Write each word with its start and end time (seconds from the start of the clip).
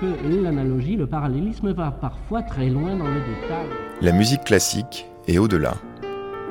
que 0.00 0.42
l'analogie, 0.42 0.96
le 0.96 1.06
parallélisme 1.06 1.72
va 1.72 1.90
parfois 1.90 2.42
très 2.42 2.68
loin 2.68 2.96
dans 2.96 3.08
le 3.08 3.20
détail. 3.20 3.66
La 4.00 4.12
musique 4.12 4.44
classique 4.44 5.06
est 5.26 5.38
au-delà. 5.38 5.74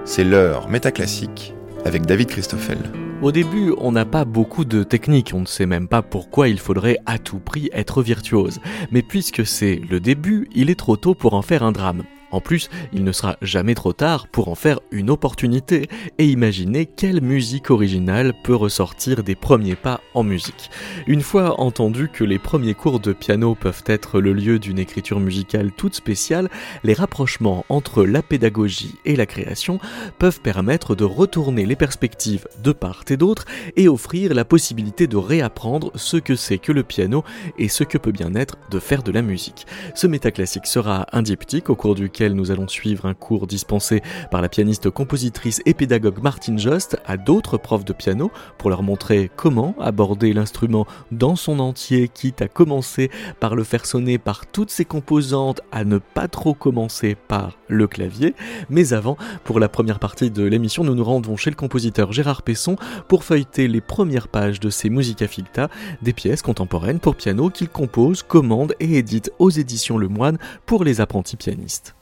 C'est 0.05 0.23
l'heure 0.23 0.69
métaclassique 0.69 1.53
avec 1.85 2.05
David 2.05 2.27
Christoffel. 2.27 2.77
Au 3.21 3.31
début, 3.31 3.73
on 3.77 3.91
n'a 3.91 4.05
pas 4.05 4.25
beaucoup 4.25 4.65
de 4.65 4.83
techniques, 4.83 5.31
on 5.33 5.41
ne 5.41 5.45
sait 5.45 5.65
même 5.65 5.87
pas 5.87 6.01
pourquoi 6.01 6.49
il 6.49 6.59
faudrait 6.59 6.97
à 7.05 7.19
tout 7.19 7.39
prix 7.39 7.69
être 7.71 8.01
virtuose. 8.01 8.59
Mais 8.91 9.01
puisque 9.01 9.45
c'est 9.45 9.79
le 9.89 9.99
début, 9.99 10.49
il 10.53 10.69
est 10.69 10.79
trop 10.79 10.97
tôt 10.97 11.13
pour 11.13 11.33
en 11.33 11.41
faire 11.41 11.63
un 11.63 11.71
drame. 11.71 12.03
En 12.33 12.41
plus, 12.41 12.71
il 12.93 13.03
ne 13.03 13.11
sera 13.11 13.37
jamais 13.43 13.75
trop 13.75 13.93
tard 13.93 14.27
pour 14.27 14.47
en 14.47 14.55
faire 14.55 14.79
une 14.89 15.11
opportunité 15.11 15.87
et 16.17 16.25
imaginer 16.25 16.87
quelle 16.87 17.21
musique 17.21 17.69
originale 17.69 18.33
peut 18.43 18.55
ressortir 18.55 19.23
des 19.23 19.35
premiers 19.35 19.75
pas 19.75 20.01
en 20.15 20.23
musique. 20.23 20.71
Une 21.05 21.21
fois 21.21 21.61
entendu 21.61 22.09
que 22.11 22.23
les 22.23 22.39
premiers 22.39 22.73
cours 22.73 22.99
de 22.99 23.13
piano 23.13 23.53
peuvent 23.53 23.83
être 23.85 24.19
le 24.19 24.33
lieu 24.33 24.57
d'une 24.57 24.79
écriture 24.79 25.19
musicale 25.19 25.71
toute 25.77 25.93
spéciale, 25.93 26.49
les 26.83 26.95
rapprochements 26.95 27.65
entre 27.69 28.03
la 28.03 28.23
pédagogie 28.23 28.95
et 29.05 29.15
la 29.15 29.27
création 29.27 29.77
peuvent 30.17 30.41
permettre 30.41 30.95
de 30.95 31.03
retourner 31.03 31.67
les 31.67 31.75
perspectives 31.75 32.47
de 32.63 32.71
part 32.71 33.03
et 33.09 33.17
d'autre 33.17 33.45
et 33.75 33.87
offrir 33.87 34.33
la 34.33 34.43
possibilité 34.43 35.05
de 35.05 35.17
réapprendre 35.17 35.91
ce 35.93 36.17
que 36.17 36.35
c'est 36.35 36.57
que 36.57 36.71
le 36.71 36.81
piano 36.81 37.23
et 37.59 37.69
ce 37.69 37.83
que 37.83 37.99
peut 37.99 38.11
bien 38.11 38.33
être 38.33 38.57
de 38.71 38.79
faire 38.79 39.03
de 39.03 39.11
la 39.11 39.21
musique. 39.21 39.67
Ce 39.93 40.07
métaclassique 40.07 40.65
sera 40.65 41.05
un 41.11 41.21
diptyque 41.21 41.69
au 41.69 41.75
cours 41.75 41.93
duquel 41.93 42.22
nous 42.31 42.51
allons 42.51 42.67
suivre 42.67 43.05
un 43.05 43.13
cours 43.13 43.47
dispensé 43.47 44.01
par 44.31 44.41
la 44.41 44.49
pianiste, 44.49 44.89
compositrice 44.89 45.61
et 45.65 45.73
pédagogue 45.73 46.23
Martine 46.23 46.57
Jost 46.57 46.97
à 47.05 47.17
d'autres 47.17 47.57
profs 47.57 47.85
de 47.85 47.93
piano 47.93 48.31
pour 48.57 48.69
leur 48.69 48.83
montrer 48.83 49.29
comment 49.35 49.75
aborder 49.79 50.31
l'instrument 50.31 50.87
dans 51.11 51.35
son 51.35 51.59
entier, 51.59 52.07
quitte 52.07 52.41
à 52.41 52.47
commencer 52.47 53.09
par 53.39 53.55
le 53.55 53.63
faire 53.63 53.85
sonner 53.85 54.17
par 54.17 54.45
toutes 54.45 54.71
ses 54.71 54.85
composantes, 54.85 55.61
à 55.71 55.83
ne 55.83 55.97
pas 55.97 56.27
trop 56.27 56.53
commencer 56.53 57.15
par 57.15 57.57
le 57.67 57.87
clavier. 57.87 58.35
Mais 58.69 58.93
avant, 58.93 59.17
pour 59.43 59.59
la 59.59 59.69
première 59.69 59.99
partie 59.99 60.31
de 60.31 60.43
l'émission, 60.43 60.83
nous 60.83 60.95
nous 60.95 61.03
rendons 61.03 61.35
chez 61.35 61.49
le 61.49 61.55
compositeur 61.55 62.13
Gérard 62.13 62.43
Pesson 62.43 62.77
pour 63.07 63.23
feuilleter 63.23 63.67
les 63.67 63.81
premières 63.81 64.27
pages 64.27 64.59
de 64.59 64.69
ses 64.69 64.89
Musica 64.89 65.27
Ficta, 65.27 65.69
des 66.01 66.13
pièces 66.13 66.41
contemporaines 66.41 66.99
pour 66.99 67.15
piano 67.15 67.49
qu'il 67.49 67.69
compose, 67.69 68.23
commande 68.23 68.75
et 68.79 68.97
édite 68.97 69.31
aux 69.39 69.49
éditions 69.49 69.97
Le 69.97 70.07
Moine 70.07 70.37
pour 70.65 70.83
les 70.83 71.01
apprentis 71.01 71.35
pianistes. 71.35 71.95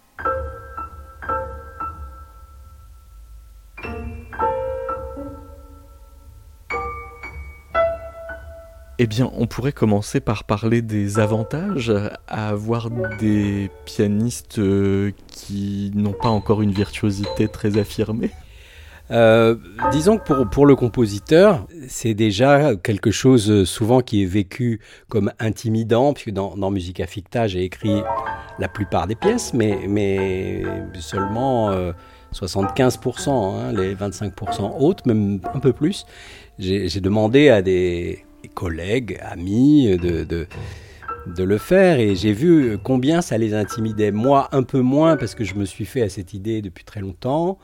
Eh 9.00 9.08
bien, 9.08 9.32
on 9.36 9.48
pourrait 9.48 9.72
commencer 9.72 10.20
par 10.20 10.44
parler 10.44 10.82
des 10.82 11.20
avantages 11.20 11.92
à 12.28 12.50
avoir 12.50 12.90
des 13.20 13.72
pianistes 13.86 14.60
euh, 14.60 15.12
qui 15.28 15.92
n'ont 15.96 16.14
pas 16.14 16.30
encore 16.30 16.62
une 16.62 16.72
virtuosité 16.72 17.48
très 17.48 17.78
affirmée. 17.78 18.32
Euh, 19.10 19.56
disons 19.92 20.18
que 20.18 20.24
pour, 20.24 20.50
pour 20.50 20.66
le 20.66 20.76
compositeur, 20.76 21.68
c'est 21.88 22.14
déjà 22.14 22.76
quelque 22.76 23.12
chose 23.12 23.50
euh, 23.50 23.66
souvent 23.66 24.02
qui 24.02 24.24
est 24.24 24.28
vécu 24.28 24.80
comme 25.10 25.34
intimidant, 25.40 26.14
puisque 26.14 26.32
dans, 26.32 26.56
dans 26.56 26.70
Musica 26.70 27.08
Ficta, 27.08 27.48
j'ai 27.48 27.64
écrit 27.64 28.04
la 28.60 28.68
plupart 28.68 29.08
des 29.08 29.16
pièces, 29.16 29.54
mais, 29.54 29.80
mais 29.88 30.64
seulement 31.00 31.72
75%, 32.34 33.30
hein, 33.30 33.74
les 33.74 33.96
25% 33.96 34.80
autres, 34.80 35.08
même 35.08 35.40
un 35.54 35.60
peu 35.60 35.74
plus. 35.74 36.06
J'ai 36.60 37.02
demandé 37.02 37.50
à 37.50 37.62
des 37.62 38.26
collègues, 38.48 39.20
amis, 39.22 39.98
de, 39.98 40.24
de, 40.24 41.44
le 41.44 41.58
faire. 41.58 42.00
Et 42.00 42.16
j'ai 42.16 42.34
vu 42.34 42.78
combien 42.84 43.22
ça 43.22 43.38
les 43.38 43.54
intimidait. 43.54 44.12
Moi, 44.12 44.50
un 44.52 44.64
peu 44.64 44.82
moins, 44.82 45.18
parce 45.18 45.36
que 45.36 45.44
je 45.44 45.56
me 45.56 45.66
suis 45.66 45.86
fait 45.86 46.02
à 46.02 46.10
cette 46.10 46.34
idée 46.34 46.62
depuis 46.62 46.84
très 46.84 47.02
longtemps. 47.02 47.58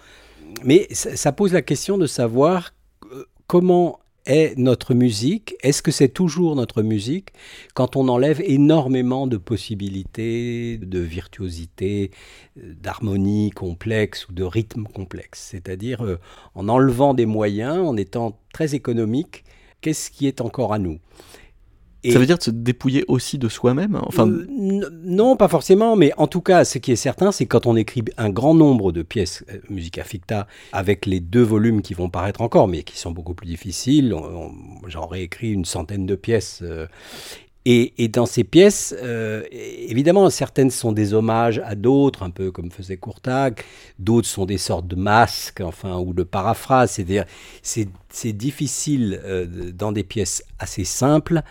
Mais 0.63 0.87
ça, 0.91 1.31
pose 1.31 1.53
la 1.53 1.61
question 1.61 1.97
de 1.97 2.07
savoir 2.07 2.73
euh, 3.11 3.25
comment 3.47 3.99
est 4.25 4.57
notre 4.57 4.93
musique 4.93 5.55
Est-ce 5.61 5.81
que 5.81 5.91
c'est 5.91 6.09
toujours 6.09 6.55
notre 6.55 6.81
musique 6.81 7.29
quand 7.73 7.95
on 7.95 8.09
enlève 8.09 8.41
énormément 8.43 9.27
de 9.27 9.37
possibilités, 9.37 10.77
de 10.77 10.99
virtuosité, 10.99 12.11
d'harmonie 12.55 13.51
complexe 13.51 14.27
ou 14.27 14.33
de 14.33 14.43
rythme 14.43 14.83
complexe? 14.83 15.47
C'est-à-dire 15.51 16.03
euh, 16.03 16.19
en 16.55 16.67
enlevant 16.67 17.13
des 17.13 17.25
moyens, 17.25 17.77
en 17.77 17.95
étant 17.95 18.39
très 18.53 18.75
économique 18.75 19.43
qu'est-ce 19.81 20.11
qui 20.11 20.27
est 20.27 20.41
encore 20.41 20.73
à 20.73 20.79
nous 20.79 20.99
ça 22.11 22.19
veut 22.19 22.25
dire 22.25 22.37
de 22.37 22.43
se 22.43 22.51
dépouiller 22.51 23.03
aussi 23.07 23.37
de 23.37 23.49
soi-même 23.49 23.99
enfin... 24.03 24.27
Euh, 24.27 24.47
non, 24.49 25.35
pas 25.35 25.47
forcément, 25.47 25.95
mais 25.95 26.11
en 26.17 26.27
tout 26.27 26.41
cas, 26.41 26.63
ce 26.63 26.77
qui 26.77 26.91
est 26.91 26.97
certain, 26.97 27.31
c'est 27.31 27.45
quand 27.45 27.65
on 27.65 27.75
écrit 27.75 28.03
un 28.17 28.29
grand 28.29 28.53
nombre 28.53 28.91
de 28.91 29.01
pièces 29.01 29.43
euh, 29.49 29.59
Musica 29.69 30.03
Ficta 30.03 30.47
avec 30.71 31.05
les 31.05 31.19
deux 31.19 31.41
volumes 31.41 31.81
qui 31.81 31.93
vont 31.93 32.09
paraître 32.09 32.41
encore, 32.41 32.67
mais 32.67 32.83
qui 32.83 32.97
sont 32.97 33.11
beaucoup 33.11 33.33
plus 33.33 33.47
difficiles, 33.47 34.15
j'en 34.87 35.07
réécris 35.07 35.51
une 35.51 35.65
centaine 35.65 36.05
de 36.05 36.15
pièces. 36.15 36.59
Euh, 36.63 36.87
et, 37.69 38.07
dans 38.07 38.25
ces 38.25 38.45
pièces, 38.45 38.95
euh, 39.03 39.43
évidemment, 39.51 40.29
certaines 40.29 40.71
sont 40.71 40.93
des 40.93 41.13
hommages 41.13 41.61
à 41.65 41.75
d'autres, 41.75 42.23
un 42.23 42.29
peu 42.29 42.49
comme 42.49 42.71
faisait 42.71 42.95
Courtag, 42.95 43.59
d'autres 43.99 44.27
sont 44.29 44.45
des 44.45 44.57
sortes 44.57 44.87
de 44.87 44.95
masques, 44.95 45.59
enfin, 45.59 45.97
ou 45.97 46.13
de 46.13 46.23
paraphrases. 46.23 46.91
C'est-à-dire, 46.91 47.25
c'est 47.61 48.31
difficile 48.31 49.19
euh, 49.25 49.71
dans 49.73 49.91
des 49.91 50.03
pièces 50.03 50.45
assez 50.59 50.85
simples 50.85 51.41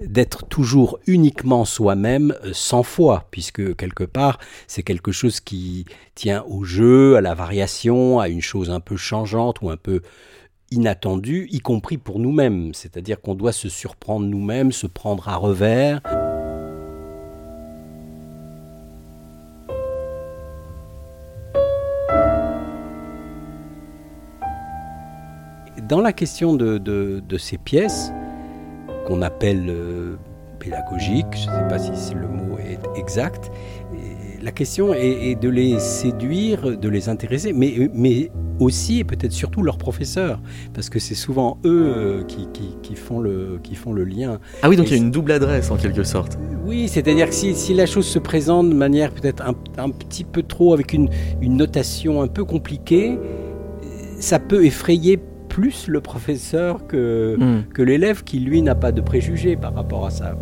d'être 0.00 0.46
toujours 0.46 1.00
uniquement 1.08 1.64
soi-même 1.64 2.32
euh, 2.44 2.50
sans 2.52 2.84
foi, 2.84 3.26
puisque 3.32 3.74
quelque 3.74 4.04
part, 4.04 4.38
c'est 4.68 4.84
quelque 4.84 5.10
chose 5.10 5.40
qui 5.40 5.84
tient 6.14 6.44
au 6.48 6.62
jeu, 6.62 7.16
à 7.16 7.20
la 7.20 7.34
variation, 7.34 8.20
à 8.20 8.28
une 8.28 8.42
chose 8.42 8.70
un 8.70 8.80
peu 8.80 8.96
changeante 8.96 9.62
ou 9.62 9.70
un 9.70 9.76
peu 9.76 10.02
inattendu, 10.70 11.48
y 11.50 11.60
compris 11.60 11.98
pour 11.98 12.18
nous-mêmes. 12.18 12.72
C'est-à-dire 12.74 13.20
qu'on 13.20 13.34
doit 13.34 13.52
se 13.52 13.68
surprendre 13.68 14.26
nous-mêmes, 14.26 14.72
se 14.72 14.86
prendre 14.86 15.28
à 15.28 15.36
revers. 15.36 16.00
Dans 25.88 26.00
la 26.00 26.12
question 26.12 26.54
de, 26.54 27.22
ces 27.38 27.58
pièces, 27.58 28.10
qu'on 29.06 29.22
appelle 29.22 29.66
euh, 29.68 30.16
pédagogiques, 30.58 31.26
je 31.32 31.48
ne 31.48 31.54
sais 31.54 31.68
pas 31.68 31.78
si 31.78 32.14
le 32.14 32.26
mot 32.26 32.58
est 32.58 32.80
exact, 32.98 33.52
la 34.46 34.52
question 34.52 34.94
est, 34.94 35.34
de 35.34 35.48
les 35.48 35.80
séduire, 35.80 36.78
de 36.78 36.88
les 36.88 37.08
intéresser, 37.08 37.52
mais, 37.52 37.90
mais 37.92 38.30
aussi 38.60 39.00
et 39.00 39.04
peut-être 39.04 39.32
surtout 39.32 39.60
leurs 39.60 39.76
professeurs, 39.76 40.40
parce 40.72 40.88
que 40.88 41.00
c'est 41.00 41.16
souvent 41.16 41.58
eux 41.64 41.92
euh, 41.96 42.22
qui, 42.22 42.46
qui, 42.80 42.94
font 42.94 43.18
le, 43.18 43.58
qui 43.64 43.74
font 43.74 43.92
le 43.92 44.04
lien. 44.04 44.38
Ah 44.62 44.68
oui, 44.68 44.76
donc 44.76 44.86
il 44.86 44.92
y 44.92 44.94
a 44.94 44.98
une 44.98 45.10
double 45.10 45.32
adresse 45.32 45.72
en 45.72 45.76
quelque 45.76 46.04
sorte. 46.04 46.38
Oui, 46.64 46.86
c'est-à-dire 46.86 47.28
que 47.28 47.34
si, 47.34 47.56
si, 47.56 47.74
la 47.74 47.86
chose 47.86 48.06
se 48.06 48.20
présente 48.20 48.70
de 48.70 48.76
manière 48.76 49.10
peut-être 49.10 49.42
un, 49.42 49.56
un, 49.78 49.90
petit 49.90 50.22
peu 50.22 50.44
trop, 50.44 50.72
avec 50.74 50.92
une, 50.92 51.08
une 51.40 51.56
notation 51.56 52.22
un 52.22 52.28
peu 52.28 52.44
compliquée, 52.44 53.18
ça 54.20 54.38
peut 54.38 54.64
effrayer 54.64 55.18
plus 55.48 55.88
le 55.88 56.00
professeur 56.00 56.86
que, 56.86 57.34
hmm. 57.36 57.64
que 57.74 57.82
l'élève 57.82 58.22
qui, 58.22 58.38
lui, 58.38 58.62
n'a 58.62 58.76
pas 58.76 58.92
de 58.92 59.00
préjugés 59.00 59.56
par 59.56 59.74
rapport 59.74 60.06
à 60.06 60.10
ça. 60.10 60.36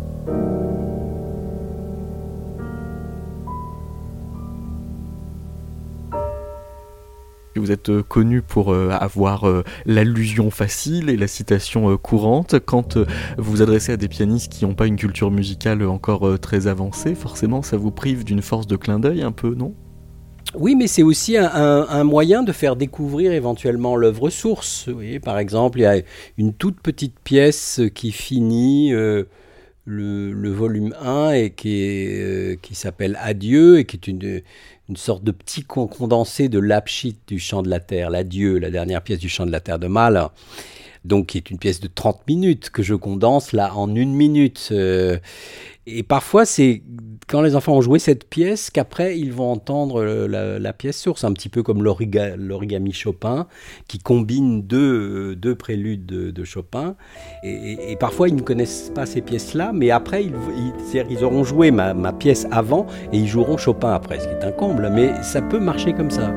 Vous 7.65 7.71
êtes 7.71 7.89
euh, 7.89 8.03
connu 8.03 8.43
pour 8.43 8.71
euh, 8.71 8.89
avoir 8.91 9.47
euh, 9.47 9.63
l'allusion 9.87 10.51
facile 10.51 11.09
et 11.09 11.17
la 11.17 11.25
citation 11.25 11.97
courante. 11.97 12.59
Quand 12.59 12.95
vous 12.95 13.51
vous 13.53 13.61
adressez 13.63 13.91
à 13.91 13.97
des 13.97 14.07
pianistes 14.07 14.51
qui 14.51 14.65
n'ont 14.65 14.75
pas 14.75 14.85
une 14.85 14.97
culture 14.97 15.31
musicale 15.31 15.81
encore 15.87 16.39
très 16.39 16.67
avancée, 16.67 17.15
forcément 17.15 17.63
ça 17.63 17.75
vous 17.75 17.89
prive 17.89 18.23
d'une 18.23 18.43
force 18.43 18.67
de 18.67 18.75
clin 18.75 18.99
d'œil 18.99 19.23
un 19.23 19.31
peu, 19.31 19.55
non? 19.55 19.73
Oui, 20.53 20.75
mais 20.75 20.85
c'est 20.85 21.01
aussi 21.01 21.37
un, 21.37 22.03
moyen 22.03 22.43
de 22.43 22.51
faire 22.51 22.75
découvrir 22.75 23.31
éventuellement 23.31 23.95
l'œuvre 23.95 24.29
source. 24.29 24.87
par 25.23 25.39
exemple, 25.39 25.79
il 25.79 25.83
y 25.83 25.87
a 25.87 26.01
une 26.37 26.53
toute 26.53 26.79
petite 26.81 27.19
pièce 27.23 27.81
qui 27.95 28.11
finit 28.11 28.91
le, 28.91 30.49
volume 30.51 30.93
1 31.01 31.31
et 31.31 31.49
qui 31.51 32.75
s'appelle 32.75 33.17
Adieu 33.21 33.79
et 33.79 33.85
qui 33.85 33.97
est 33.97 34.07
une, 34.07 34.41
une 34.89 34.97
sorte 34.97 35.23
de 35.23 35.31
petit 35.31 35.63
condensé 35.63 36.47
de 36.49 36.59
l'Apchit 36.59 37.17
du 37.27 37.39
chant 37.39 37.63
de 37.63 37.69
la 37.69 37.79
terre, 37.79 38.09
l'adieu, 38.09 38.59
la 38.59 38.69
dernière 38.69 39.01
pièce 39.01 39.19
du 39.19 39.29
chant 39.29 39.45
de 39.45 39.51
la 39.51 39.59
terre 39.59 39.79
de 39.79 39.87
Mahler, 39.87 40.27
donc 41.03 41.27
qui 41.27 41.37
est 41.37 41.49
une 41.49 41.57
pièce 41.57 41.79
de 41.79 41.87
30 41.87 42.27
minutes 42.27 42.69
que 42.69 42.83
je 42.83 42.93
condense 42.93 43.51
là 43.51 43.75
en 43.75 43.93
une 43.95 44.13
minute. 44.13 44.69
Euh, 44.71 45.17
Et 45.87 46.03
parfois, 46.03 46.45
c'est 46.45 46.81
quand 47.27 47.41
les 47.41 47.55
enfants 47.55 47.73
ont 47.73 47.81
joué 47.81 47.99
cette 47.99 48.29
pièce 48.29 48.69
qu'après 48.69 49.17
ils 49.17 49.31
vont 49.31 49.51
entendre 49.51 50.03
la, 50.03 50.73
pièce 50.73 50.99
source, 50.99 51.23
un 51.23 51.33
petit 51.33 51.49
peu 51.49 51.63
comme 51.63 51.83
l'origami 51.83 52.91
Chopin, 52.91 53.47
qui 53.87 53.99
combine 53.99 54.61
deux, 54.61 55.35
deux 55.35 55.55
préludes 55.55 56.05
de, 56.05 56.43
Chopin. 56.43 56.95
Et, 57.43 57.95
parfois 57.99 58.29
ils 58.29 58.35
ne 58.35 58.41
connaissent 58.41 58.91
pas 58.93 59.05
ces 59.05 59.21
pièces-là, 59.21 59.71
mais 59.73 59.91
après 59.91 60.23
ils, 60.23 60.33
ils, 60.93 61.05
ils 61.09 61.23
auront 61.23 61.43
joué 61.43 61.71
ma, 61.71 61.93
ma 61.93 62.13
pièce 62.13 62.47
avant 62.51 62.85
et 63.11 63.17
ils 63.17 63.27
joueront 63.27 63.57
Chopin 63.57 63.93
après, 63.93 64.19
ce 64.19 64.27
qui 64.27 64.33
est 64.33 64.43
un 64.43 64.51
comble, 64.51 64.89
mais 64.91 65.11
ça 65.23 65.41
peut 65.41 65.59
marcher 65.59 65.93
comme 65.93 66.11
ça. 66.11 66.31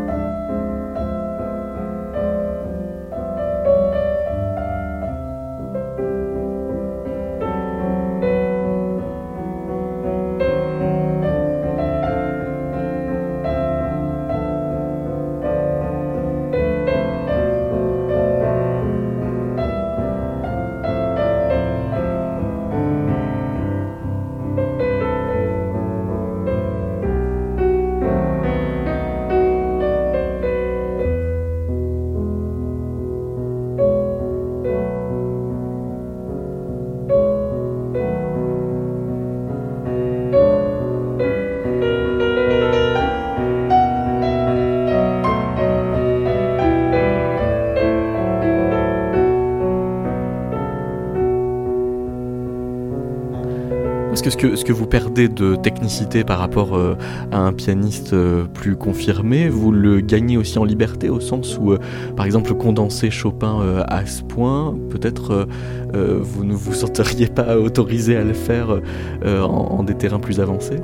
Ce 54.31 54.37
que, 54.37 54.57
ce 54.57 54.65
que 54.65 54.73
vous 54.73 54.87
perdez 54.87 55.29
de 55.29 55.57
technicité 55.57 56.25
par 56.25 56.39
rapport 56.39 56.77
euh, 56.77 56.97
à 57.31 57.39
un 57.39 57.53
pianiste 57.53 58.13
euh, 58.13 58.45
plus 58.45 58.77
confirmé, 58.77 59.49
vous 59.49 59.73
le 59.73 60.01
gagnez 60.01 60.37
aussi 60.37 60.59
en 60.59 60.65
liberté 60.65 61.09
au 61.09 61.21
sens 61.21 61.59
où, 61.59 61.73
euh, 61.73 61.79
par 62.17 62.27
exemple, 62.27 62.55
condenser 62.55 63.11
Chopin 63.11 63.85
à 63.89 64.07
ce 64.07 64.23
point, 64.23 64.77
peut-être 64.91 65.47
vous 65.93 66.45
ne 66.45 66.55
vous 66.55 66.75
senteriez 66.75 67.27
pas 67.27 67.59
autorisé 67.59 68.17
à 68.17 68.25
le 68.25 68.33
faire 68.33 68.81
en, 69.25 69.83
des 69.83 69.95
terrains 69.95 70.19
plus 70.19 70.41
avancés? 70.41 70.79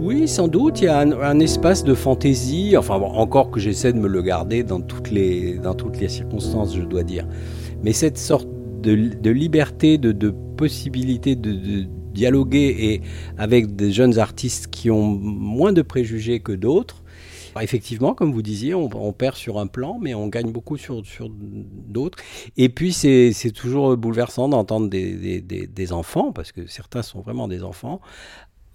Oui, 0.00 0.28
sans 0.28 0.48
doute, 0.48 0.80
il 0.80 0.84
y 0.84 0.88
a 0.88 1.00
un, 1.00 1.40
espace 1.40 1.84
de 1.84 1.94
fantaisie, 1.94 2.76
enfin 2.76 2.94
encore 2.94 3.50
que 3.50 3.60
j'essaie 3.60 3.92
de 3.92 3.98
me 3.98 4.08
le 4.08 4.22
garder 4.22 4.62
dans 4.62 4.80
toutes 4.80 5.10
les, 5.10 5.54
dans 5.54 5.74
toutes 5.74 5.98
les 5.98 6.08
circonstances, 6.08 6.76
je 6.76 6.82
dois 6.82 7.02
dire. 7.02 7.26
Mais 7.82 7.92
cette 7.92 8.18
sorte 8.18 8.48
de, 8.82 9.30
liberté, 9.30 9.98
de, 9.98 10.12
de 10.12 10.32
possibilité 10.56 11.36
de, 11.36 11.86
dialoguer 12.18 12.68
et 12.78 13.02
avec 13.38 13.76
des 13.76 13.92
jeunes 13.92 14.18
artistes 14.18 14.66
qui 14.68 14.90
ont 14.90 15.06
moins 15.06 15.72
de 15.72 15.82
préjugés 15.82 16.40
que 16.40 16.52
d'autres. 16.52 17.02
Effectivement, 17.60 18.14
comme 18.14 18.32
vous 18.32 18.42
disiez, 18.42 18.74
on, 18.74 19.12
perd 19.12 19.34
sur 19.34 19.58
un 19.58 19.66
plan, 19.66 19.98
mais 20.00 20.14
on 20.14 20.28
gagne 20.28 20.52
beaucoup 20.52 20.76
sur, 20.76 21.04
sur 21.04 21.28
d'autres. 21.30 22.18
Et 22.56 22.68
puis, 22.68 22.92
c'est 22.92 23.52
toujours 23.52 23.96
bouleversant 23.96 24.48
d'entendre 24.48 24.88
des, 24.88 25.40
des, 25.40 25.66
des, 25.66 25.92
enfants, 25.92 26.30
parce 26.32 26.52
que 26.52 26.68
certains 26.68 27.02
sont 27.02 27.20
vraiment 27.20 27.48
des 27.48 27.64
enfants, 27.64 28.00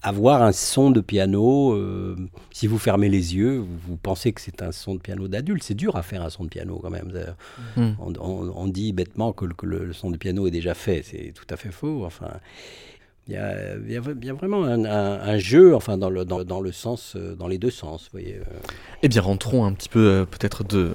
avoir 0.02 0.44
un 0.44 0.52
son 0.52 0.92
de 0.92 1.00
piano. 1.00 1.74
Euh, 1.74 2.18
si 2.52 2.68
vous 2.68 2.78
fermez 2.78 3.10
les 3.10 3.36
yeux, 3.36 3.66
vous, 3.88 3.96
pensez 3.96 4.34
que 4.34 4.42
c'est 4.42 4.62
un 4.62 4.74
son 4.74 4.96
de 4.96 5.00
piano 5.00 5.28
d'adulte. 5.30 5.64
C'est 5.64 5.74
dur 5.76 5.96
à 5.96 6.04
faire 6.04 6.22
un 6.22 6.30
son 6.30 6.44
de 6.44 6.50
piano 6.50 6.80
quand 6.82 6.90
même. 6.90 7.12
Hmm. 7.78 7.94
On, 8.00 8.68
dit 8.68 8.92
bêtement 8.92 9.32
que, 9.32 9.46
que 9.46 9.66
le, 9.66 9.86
le, 9.86 9.94
son 9.94 10.12
de 10.12 10.18
piano 10.18 10.46
est 10.46 10.52
déjà 10.52 10.74
fait. 10.74 11.04
C'est 11.04 11.32
tout 11.34 11.48
à 11.50 11.56
fait 11.56 11.72
faux. 11.72 12.04
Enfin, 12.06 12.32
il 13.28 13.34
y, 13.34 13.38
a, 13.38 13.76
il, 13.78 13.92
y 13.92 14.30
a, 14.30 14.34
vraiment 14.34 14.66
un, 14.66 15.38
jeu, 15.38 15.74
enfin 15.76 15.98
dans 15.98 16.10
le, 16.10 16.26
dans, 16.26 16.44
dans, 16.44 16.60
le 16.60 16.74
sens, 16.74 17.14
euh, 17.16 17.36
dans 17.36 17.48
les 17.48 17.58
deux 17.58 17.72
sens, 17.72 18.04
vous 18.04 18.20
voyez. 18.20 18.36
Euh. 18.36 18.60
Eh 19.02 19.08
bien, 19.08 19.22
rentrons 19.22 19.64
un 19.64 19.72
petit 19.72 19.88
peu 19.88 20.06
euh, 20.06 20.26
peut-être 20.26 20.66
de, 20.66 20.94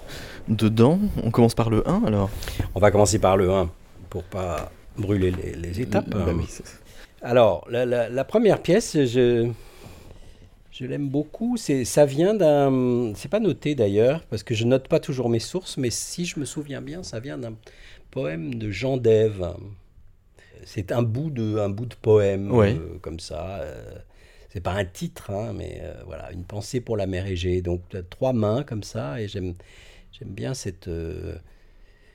dedans. 0.48 0.98
On 1.22 1.30
commence 1.30 1.54
par 1.54 1.70
le 1.70 1.88
1 1.88 2.04
alors 2.04 2.28
On 2.75 2.80
va 2.80 2.90
commencer 2.90 3.19
par 3.19 3.38
le 3.38 3.50
1 3.50 3.70
pour 4.10 4.25
pas 4.25 4.70
brûler 4.98 5.30
les, 5.30 5.80
étapes. 5.80 6.08
Bah 6.10 6.26
alors, 7.22 7.66
la, 7.70 7.86
la, 7.86 8.25
première 8.25 8.60
pièce, 8.60 8.92
je, 9.06 9.50
je 10.70 10.84
l'aime 10.84 11.08
beaucoup. 11.08 11.56
C'est, 11.56 11.86
ça 11.86 12.04
vient 12.04 12.34
d'un. 12.34 13.12
C'est 13.14 13.30
pas 13.30 13.40
noté 13.40 13.75
d'ailleurs, 13.75 14.22
parce 14.28 14.42
que 14.42 14.54
je 14.54 14.66
note 14.66 14.86
pas 14.86 15.00
toujours 15.00 15.30
mes 15.30 15.38
sources, 15.38 15.78
mais 15.78 15.90
si 15.90 16.26
je 16.26 16.38
me 16.38 16.44
souviens 16.44 16.82
bien, 16.82 17.02
ça 17.02 17.20
vient 17.20 17.38
d'un 17.38 17.54
poème 18.10 18.54
de 18.54 18.70
Jean 18.70 18.98
Dève 18.98 19.54
c'est 20.64 20.93
un 20.93 21.02
bout 21.02 21.31
de, 21.31 21.58
un 21.58 21.69
bout 21.69 21.87
de 21.87 21.94
poème 21.94 22.50
euh, 22.52 22.99
comme 23.00 23.20
ça. 23.20 23.60
Euh, 23.60 23.94
c'est 24.50 24.60
pas 24.60 24.72
un 24.72 24.84
titre, 24.84 25.31
hein, 25.31 25.52
mais 25.55 25.81
euh, 25.82 25.94
voilà, 26.06 26.32
une 26.32 26.44
pensée 26.44 26.81
pour 26.81 26.96
la 26.96 27.06
mer 27.06 27.26
Égée. 27.26 27.62
Donc 27.62 27.82
trois 28.10 28.32
mains 28.32 28.62
comme 28.62 28.82
ça, 28.82 29.20
et 29.20 29.28
j'aime, 29.28 29.55
j'aime 30.12 30.31
bien 30.31 30.55
cette 30.55 30.90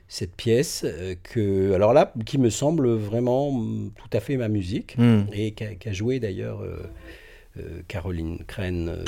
cette 0.07 0.35
pièce 0.35 0.85
que, 1.23 1.73
alors 1.73 1.93
là, 1.93 2.13
qui 2.25 2.37
me 2.37 2.49
semble 2.49 2.89
vraiment 2.89 3.51
tout 3.95 4.09
à 4.15 4.19
fait 4.19 4.37
ma 4.37 4.47
musique 4.47 4.95
hmm. 4.97 5.23
et 5.33 5.53
qu'a, 5.53 5.93
joué 5.93 6.19
d'ailleurs 6.19 6.63
Caroline 7.87 8.39
Crène. 8.45 9.03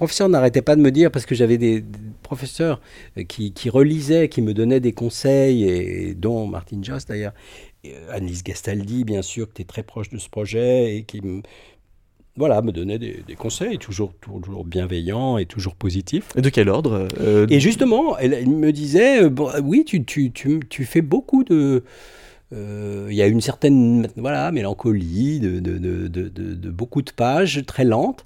Professeurs 0.00 0.30
n'arrêtaient 0.30 0.62
pas 0.62 0.76
de 0.76 0.80
me 0.80 0.90
dire, 0.90 1.10
parce 1.10 1.26
que 1.26 1.34
j'avais 1.34 1.58
des, 1.58 1.84
professeurs 2.22 2.80
euh, 3.18 3.24
qui, 3.24 3.68
relisaient, 3.68 4.30
qui 4.30 4.40
me 4.40 4.54
donnaient 4.54 4.80
des 4.80 4.92
conseils, 4.92 5.64
et 5.64 6.14
dont 6.14 6.46
Martin 6.46 6.78
Jost 6.80 7.06
d'ailleurs, 7.10 7.34
euh, 7.84 7.90
Annelise 8.10 8.42
Gastaldi 8.42 9.04
bien 9.04 9.20
sûr, 9.20 9.44
qui 9.52 9.60
était 9.60 9.70
très 9.70 9.82
proche 9.82 10.08
de 10.08 10.16
ce 10.16 10.30
projet, 10.30 10.96
et 10.96 11.02
qui 11.02 11.20
me, 11.20 11.42
voilà, 12.34 12.62
me 12.62 12.72
donnait 12.72 12.98
des, 12.98 13.36
conseils, 13.36 13.76
toujours, 13.76 14.14
toujours 14.22 14.64
bienveillants 14.64 15.36
et 15.36 15.44
toujours 15.44 15.74
positifs. 15.74 16.28
Et 16.34 16.40
de 16.40 16.48
quel 16.48 16.70
ordre 16.70 17.06
euh, 17.20 17.46
Et 17.50 17.60
justement, 17.60 18.16
elle, 18.16 18.48
me 18.48 18.72
disait, 18.72 19.26
oui, 19.62 19.84
tu, 19.84 20.02
tu, 20.06 20.32
tu, 20.32 20.60
tu, 20.66 20.86
fais 20.86 21.02
beaucoup 21.02 21.44
de... 21.44 21.84
Il 22.52 23.14
y 23.14 23.20
a 23.20 23.26
une 23.26 23.42
certaine 23.42 24.08
voilà, 24.16 24.50
mélancolie 24.50 25.40
de, 25.40 25.60
de, 25.60 25.76
de, 25.76 26.08
de, 26.08 26.70
beaucoup 26.70 27.02
de 27.02 27.10
pages 27.10 27.60
très 27.66 27.84
lentes. 27.84 28.24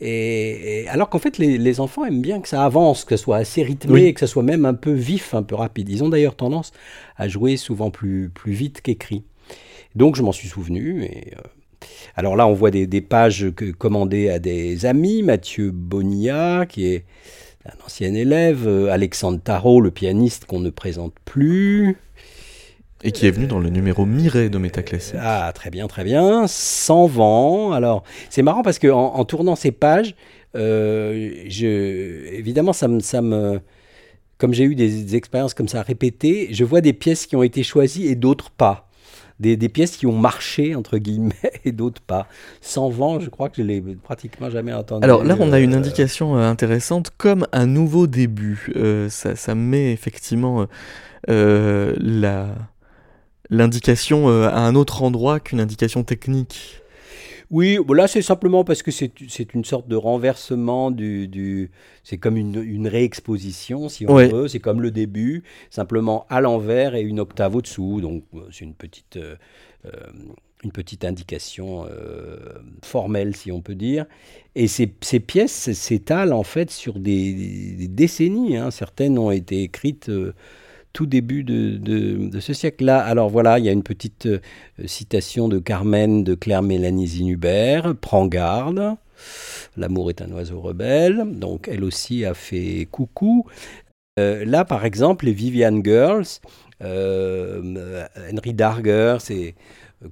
Et, 0.00 0.86
alors 0.88 1.10
qu'en 1.10 1.18
fait, 1.18 1.38
les, 1.38 1.80
enfants 1.80 2.04
aiment 2.04 2.22
bien 2.22 2.40
que 2.40 2.48
ça 2.48 2.64
avance, 2.64 3.04
que 3.04 3.16
ce 3.16 3.22
soit 3.22 3.36
assez 3.36 3.62
rythmé, 3.62 4.14
que 4.14 4.20
ce 4.20 4.26
soit 4.26 4.42
même 4.42 4.64
un 4.64 4.74
peu 4.74 4.92
vif, 4.92 5.34
un 5.34 5.42
peu 5.42 5.54
rapide. 5.54 5.88
Ils 5.88 6.02
ont 6.02 6.08
d'ailleurs 6.08 6.36
tendance 6.36 6.72
à 7.16 7.28
jouer 7.28 7.56
souvent 7.56 7.90
plus, 7.90 8.30
plus 8.30 8.52
vite 8.52 8.80
qu'écrit. 8.80 9.24
Donc 9.94 10.16
je 10.16 10.22
m'en 10.22 10.32
suis 10.32 10.48
souvenu. 10.48 11.04
Et, 11.04 11.34
euh, 11.36 11.86
alors 12.16 12.36
là, 12.36 12.46
on 12.46 12.54
voit 12.54 12.70
des, 12.70 13.00
pages 13.00 13.50
que, 13.54 13.70
commandées 13.72 14.30
à 14.30 14.38
des 14.38 14.86
amis. 14.86 15.22
Mathieu 15.22 15.70
Bonilla, 15.70 16.66
qui 16.66 16.86
est 16.86 17.04
un 17.66 17.84
ancien 17.84 18.14
élève. 18.14 18.66
Euh, 18.66 18.90
Alexandre 18.90 19.40
Tarot, 19.42 19.80
le 19.80 19.90
pianiste 19.90 20.46
qu'on 20.46 20.60
ne 20.60 20.70
présente 20.70 21.14
plus. 21.24 21.96
Et 23.02 23.12
qui 23.12 23.26
est 23.26 23.30
venu 23.30 23.46
dans 23.46 23.58
le 23.58 23.70
numéro 23.70 24.04
Mireille 24.04 24.50
de 24.50 24.58
Métaclassique. 24.58 25.16
Ah, 25.18 25.50
très 25.54 25.70
bien, 25.70 25.86
très 25.88 26.04
bien. 26.04 26.46
Sans 26.46 27.06
vent. 27.06 27.72
Alors, 27.72 28.02
c'est 28.28 28.42
marrant 28.42 28.62
parce 28.62 28.78
qu'en 28.78 29.14
en, 29.14 29.24
tournant 29.24 29.56
ces 29.56 29.72
pages, 29.72 30.14
euh, 30.54 31.32
je, 31.48 32.26
évidemment, 32.34 32.74
ça 32.74 32.88
me, 32.88 33.00
ça 33.00 33.22
me, 33.22 33.60
comme 34.36 34.52
j'ai 34.52 34.64
eu 34.64 34.74
des, 34.74 35.16
expériences 35.16 35.54
comme 35.54 35.68
ça 35.68 35.82
répétées, 35.82 36.48
je 36.52 36.64
vois 36.64 36.80
des 36.80 36.92
pièces 36.92 37.26
qui 37.26 37.36
ont 37.36 37.42
été 37.42 37.62
choisies 37.62 38.06
et 38.06 38.16
d'autres 38.16 38.50
pas. 38.50 38.88
des, 39.38 39.56
des 39.56 39.70
pièces 39.70 39.96
qui 39.96 40.06
ont 40.06 40.18
marché, 40.18 40.74
entre 40.74 40.98
guillemets, 40.98 41.34
et 41.64 41.72
d'autres 41.72 42.02
pas. 42.02 42.26
Sans 42.60 42.90
vent, 42.90 43.18
je 43.18 43.30
crois 43.30 43.48
que 43.48 43.56
je 43.56 43.62
l'ai 43.62 43.80
pratiquement 43.80 44.50
jamais 44.50 44.74
entendu. 44.74 45.04
Alors 45.04 45.24
là, 45.24 45.36
on 45.40 45.52
a 45.52 45.60
une 45.60 45.72
euh, 45.72 45.78
indication 45.78 46.36
euh, 46.36 46.42
intéressante 46.42 47.10
comme 47.16 47.46
un 47.52 47.66
nouveau 47.66 48.06
début. 48.06 48.70
Euh, 48.76 49.08
ça, 49.08 49.36
ça 49.36 49.54
met 49.54 49.92
effectivement 49.92 50.66
euh, 51.28 51.94
la 51.98 52.48
l'indication 53.50 54.28
euh, 54.28 54.48
à 54.48 54.60
un 54.60 54.74
autre 54.74 55.02
endroit 55.02 55.40
qu'une 55.40 55.60
indication 55.60 56.04
technique. 56.04 56.80
Oui, 57.50 57.78
bon, 57.84 57.94
là 57.94 58.06
c'est 58.06 58.22
simplement 58.22 58.62
parce 58.62 58.82
que 58.82 58.92
c'est 58.92 59.54
une 59.54 59.64
sorte 59.64 59.88
de 59.88 59.96
renversement 59.96 60.92
du... 60.92 61.26
du 61.26 61.70
c'est 62.04 62.16
comme 62.16 62.36
une, 62.36 62.62
une 62.62 62.86
réexposition, 62.86 63.88
si 63.88 64.06
on 64.08 64.14
Ouais. 64.14 64.28
veut. 64.28 64.46
C'est 64.46 64.60
comme 64.60 64.80
le 64.80 64.92
début, 64.92 65.42
simplement 65.68 66.26
à 66.30 66.40
l'envers 66.40 66.94
et 66.94 67.02
une 67.02 67.18
octave 67.18 67.56
au-dessous. 67.56 68.00
Donc 68.00 68.22
euh, 68.34 68.40
c'est 68.52 68.64
une 68.64 68.74
petite... 68.74 69.16
euh, 69.16 69.34
euh, 69.86 69.90
une 70.62 70.72
petite 70.72 71.06
indication 71.06 71.86
euh, 71.90 72.36
formelle, 72.84 73.34
si 73.34 73.50
on 73.50 73.62
peut 73.62 73.74
dire. 73.74 74.04
Et 74.54 74.68
ces, 74.68 74.92
ces 75.00 75.18
pièces 75.18 75.72
s'étalent 75.72 76.34
en 76.34 76.42
fait 76.42 76.70
sur 76.70 76.98
des, 76.98 77.32
des 77.78 77.88
décennies. 77.88 78.58
hein. 78.58 78.70
Certaines 78.70 79.18
ont 79.18 79.30
été 79.30 79.62
écrites 79.62 80.10
euh, 80.10 80.34
tout 80.92 81.06
début 81.06 81.44
de, 81.44 82.40
ce 82.40 82.52
siècle-là. 82.52 83.00
Alors 83.00 83.28
voilà, 83.28 83.58
il 83.58 83.64
y 83.64 83.68
a 83.68 83.72
une 83.72 83.82
petite 83.82 84.26
euh, 84.26 84.40
citation 84.86 85.48
de 85.48 85.58
Carmen 85.58 86.24
de 86.24 86.34
Claire 86.34 86.62
Mélanie 86.62 87.06
Zinubert. 87.06 87.94
Prends 88.00 88.26
garde. 88.26 88.96
L'amour 89.76 90.10
est 90.10 90.22
un 90.22 90.30
oiseau 90.32 90.60
rebelle. 90.60 91.24
Donc 91.38 91.68
elle 91.68 91.84
aussi 91.84 92.24
a 92.24 92.34
fait 92.34 92.88
coucou. 92.90 93.46
Euh, 94.18 94.44
là, 94.44 94.64
par 94.64 94.84
exemple, 94.84 95.26
les 95.26 95.32
Vivian 95.32 95.82
Girls, 95.82 96.26
euh, 96.82 98.06
Henry 98.32 98.54
Darger, 98.54 99.16
c'est 99.20 99.54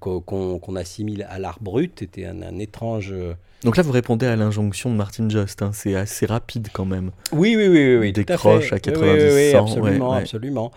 qu'on 0.00 0.76
assimile 0.76 1.26
à 1.30 1.38
l'art 1.38 1.59
brut, 1.61 2.02
était 2.02 2.26
un, 2.26 2.42
un 2.42 2.59
étrange. 2.59 3.11
euh, 3.12 3.35
Donc 3.64 3.76
là, 3.76 3.83
vous 3.83 3.92
répondez 3.92 4.26
à 4.26 4.37
l'injonction 4.37 4.90
de 4.90 4.97
Martin 4.97 5.28
Just. 5.28 5.62
hein. 5.62 5.71
C'est 5.73 5.95
assez 5.95 6.26
rapide 6.26 6.68
quand 6.73 6.85
même. 6.85 7.11
Oui, 7.33 7.54
oui, 7.57 7.68
oui, 7.68 7.95
oui, 7.95 7.97
oui 7.97 8.12
tout 8.12 8.21
fait. 8.26 8.33
à 8.33 8.37
Oui, 8.75 8.80
90, 8.80 9.23
oui, 9.25 9.30
oui, 9.35 9.50
100, 9.52 9.59
absolument, 9.64 10.11
ouais, 10.12 10.18
absolument. 10.18 10.73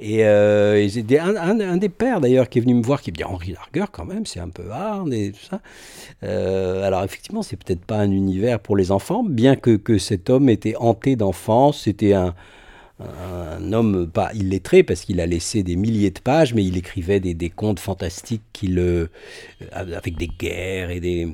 Et, 0.00 0.24
euh, 0.24 0.76
et 0.76 0.88
j'ai 0.88 1.02
des- 1.02 1.18
un, 1.18 1.34
un- 1.34 1.58
un 1.58 1.76
des 1.76 1.88
pères 1.88 2.20
d'ailleurs 2.20 2.48
qui 2.48 2.58
est 2.58 2.62
venu 2.62 2.74
me 2.74 2.82
voir 2.84 3.02
qui 3.02 3.10
me 3.10 3.16
dit 3.16 3.24
Henri 3.24 3.50
Largueur 3.52 3.90
quand 3.90 4.04
même 4.04 4.26
c'est 4.26 4.38
un 4.38 4.48
peu 4.48 4.70
hard 4.70 5.12
et 5.12 5.32
tout 5.32 5.44
ça. 5.50 5.60
Euh, 6.22 6.84
alors 6.86 7.02
effectivement 7.02 7.42
c'est 7.42 7.56
peut-être 7.56 7.84
pas 7.84 7.96
un 7.96 8.12
univers 8.12 8.60
pour 8.60 8.76
les 8.76 8.92
enfants 8.92 9.24
bien 9.24 9.56
que, 9.56 9.74
que 9.76 9.98
cet 9.98 10.30
homme 10.30 10.48
était 10.48 10.76
hanté 10.78 11.16
d'enfance. 11.16 11.82
C'était 11.82 12.12
un, 12.12 12.36
un 13.00 13.72
homme 13.72 14.08
pas 14.10 14.32
illettré 14.34 14.82
parce 14.82 15.02
qu'il 15.02 15.20
a 15.20 15.26
laissé 15.26 15.62
des 15.62 15.76
milliers 15.76 16.10
de 16.10 16.20
pages 16.20 16.54
mais 16.54 16.64
il 16.64 16.76
écrivait 16.76 17.20
des, 17.20 17.34
des 17.34 17.50
contes 17.50 17.80
fantastiques 17.80 18.42
qui 18.52 18.68
le, 18.68 19.10
avec 19.72 20.16
des 20.16 20.28
guerres 20.28 20.90
et 20.90 21.00
des 21.00 21.28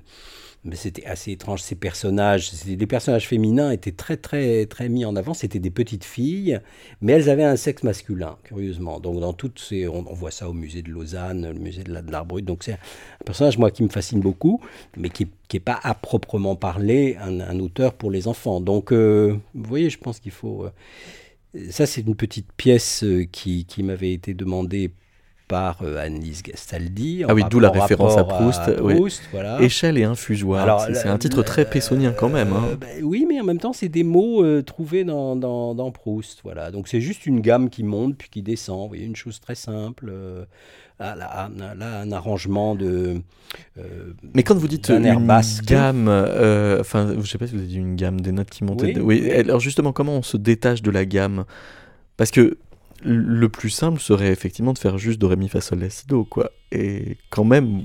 mais 0.67 0.77
c'était 0.77 1.05
assez 1.05 1.33
étrange 1.33 1.61
ces 1.61 1.75
personnages 1.75 2.51
les 2.67 2.87
personnages 2.87 3.29
féminins 3.29 3.71
étaient 3.71 3.93
très 3.93 4.17
très 4.17 4.67
très 4.67 4.89
mis 4.89 5.05
en 5.05 5.15
avant 5.15 5.35
c'était 5.35 5.59
des 5.59 5.71
petites 5.71 6.05
filles 6.05 6.59
mais 7.03 7.13
elles 7.13 7.29
avaient 7.29 7.45
un 7.45 7.57
sexe 7.57 7.83
masculin 7.83 8.37
curieusement. 8.45 8.99
Donc 9.01 9.21
dans 9.21 9.35
toutes 9.35 9.59
ces 9.59 9.87
on, 9.89 10.03
voit 10.03 10.31
ça 10.31 10.49
au 10.49 10.55
musée 10.55 10.83
de 10.83 10.91
Lausanne 10.91 11.47
le 11.53 11.59
musée 11.59 11.83
de 11.85 11.93
la- 11.93 12.03
de 12.03 12.11
l'art 12.11 12.25
brut 12.25 12.45
donc 12.47 12.65
c'est 12.65 12.73
un 12.75 12.79
personnage 13.27 13.59
moi 13.59 13.71
qui 13.71 13.83
me 13.83 13.89
fascine 13.89 14.21
beaucoup 14.21 14.61
mais 14.97 15.11
qui 15.11 15.29
qui 15.49 15.59
est 15.59 15.61
pas 15.61 15.79
à 15.83 15.95
proprement 15.95 16.57
parler 16.57 17.17
un, 17.21 17.41
un 17.41 17.59
auteur 17.61 17.93
pour 17.95 18.11
les 18.11 18.29
enfants. 18.29 18.61
Donc 18.61 18.93
euh, 18.93 19.37
vous 19.55 19.65
voyez 19.69 19.91
je 19.91 19.99
pense 19.99 20.19
qu'il 20.19 20.33
faut 20.33 20.65
euh, 20.65 20.71
ça 21.71 21.87
c'est 21.87 22.03
une 22.03 22.17
petite 22.17 22.53
pièce 22.53 23.05
euh, 23.05 23.25
qui, 23.25 23.65
qui 23.67 23.83
m'avait 23.83 24.13
été 24.13 24.35
demandée 24.35 24.93
par 25.47 25.83
euh, 25.83 25.99
Annelise 25.99 26.43
Gastaldi 26.43 27.25
Ah 27.29 27.35
oui, 27.35 27.43
d'où 27.51 27.61
la 27.61 27.71
référence 27.71 28.17
à 28.17 28.25
Proust, 28.25 28.63
oui. 28.81 28.95
Proust, 28.95 29.23
voilà. 29.33 29.61
Échelle 29.61 29.99
et 29.99 30.05
infusoire. 30.05 30.87
C'est 30.95 31.09
un 31.09 31.19
titre 31.19 31.43
très 31.43 31.65
pessonien 31.69 32.13
quand 32.13 32.29
même. 32.31 32.53
hein. 32.53 32.65
Euh, 32.71 32.77
ben 32.77 32.89
oui, 33.03 33.27
mais 33.29 33.41
en 33.41 33.45
même 33.45 33.59
temps, 33.59 33.73
c'est 33.75 33.89
des 33.91 34.05
mots 34.05 34.43
euh, 34.45 34.63
trouvés 34.63 35.05
dans, 35.05 35.37
dans, 35.37 35.75
dans 35.75 35.91
Proust. 35.91 36.41
Voilà. 36.45 36.71
Donc, 36.71 36.89
c'est 36.89 37.01
juste 37.01 37.27
une 37.27 37.41
gamme 37.41 37.69
qui 37.69 37.83
monte 37.85 38.17
puis 38.17 38.29
qui 38.31 38.43
descend. 38.43 38.81
Vous 38.83 38.89
voyez, 38.89 39.05
une 39.05 39.17
chose 39.17 39.39
très 39.41 39.55
simple. 39.55 40.09
euh, 40.11 40.45
là, 40.99 41.15
là, 41.15 41.51
un 42.01 42.13
arrangement 42.13 42.75
de. 42.75 43.21
Mais 44.35 44.43
quand 44.43 44.55
vous 44.57 44.69
dites 44.69 44.89
une 44.89 45.27
basque. 45.27 45.65
gamme, 45.67 46.09
enfin, 46.09 47.15
je 47.21 47.27
sais 47.29 47.39
pas 47.39 47.47
si 47.47 47.53
vous 47.53 47.59
avez 47.61 47.69
dit 47.69 47.77
une 47.79 47.97
gamme, 47.97 48.21
des 48.21 48.33
notes 48.33 48.51
qui 48.51 48.65
montaient. 48.65 48.87
Oui, 48.87 48.93
de- 48.95 49.01
oui. 49.03 49.21
oui. 49.25 49.31
Alors 49.33 49.61
justement, 49.61 49.93
comment 49.93 50.13
on 50.17 50.23
se 50.23 50.37
détache 50.37 50.83
de 50.83 50.91
la 50.91 51.05
gamme? 51.05 51.45
Parce 52.17 52.31
que 52.31 52.57
le 53.05 53.49
plus 53.49 53.71
simple 53.71 54.01
serait 54.01 54.29
effectivement 54.33 54.73
de 54.73 54.79
faire 54.79 54.99
juste 54.99 55.21
do 55.21 55.29
ré 55.29 55.37
mi 55.37 55.49
fa 55.49 55.61
sol 55.61 55.81
la 55.81 55.91
si 55.91 56.07
do 56.07 56.25
quoi. 56.25 56.51
Et 56.73 57.19
quand 57.31 57.45
même, 57.45 57.83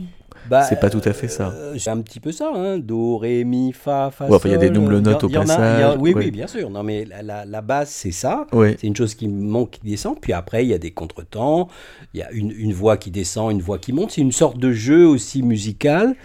bah, 0.50 0.64
C'est 0.64 0.80
pas 0.80 0.90
tout 0.90 1.02
à 1.06 1.14
fait 1.14 1.28
ça. 1.28 1.50
euh, 1.54 1.76
c'est 1.78 1.90
un 1.92 2.02
petit 2.02 2.20
peu 2.20 2.32
ça. 2.32 2.50
Hein. 2.56 2.80
Do, 2.80 3.18
ré, 3.18 3.44
mi, 3.44 3.72
fa, 3.74 4.10
fa. 4.10 4.26
Ouais, 4.28 4.36
enfin, 4.36 4.50
il 4.50 4.54
y 4.54 4.56
a 4.56 4.58
des 4.58 4.70
doubles 4.72 4.96
euh, 4.96 5.02
notes 5.02 5.24
au 5.24 5.28
a- 5.28 5.32
passage, 5.42 5.98
oui, 6.00 6.14
ouais. 6.14 6.26
oui, 6.26 6.32
bien 6.32 6.48
sûr. 6.48 6.70
Non, 6.72 6.82
mais 6.82 7.06
la, 7.06 7.22
la, 7.22 7.46
la 7.46 7.62
base, 7.62 7.90
c'est 7.90 8.12
ça. 8.12 8.48
ouais. 8.54 8.76
C'est 8.80 8.88
une 8.88 8.96
chose 8.96 9.14
qui 9.14 9.28
monte, 9.28 9.72
qui 9.72 9.82
descend, 9.82 10.20
puis 10.20 10.34
après 10.34 10.64
il 10.66 10.70
y 10.70 10.74
a 10.74 10.78
des 10.80 10.92
contretemps, 10.92 11.68
il 12.14 12.22
y 12.22 12.24
a 12.24 12.32
une, 12.32 12.52
une 12.52 12.74
voix 12.74 12.98
qui 12.98 13.12
descend, 13.12 13.52
une 13.52 13.62
voix 13.62 13.78
qui 13.78 13.94
monte. 13.94 14.12
C'est 14.12 14.22
une 14.22 14.32
sorte 14.32 14.58
de 14.58 14.72
jeu 14.72 15.06
aussi 15.06 15.44
musical, 15.44 16.16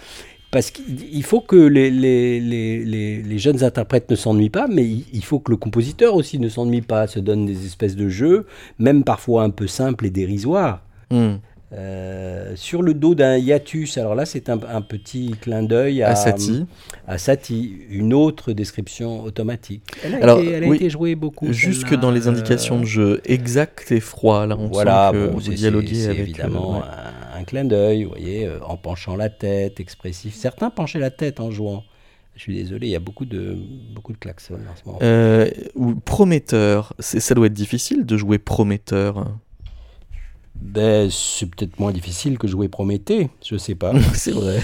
parce 0.54 0.70
qu'il 0.70 0.84
il 1.12 1.23
faut 1.25 1.40
que 1.40 1.56
les, 1.56 1.90
les, 1.90 2.38
les, 2.40 2.84
les, 2.84 3.23
les 3.23 3.38
jeunes 3.38 3.64
interprètes 3.64 4.08
ne 4.11 4.16
s'ennuient 4.16 4.50
pas, 4.50 4.68
mais 4.68 4.87
il, 4.87 5.25
faut 5.25 5.40
que 5.40 5.50
le 5.50 5.56
compositeur 5.56 6.14
aussi 6.14 6.38
ne 6.38 6.49
s'ennuie 6.49 6.80
pas, 6.80 7.08
se 7.08 7.18
donne 7.18 7.44
des 7.44 7.66
espèces 7.66 7.96
de 7.96 8.08
jeux, 8.08 8.46
même 8.78 9.02
parfois 9.02 9.42
un 9.42 9.50
peu 9.50 9.66
simples 9.66 10.06
et 10.06 10.11
dérisoires. 10.11 10.82
Hmm. 11.11 11.34
Euh, 11.73 12.52
sur 12.54 12.82
le 12.82 12.94
dos 12.94 13.16
d'un 13.16 13.37
hiatus, 13.37 13.99
alors 13.99 14.14
là 14.14 14.26
c'est 14.26 14.49
un, 14.49 14.61
un 14.70 14.80
petit 14.80 15.34
clin 15.40 15.64
d'œil 15.64 16.04
à, 16.04 16.11
À 16.11 16.14
Satie. 16.14 16.66
à 17.08 17.18
Satie, 17.18 17.78
une 17.90 18.14
autre 18.14 18.52
description 18.52 19.25
automatique. 19.25 19.82
Elle 20.04 20.14
a, 20.14 20.18
Alors, 20.23 20.38
été, 20.38 20.50
elle 20.52 20.64
a 20.64 20.68
oui, 20.68 20.76
été 20.76 20.88
jouée 20.88 21.16
beaucoup. 21.16 21.52
Jusque 21.52 21.96
dans 21.96 22.12
les 22.12 22.28
euh, 22.28 22.30
indications 22.30 22.78
de 22.78 22.84
jeu, 22.84 23.20
exact 23.25 23.90
et 23.90 23.99
froid. 23.99 24.46
Là, 24.46 24.56
on 24.56 24.68
voilà, 24.68 25.11
sent 25.11 25.18
que 25.18 25.26
bon, 25.26 25.32
vous 25.32 25.40
c'est- 25.40 25.54
dialoguez 25.54 26.04
avec. 26.04 26.18
euh, 26.18 26.23
évidemment 26.23 26.78
ouais. 26.78 26.84
un, 26.84 27.13
un 27.35 27.45
clin 27.45 27.64
d'œil, 27.64 28.05
vous 28.05 28.11
voyez, 28.11 28.47
euh, 28.47 28.61
en 28.64 28.76
penchant 28.76 29.17
la 29.17 29.29
tête, 29.31 29.81
expressif. 29.81 30.35
Certains 30.35 30.71
penchaient 30.71 30.99
la 30.99 31.11
tête 31.11 31.41
en 31.41 31.50
jouant. 31.50 31.85
Je 32.37 32.41
suis 32.41 32.55
désolé, 32.55 32.88
il 32.88 32.91
y 32.91 32.97
a 32.97 33.00
beaucoup 33.00 33.25
de, 33.26 33.57
beaucoup 33.95 34.12
de 34.12 34.19
klaxons 34.19 34.55
en 34.55 34.76
ce 34.76 34.85
moment. 34.85 34.99
Euh, 35.03 35.49
ou 35.76 35.95
prometteur, 35.95 36.95
ça 36.99 37.35
doit 37.35 37.47
être 37.47 37.53
difficile 37.53 38.05
de 38.05 38.17
jouer 38.17 38.38
prometteur. 38.38 39.37
Ben, 40.57 41.11
c'est 41.11 41.47
peut-être 41.47 41.79
moins 41.79 41.93
difficile 41.93 42.38
que 42.38 42.49
jouer 42.49 42.69
Prométhée, 42.69 43.29
je 43.45 43.57
sais 43.57 43.75
pas. 43.75 43.93
c'est 44.14 44.33
vrai. 44.33 44.61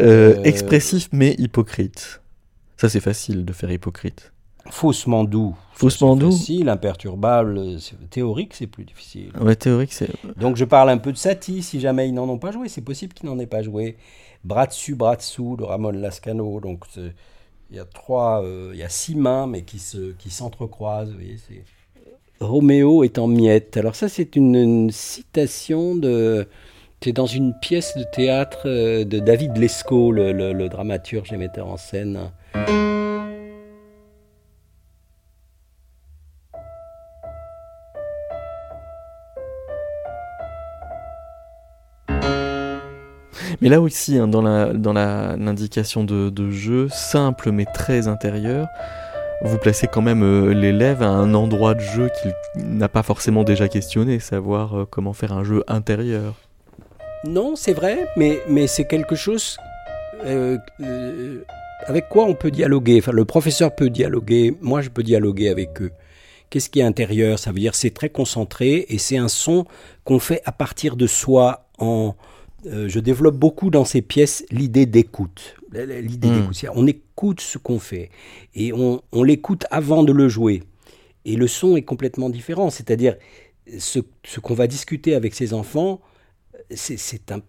Euh, 0.00 0.36
Euh, 0.36 0.42
Expressif 0.42 1.08
mais 1.12 1.34
hypocrite. 1.38 2.20
Ça 2.76 2.88
c'est 2.88 3.00
facile 3.00 3.44
de 3.44 3.52
faire 3.52 3.70
hypocrite. 3.70 4.32
Faussement 4.70 5.24
doux. 5.24 5.54
Faussement 5.72 6.16
doux. 6.16 6.30
Facile, 6.30 6.68
imperturbable. 6.68 7.60
Théorique, 8.10 8.54
c'est 8.54 8.66
plus 8.66 8.84
difficile. 8.84 9.30
Ouais, 9.40 9.56
théorique 9.56 9.92
c'est. 9.92 10.10
Donc 10.38 10.56
je 10.56 10.64
parle 10.64 10.90
un 10.90 10.98
peu 10.98 11.12
de 11.12 11.16
Satie, 11.18 11.62
si 11.62 11.80
jamais 11.80 12.08
ils 12.08 12.14
n'en 12.14 12.28
ont 12.28 12.38
pas 12.38 12.52
joué. 12.52 12.68
C'est 12.68 12.80
possible 12.80 13.12
qu'ils 13.12 13.28
n'en 13.28 13.38
aient 13.38 13.46
pas 13.46 13.62
joué. 13.62 13.96
Bras 14.44 14.66
dessus, 14.66 14.94
bras 14.94 15.16
dessous, 15.16 15.56
de 15.56 15.64
Ramon 15.64 15.90
Lascano. 15.90 16.60
Donc 16.60 16.84
il 16.96 17.76
y 17.76 17.78
a 17.78 17.84
trois, 17.84 18.42
euh, 18.44 18.70
il 18.72 18.78
y 18.78 18.82
a 18.82 18.88
six 18.88 19.14
mains, 19.16 19.46
mais 19.46 19.62
qui 19.62 19.78
se, 19.78 20.12
qui 20.12 20.30
s'entrecroisent. 20.30 21.10
Vous 21.10 21.16
voyez, 21.16 21.38
c'est 21.48 21.64
Roméo 22.40 23.04
est 23.04 23.18
en 23.18 23.26
miettes. 23.26 23.76
Alors 23.76 23.94
ça, 23.94 24.08
c'est 24.08 24.36
une, 24.36 24.54
une 24.54 24.90
citation 24.90 25.94
de. 25.94 26.48
C'est 27.02 27.12
dans 27.12 27.26
une 27.26 27.52
pièce 27.60 27.94
de 27.98 28.04
théâtre 28.14 28.62
euh, 28.64 29.04
de 29.04 29.18
David 29.18 29.58
Lescaut, 29.58 30.10
le, 30.10 30.32
le- 30.32 30.54
le 30.54 30.68
dramaturge 30.70 31.32
et 31.34 31.36
metteur 31.36 31.66
en 31.68 31.76
scène. 31.76 32.30
Mais 43.60 43.68
là 43.68 43.80
aussi, 43.80 44.18
hein, 44.18 44.28
dans 44.28 44.42
l'indication 44.42 46.04
de, 46.04 46.50
jeu, 46.50 46.88
simple 46.90 47.50
mais 47.50 47.64
très 47.64 48.08
intérieur, 48.08 48.68
vous 49.42 49.58
placez 49.58 49.86
quand 49.86 50.02
même 50.02 50.22
euh, 50.22 50.54
l'élève 50.54 51.02
à 51.02 51.08
un 51.08 51.34
endroit 51.34 51.74
de 51.74 51.80
jeu 51.80 52.08
qu'il 52.22 52.32
n'a 52.56 52.88
pas 52.88 53.02
forcément 53.02 53.44
déjà 53.44 53.68
questionné, 53.68 54.18
savoir 54.18 54.78
euh, 54.78 54.86
comment 54.88 55.12
faire 55.12 55.32
un 55.32 55.44
jeu 55.44 55.64
intérieur. 55.68 56.34
Non, 57.24 57.56
c'est 57.56 57.72
vrai, 57.72 58.08
mais, 58.16 58.66
c'est 58.66 58.86
quelque 58.86 59.14
chose 59.14 59.58
euh, 60.24 60.58
avec 61.86 62.08
quoi 62.08 62.24
on 62.24 62.34
peut 62.34 62.50
dialoguer. 62.50 62.98
Enfin, 62.98 63.12
le 63.12 63.24
professeur 63.24 63.74
peut 63.74 63.90
dialoguer, 63.90 64.56
moi 64.60 64.80
je 64.80 64.88
peux 64.88 65.02
dialoguer 65.02 65.48
avec 65.48 65.82
eux. 65.82 65.90
Qu'est-ce 66.48 66.70
qui 66.70 66.80
est 66.80 66.84
intérieur? 66.84 67.38
Ça 67.38 67.50
veut 67.50 67.58
dire 67.58 67.74
c'est 67.74 67.92
très 67.92 68.10
concentré 68.10 68.86
et 68.88 68.98
c'est 68.98 69.16
un 69.16 69.28
son 69.28 69.66
qu'on 70.04 70.20
fait 70.20 70.40
à 70.44 70.52
partir 70.52 70.96
de 70.96 71.06
soi. 71.06 71.66
En, 71.78 72.14
euh, 72.66 72.88
je 72.88 72.98
développe 73.00 73.36
beaucoup 73.36 73.70
dans 73.70 73.84
ces 73.84 74.02
pièces 74.02 74.44
l'idée 74.50 74.86
d'écoute. 74.86 75.56
L'idée 75.72 76.30
Mm. 76.30 76.40
d'écoute, 76.40 76.64
on 76.74 76.86
écoute 76.86 77.40
ce 77.40 77.58
qu'on 77.58 77.78
fait 77.78 78.10
et 78.54 78.72
on, 78.72 79.02
on 79.12 79.22
l'écoute 79.22 79.66
avant 79.70 80.02
de 80.02 80.12
le 80.12 80.28
jouer. 80.28 80.62
Et 81.24 81.36
le 81.36 81.46
son 81.46 81.76
est 81.76 81.82
complètement 81.82 82.30
différent, 82.30 82.70
c'est-à-dire 82.70 83.16
ce, 83.78 84.00
ce 84.24 84.40
qu'on 84.40 84.54
va 84.54 84.66
discuter 84.66 85.14
avec 85.14 85.34
ses 85.34 85.54
enfants, 85.54 86.00
c'est 86.70 87.32
un, 87.32 87.40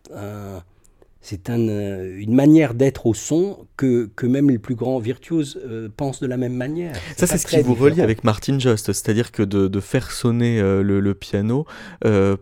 c'est 1.25 1.49
un, 1.49 1.59
euh, 1.69 2.15
une 2.19 2.35
manière 2.35 2.75
d'être 2.75 3.07
au 3.07 3.15
son 3.15 3.65
que, 3.77 4.11
que 4.15 4.27
même 4.27 4.47
les 4.47 4.59
plus 4.59 4.75
grands 4.75 4.99
virtuoses 4.99 5.59
euh, 5.65 5.89
pensent 5.89 6.19
de 6.19 6.27
la 6.27 6.37
même 6.37 6.53
manière. 6.53 6.95
Ça, 7.17 7.25
c'est 7.25 7.39
ce 7.39 7.47
qui 7.47 7.59
vous 7.63 7.73
relie 7.73 8.01
avec 8.01 8.23
Martin 8.23 8.59
Jost, 8.59 8.93
c'est-à-dire 8.93 9.31
que 9.31 9.41
de, 9.41 9.67
de, 9.67 9.79
faire 9.79 10.11
sonner 10.11 10.59
euh, 10.59 10.83
le, 10.83 10.99
le, 10.99 11.15
piano 11.15 11.65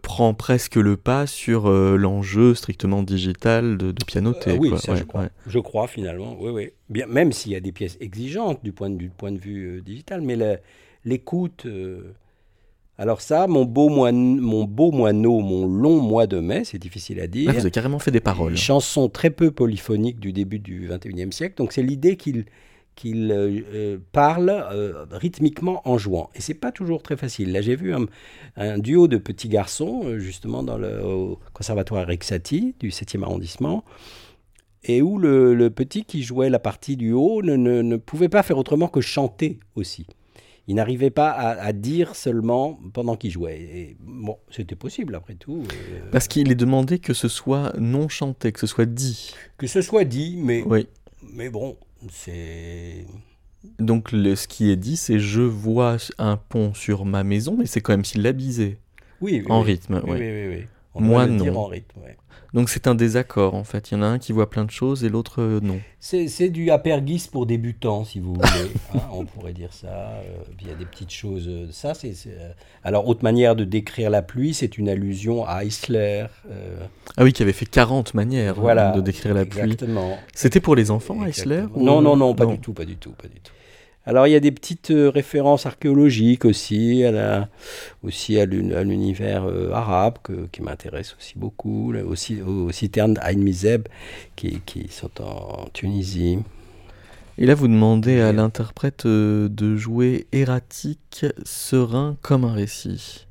prend 0.01 0.33
presque 0.33 0.75
le 0.75 0.97
pas 0.97 1.27
sur 1.27 1.69
l'enjeu 1.69 2.55
strictement 2.55 3.03
digital 3.03 3.77
de, 3.77 3.91
de 3.91 4.05
pianoter. 4.05 4.57
oui, 4.59 4.73
ça, 4.77 4.95
je, 4.95 5.03
crois. 5.03 5.29
je 5.47 5.59
crois 5.59 5.87
finalement, 5.87 6.35
oui, 6.41 6.51
oui. 6.51 6.69
Bien, 6.89 7.07
même 7.07 7.31
s'il 7.31 7.53
y 7.53 7.55
a 7.55 7.61
des 7.61 7.71
pièces 7.71 7.97
exigeantes 8.01 8.59
du 8.63 8.73
point 8.73 8.89
de, 8.89 8.97
du 8.97 9.09
point 9.09 9.31
de 9.31 9.39
vue 9.39 9.81
digital, 9.81 10.19
mais 10.19 10.37
l'écoute 11.05 11.65
alors 12.97 13.21
ça, 13.21 13.47
mon 13.47 13.65
beau, 13.65 13.89
moine, 13.89 14.39
mon 14.39 14.65
beau 14.65 14.91
moineau, 14.91 15.39
mon 15.39 15.65
long 15.65 15.99
mois 15.99 16.27
de 16.27 16.39
mai, 16.39 16.63
c'est 16.63 16.77
difficile 16.77 17.19
à 17.19 17.27
dire. 17.27 17.49
Ah, 17.49 17.53
vous 17.53 17.61
avez 17.61 17.71
carrément 17.71 17.97
fait 17.97 18.11
des 18.11 18.19
paroles. 18.19 18.51
Une 18.51 18.57
chanson 18.57 19.09
très 19.09 19.31
peu 19.31 19.49
polyphonique 19.49 20.19
du 20.19 20.31
début 20.31 20.59
du 20.59 20.87
XXIe 20.89 21.31
siècle. 21.31 21.55
Donc 21.57 21.73
c'est 21.73 21.81
l'idée 21.81 22.17
qu'il 22.17 22.45
qu'il 22.95 23.31
euh, 23.31 23.61
euh, 23.73 23.97
parle 24.11 24.49
euh, 24.51 25.05
rythmiquement 25.09 25.81
en 25.89 25.97
jouant. 25.97 26.29
Et 26.35 26.41
c'est 26.41 26.53
pas 26.53 26.71
toujours 26.71 27.01
très 27.01 27.17
facile. 27.17 27.51
Là, 27.51 27.61
j'ai 27.61 27.75
vu 27.75 27.91
un, 28.55 28.77
duo 28.77 29.07
de 29.07 29.17
petits 29.17 29.49
garçons, 29.49 30.19
justement, 30.19 30.61
dans 30.61 30.77
le 30.77 31.01
conservatoire 31.53 32.05
Rexati, 32.05 32.75
du 32.79 32.89
7e 32.89 33.23
arrondissement, 33.23 33.83
et 34.83 35.01
où 35.01 35.17
le, 35.17 35.69
petit 35.69 36.05
qui 36.05 36.21
jouait 36.21 36.51
la 36.51 36.59
partie 36.59 36.95
du 36.95 37.13
haut 37.13 37.41
ne, 37.41 37.55
ne 37.55 37.97
pouvait 37.97 38.29
pas 38.29 38.43
faire 38.43 38.59
autrement 38.59 38.87
que 38.87 39.01
chanter 39.01 39.59
aussi 39.75 40.05
il 40.67 40.75
n'arrivait 40.75 41.09
pas 41.09 41.31
à, 41.31 41.73
dire 41.73 42.15
seulement 42.15 42.79
pendant 42.93 43.15
qu'il 43.15 43.31
jouait. 43.31 43.59
Et 43.61 43.97
bon, 43.99 44.37
c'était 44.49 44.75
possible 44.75 45.15
après 45.15 45.35
tout. 45.35 45.63
Euh, 45.63 46.09
Parce 46.11 46.27
qu'il 46.27 46.51
est 46.51 46.55
demandé 46.55 46.99
que 46.99 47.13
ce 47.13 47.27
soit 47.27 47.73
non 47.77 48.07
chanté, 48.07 48.51
que 48.51 48.59
ce 48.59 48.67
soit 48.67 48.85
dit. 48.85 49.33
Que 49.57 49.67
ce 49.67 49.81
soit 49.81 50.05
dit, 50.05 50.37
mais, 50.37 50.63
oui. 50.65 50.87
mais 51.33 51.49
bon, 51.49 51.75
c'est... 52.09 53.05
Donc 53.79 54.11
le, 54.11 54.35
ce 54.35 54.47
qui 54.47 54.71
est 54.71 54.75
dit, 54.77 54.97
c'est 54.97 55.19
je 55.19 55.41
vois 55.41 55.97
un 56.17 56.37
pont 56.37 56.73
sur 56.73 57.05
ma 57.05 57.23
maison, 57.23 57.55
mais 57.57 57.65
c'est 57.65 57.81
quand 57.81 57.93
même 57.93 58.05
syllabisé. 58.05 58.77
Oui, 59.21 59.41
oui 59.45 59.51
en 59.51 59.61
rythme. 59.61 60.01
Oui, 60.05 60.17
oui, 60.17 60.47
oui. 60.47 60.67
Moi, 60.95 61.27
non. 61.27 61.43
Dire 61.43 61.57
en 61.57 61.65
rythme, 61.65 62.01
donc 62.53 62.69
c'est 62.69 62.87
un 62.87 62.95
désaccord 62.95 63.55
en 63.55 63.63
fait. 63.63 63.91
Il 63.91 63.95
y 63.95 63.97
en 63.97 64.03
a 64.03 64.05
un 64.05 64.19
qui 64.19 64.31
voit 64.31 64.49
plein 64.49 64.63
de 64.63 64.71
choses 64.71 65.03
et 65.03 65.09
l'autre 65.09 65.41
euh, 65.41 65.59
non. 65.61 65.79
C'est 65.99 66.49
du 66.49 66.69
apergis 66.69 67.27
pour 67.31 67.45
débutants 67.45 68.05
si 68.05 68.19
vous 68.19 68.33
voulez. 68.33 68.43
Hein, 68.93 68.99
on 69.11 69.25
pourrait 69.25 69.53
dire 69.53 69.73
ça. 69.73 69.87
Euh, 69.87 70.35
il 70.61 70.67
y 70.67 70.71
a 70.71 70.75
des 70.75 70.85
petites 70.85 71.11
choses. 71.11 71.47
Euh, 71.47 71.67
ça 71.71 71.95
c'est. 71.95 72.13
Alors 72.83 73.07
autre 73.07 73.23
manière 73.23 73.55
de 73.55 73.63
décrire 73.63 74.11
la 74.11 74.21
pluie, 74.21 74.53
c'est 74.53 74.77
une 74.77 74.87
allusion 74.87 75.47
à 75.47 75.63
Eisler. 75.63 76.27
Ah 77.17 77.23
oui, 77.23 77.33
qui 77.33 77.41
avait 77.41 77.53
fait 77.53 77.65
40 77.65 78.13
manières 78.13 78.59
hein, 78.59 78.91
de 78.95 79.01
décrire 79.01 79.33
la 79.33 79.45
pluie. 79.45 79.75
C'était 80.35 80.59
pour 80.59 80.75
les 80.75 80.91
enfants 80.91 81.25
Eisler 81.25 81.63
Non 81.75 82.01
non 82.01 82.15
non, 82.15 82.35
pas 82.35 82.45
du 82.45 82.59
tout, 82.59 82.73
pas 82.73 82.85
du 82.85 82.97
tout, 82.97 83.11
pas 83.11 83.27
du 83.27 83.39
tout. 83.39 83.53
Alors 84.05 84.27
il 84.27 84.31
y 84.31 84.35
a 84.35 84.41
des 84.41 84.51
petites 84.51 84.91
euh, 84.91 85.09
références 85.09 85.65
archéologiques 85.65 86.43
aussi, 86.43 87.05
à 87.05 87.11
la, 87.11 87.49
aussi 88.03 88.37
à 88.37 88.45
l'univers 88.45 89.45
euh, 89.45 89.71
arabe 89.71 90.17
qui 90.51 90.61
m'intéresse 90.61 91.15
aussi 91.17 91.33
beaucoup, 91.37 91.93
aussi 91.93 92.41
aux 92.41 92.69
citernes 92.71 93.17
Ain 93.21 93.37
Mizeb 93.37 93.87
qui, 94.35 94.59
qui, 94.65 94.89
sont 94.89 95.21
en 95.21 95.69
Tunisie. 95.71 96.39
Et 97.37 97.45
là, 97.45 97.55
vous 97.55 97.67
demandez 97.67 98.19
à 98.19 98.33
l'interprète 98.33 99.05
euh, 99.05 99.47
de 99.47 99.77
jouer 99.77 100.27
erratique, 100.33 101.25
serein 101.45 102.17
comme 102.21 102.43
un 102.43 102.53
récit. 102.53 103.25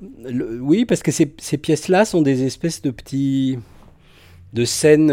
oui, 0.00 0.84
parce 0.84 1.02
que 1.02 1.10
ces, 1.10 1.34
ces 1.38 1.58
pièces-là 1.58 2.04
sont 2.04 2.22
des 2.22 2.44
espèces 2.44 2.82
de 2.82 2.90
petits 2.92 3.58
de 4.52 4.64
scènes 4.64 5.08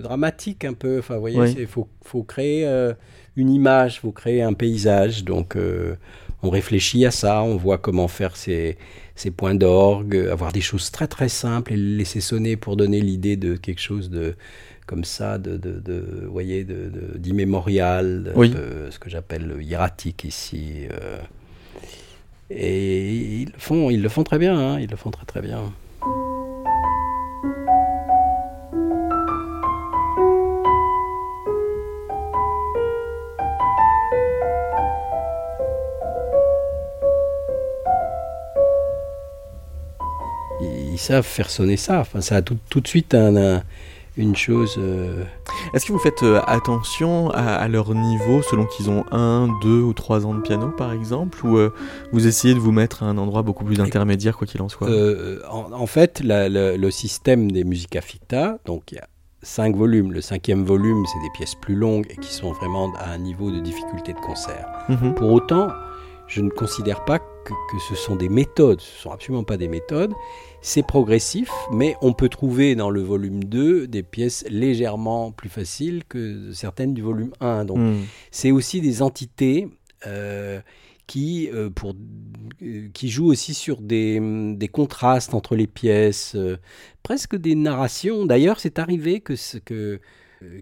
dramatiques 0.00 0.64
un 0.64 0.72
peu. 0.72 1.00
Enfin, 1.00 1.16
vous 1.16 1.20
voyez, 1.20 1.54
il 1.58 1.66
faut, 1.66 1.86
faut, 2.02 2.22
créer 2.22 2.64
une 3.38 3.50
image, 3.50 4.00
vous 4.02 4.12
créez 4.12 4.42
un 4.42 4.52
paysage. 4.52 5.24
Donc, 5.24 5.56
euh, 5.56 5.94
on 6.42 6.50
réfléchit 6.50 7.06
à 7.06 7.10
ça, 7.10 7.42
on 7.42 7.56
voit 7.56 7.78
comment 7.78 8.08
faire 8.08 8.36
ces, 8.36 8.76
points 9.36 9.54
d'orgue, 9.54 10.16
avoir 10.30 10.52
des 10.52 10.60
choses 10.60 10.90
très 10.90 11.06
très 11.06 11.28
simples 11.28 11.72
et 11.72 11.76
les 11.76 11.96
laisser 11.96 12.20
sonner 12.20 12.56
pour 12.56 12.76
donner 12.76 13.00
l'idée 13.00 13.36
de 13.36 13.56
quelque 13.56 13.80
chose 13.80 14.10
de 14.10 14.34
comme 14.86 15.04
ça, 15.04 15.36
de, 15.36 15.58
de, 15.58 16.26
voyez, 16.30 16.66
d'immémorial, 17.16 18.32
ce 18.34 18.98
que 18.98 19.10
j'appelle 19.10 19.56
hiératique 19.60 20.24
ici. 20.24 20.86
Euh. 20.90 21.18
et 22.48 23.42
ils 23.42 23.52
le 23.52 23.58
font, 23.58 23.90
ils 23.90 24.00
le 24.00 24.08
font 24.08 24.24
très 24.24 24.38
bien, 24.38 24.58
hein, 24.58 24.80
ils 24.80 24.88
le 24.88 24.96
font 24.96 25.10
très 25.10 25.26
très 25.26 25.42
bien. 25.42 25.72
Ils 40.98 41.00
savent 41.00 41.24
faire 41.24 41.48
sonner 41.48 41.76
ça. 41.76 42.00
Enfin, 42.00 42.20
ça 42.20 42.36
a 42.36 42.42
tout, 42.42 42.58
tout 42.68 42.80
de 42.80 42.88
suite 42.88 43.14
un, 43.14 43.62
une 44.16 44.34
chose. 44.34 44.74
Euh, 44.78 45.22
Est-ce 45.72 45.86
que 45.86 45.92
vous 45.92 45.98
faites 46.00 46.24
euh, 46.24 46.40
attention 46.46 47.30
à, 47.30 47.68
leur 47.68 47.94
niveau 47.94 48.42
selon 48.42 48.66
qu'ils 48.66 48.90
ont 48.90 49.04
un, 49.12 49.48
deux 49.62 49.80
ou 49.80 49.92
trois 49.92 50.26
ans 50.26 50.34
de 50.34 50.40
piano 50.40 50.70
par 50.70 50.92
exemple 50.92 51.46
Ou 51.46 51.56
euh, 51.56 51.72
vous 52.12 52.26
essayez 52.26 52.52
de 52.52 52.58
vous 52.58 52.72
mettre 52.72 53.04
à 53.04 53.06
un 53.06 53.16
endroit 53.16 53.42
beaucoup 53.42 53.64
plus 53.64 53.80
intermédiaire 53.80 54.36
quoi 54.36 54.46
qu'il 54.46 54.60
en 54.60 54.68
soit? 54.68 54.88
En, 55.48 55.86
fait, 55.86 56.20
le 56.24 56.90
système 56.90 57.50
des 57.52 57.62
Musica 57.62 58.00
Ficta, 58.00 58.58
donc 58.64 58.90
il 58.90 58.96
y 58.96 58.98
a 58.98 59.08
cinq 59.42 59.76
volumes. 59.76 60.12
Le 60.12 60.20
cinquième 60.20 60.64
volume, 60.64 61.04
c'est 61.06 61.20
des 61.20 61.32
pièces 61.34 61.54
plus 61.54 61.76
longues 61.76 62.06
et 62.10 62.16
qui 62.16 62.34
sont 62.34 62.50
vraiment 62.50 62.92
à 62.96 63.10
un 63.10 63.18
niveau 63.18 63.52
de 63.52 63.60
difficulté 63.60 64.12
de 64.12 64.18
concert. 64.18 64.66
Mhm. 64.88 65.14
Pour 65.14 65.30
autant, 65.30 65.68
je 66.26 66.40
ne 66.40 66.50
considère 66.50 67.04
pas 67.04 67.20
que, 67.20 67.52
que, 67.70 67.78
ce 67.88 67.94
sont 67.94 68.16
des 68.16 68.28
méthodes. 68.28 68.80
Ce 68.80 68.98
ne 68.98 69.02
sont 69.02 69.10
absolument 69.12 69.44
pas 69.44 69.56
des 69.56 69.68
méthodes. 69.68 70.12
C'est 70.60 70.82
progressif, 70.82 71.50
mais 71.72 71.96
on 72.02 72.12
peut 72.12 72.28
trouver 72.28 72.74
dans 72.74 72.90
le 72.90 73.00
volume 73.00 73.44
2 73.44 73.86
des 73.86 74.02
pièces 74.02 74.44
légèrement 74.48 75.30
plus 75.30 75.48
faciles 75.48 76.02
que 76.08 76.52
certaines 76.52 76.94
du 76.94 77.02
volume 77.02 77.32
1. 77.40 77.64
Donc 77.64 77.78
hmm. 77.78 78.02
c'est 78.30 78.50
aussi 78.50 78.80
des 78.80 79.02
entités 79.02 79.68
euh, 80.06 80.60
qui, 81.06 81.48
euh, 81.52 81.70
pour, 81.70 81.94
euh, 82.62 82.88
qui 82.92 83.18
aussi 83.18 83.54
sur 83.54 83.80
des, 83.80 84.20
des 84.54 84.68
contrastes 84.68 85.34
entre 85.34 85.56
les 85.56 85.66
pièces, 85.66 86.36
presque 87.02 87.36
des 87.36 87.54
narrations. 87.54 88.26
D'ailleurs, 88.26 88.60
c'est 88.60 88.78
arrivé 88.78 89.20
que, 89.20 89.34
ce, 89.34 89.58
que 89.58 89.74
euh, 89.74 89.98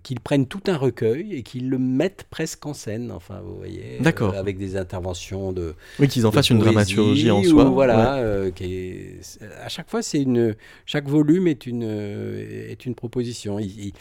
qu'ils 0.03 0.21
prennent 0.21 0.47
tout 0.47 0.63
un 0.69 0.77
recueil 0.77 1.35
et 1.35 1.43
qu'ils 1.43 1.69
le 1.69 1.79
mettent 1.79 2.25
presque 2.31 2.65
en 2.67 2.75
scène, 2.75 3.13
enfin, 3.13 3.41
vous 3.45 3.57
voyez, 3.57 3.99
euh, 4.05 4.31
avec 4.33 4.59
des 4.59 4.77
interventions 4.77 5.53
de. 5.53 5.75
Oui, 5.99 6.09
qu'ils 6.09 6.27
en 6.27 6.33
fassent 6.33 6.51
une 6.51 6.59
dramaturgie 6.59 7.31
en 7.31 7.43
soi. 7.43 7.65
Voilà, 7.65 8.17
euh, 8.17 8.51
qui 8.51 9.17
à 9.63 9.69
chaque 9.69 9.91
fois, 9.91 10.03
c'est 10.03 10.23
une, 10.23 10.55
chaque 10.87 11.09
volume 11.09 11.47
est 11.47 11.67
une 11.67 11.83
est 11.83 12.87
une 12.87 12.95
proposition. 12.95 13.59
Il, 13.59 13.93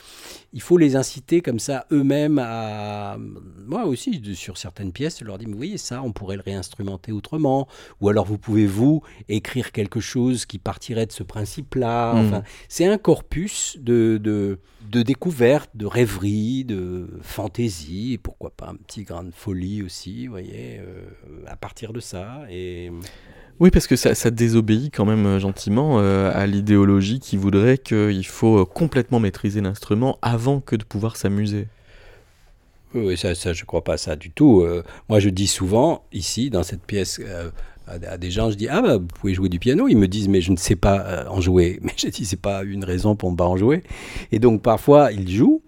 il, 0.54 0.62
faut 0.62 0.78
les 0.78 0.96
inciter 0.96 1.42
comme 1.42 1.60
ça 1.60 1.86
eux-mêmes 1.92 2.40
à. 2.40 3.18
Moi 3.66 3.86
aussi, 3.86 4.22
sur 4.36 4.58
certaines 4.58 4.92
pièces, 4.92 5.20
je 5.20 5.26
leur 5.26 5.38
dis, 5.38 5.46
mais 5.46 5.58
oui, 5.58 5.78
ça, 5.78 6.02
on 6.04 6.12
pourrait 6.12 6.38
le 6.38 6.44
réinstrumenter 6.44 7.12
autrement, 7.12 7.68
ou 8.00 8.10
alors 8.10 8.26
vous 8.26 8.38
pouvez 8.38 8.66
vous 8.66 9.02
écrire 9.28 9.72
quelque 9.72 10.00
chose 10.00 10.46
qui 10.46 10.58
partirait 10.58 11.06
de 11.06 11.12
ce 11.12 11.24
principe-là. 11.24 12.14
Hmm. 12.14 12.26
Enfin, 12.26 12.44
c'est 12.70 12.86
un 12.86 12.98
corpus 12.98 13.78
de, 13.80 14.20
de 14.22 14.60
de 14.90 15.02
découverte, 15.02 15.70
de 15.76 15.86
rêverie, 15.86 16.64
de 16.66 17.08
fantaisie, 17.22 18.14
et 18.14 18.18
pourquoi 18.18 18.52
pas 18.52 18.68
un 18.68 18.76
petit 18.76 19.04
grain 19.04 19.24
de 19.24 19.32
folie 19.32 19.84
aussi, 19.84 20.28
vous 20.28 20.32
voyez, 20.32 20.80
euh, 20.80 21.04
à 21.48 21.56
partir 21.56 21.94
de 21.94 22.00
ça. 22.00 22.42
Et... 22.50 22.92
Oui, 23.60 23.72
parce 23.72 23.88
que 23.88 23.96
ça, 23.96 24.32
désobéit 24.32 24.94
quand 24.94 25.06
même 25.06 25.26
euh, 25.26 25.40
gentiment 25.40 26.00
euh, 26.00 26.32
à 26.34 26.46
l'idéologie 26.46 27.20
qui 27.20 27.38
voudrait 27.38 27.78
qu'il 27.78 28.26
faut 28.26 28.66
complètement 28.66 29.20
maîtriser 29.20 29.62
l'instrument 29.62 30.18
avant 30.22 30.60
que 30.60 30.76
de 30.76 30.84
pouvoir 30.84 31.16
s'amuser. 31.16 31.68
Oui, 32.94 33.18
ça, 33.18 33.36
ça, 33.36 33.54
je 33.54 33.66
crois 33.66 33.84
pas 33.84 33.98
ça 33.98 34.16
du 34.16 34.32
tout. 34.32 34.66
moi, 35.10 35.20
je 35.20 35.28
dis 35.28 35.48
souvent, 35.48 36.06
ici, 36.14 36.50
dans 36.50 36.64
cette 36.64 36.84
pièce, 36.84 37.20
à 37.88 38.18
des 38.18 38.32
gens, 38.32 38.50
je 38.50 38.56
dis 38.56 38.68
ah 38.68 38.82
bah, 38.82 38.98
vous 38.98 39.08
pouvez 39.08 39.34
jouer 39.34 39.50
du 39.50 39.60
piano. 39.60 39.88
Ils 39.88 39.98
me 39.98 40.08
disent 40.08 40.28
mais 40.28 40.42
je 40.42 40.52
ne 40.52 40.58
sais 40.58 40.76
pas 40.76 41.02
euh, 41.02 41.28
en 41.28 41.42
jouer. 41.42 41.80
Mais 41.84 41.94
je 41.98 42.08
dis 42.08 42.26
c'est 42.26 42.42
pas 42.42 42.64
une 42.64 42.84
raison 42.84 43.16
pour 43.16 43.32
ne 43.32 43.36
pas 43.36 43.46
en 43.46 43.58
jouer. 43.58 43.84
Et 44.32 44.40
donc 44.40 44.62
parfois 44.62 45.12
ils 45.12 45.30
jouent 45.30 45.62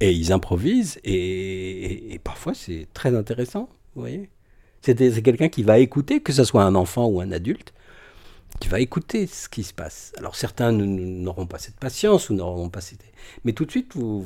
et 0.00 0.12
ils 0.12 0.32
improvisent 0.32 0.98
et, 1.04 2.20
parfois 2.24 2.54
c'est 2.54 2.86
très 2.94 3.14
intéressant. 3.14 3.68
Vous 3.94 4.02
voyez, 4.02 4.30
c'est 4.82 5.22
quelqu'un 5.22 5.48
qui 5.48 5.62
va 5.62 5.78
écouter, 5.78 6.20
que 6.20 6.32
ce 6.32 6.44
soit 6.44 6.62
un 6.62 6.74
enfant 6.74 7.06
ou 7.06 7.20
un 7.20 7.32
adulte, 7.32 7.74
qui 8.60 8.68
va 8.68 8.80
écouter 8.80 9.26
ce 9.26 9.48
qui 9.48 9.62
se 9.62 9.74
passe. 9.74 10.12
Alors 10.16 10.36
certains 10.36 10.72
n'auront 10.72 11.46
pas 11.46 11.58
cette 11.58 11.76
patience 11.76 12.30
ou 12.30 12.34
n'auront 12.34 12.70
pas 12.70 12.80
cette... 12.80 13.04
Mais 13.44 13.52
tout 13.52 13.64
de 13.64 13.70
suite, 13.70 13.94
vous, 13.94 14.22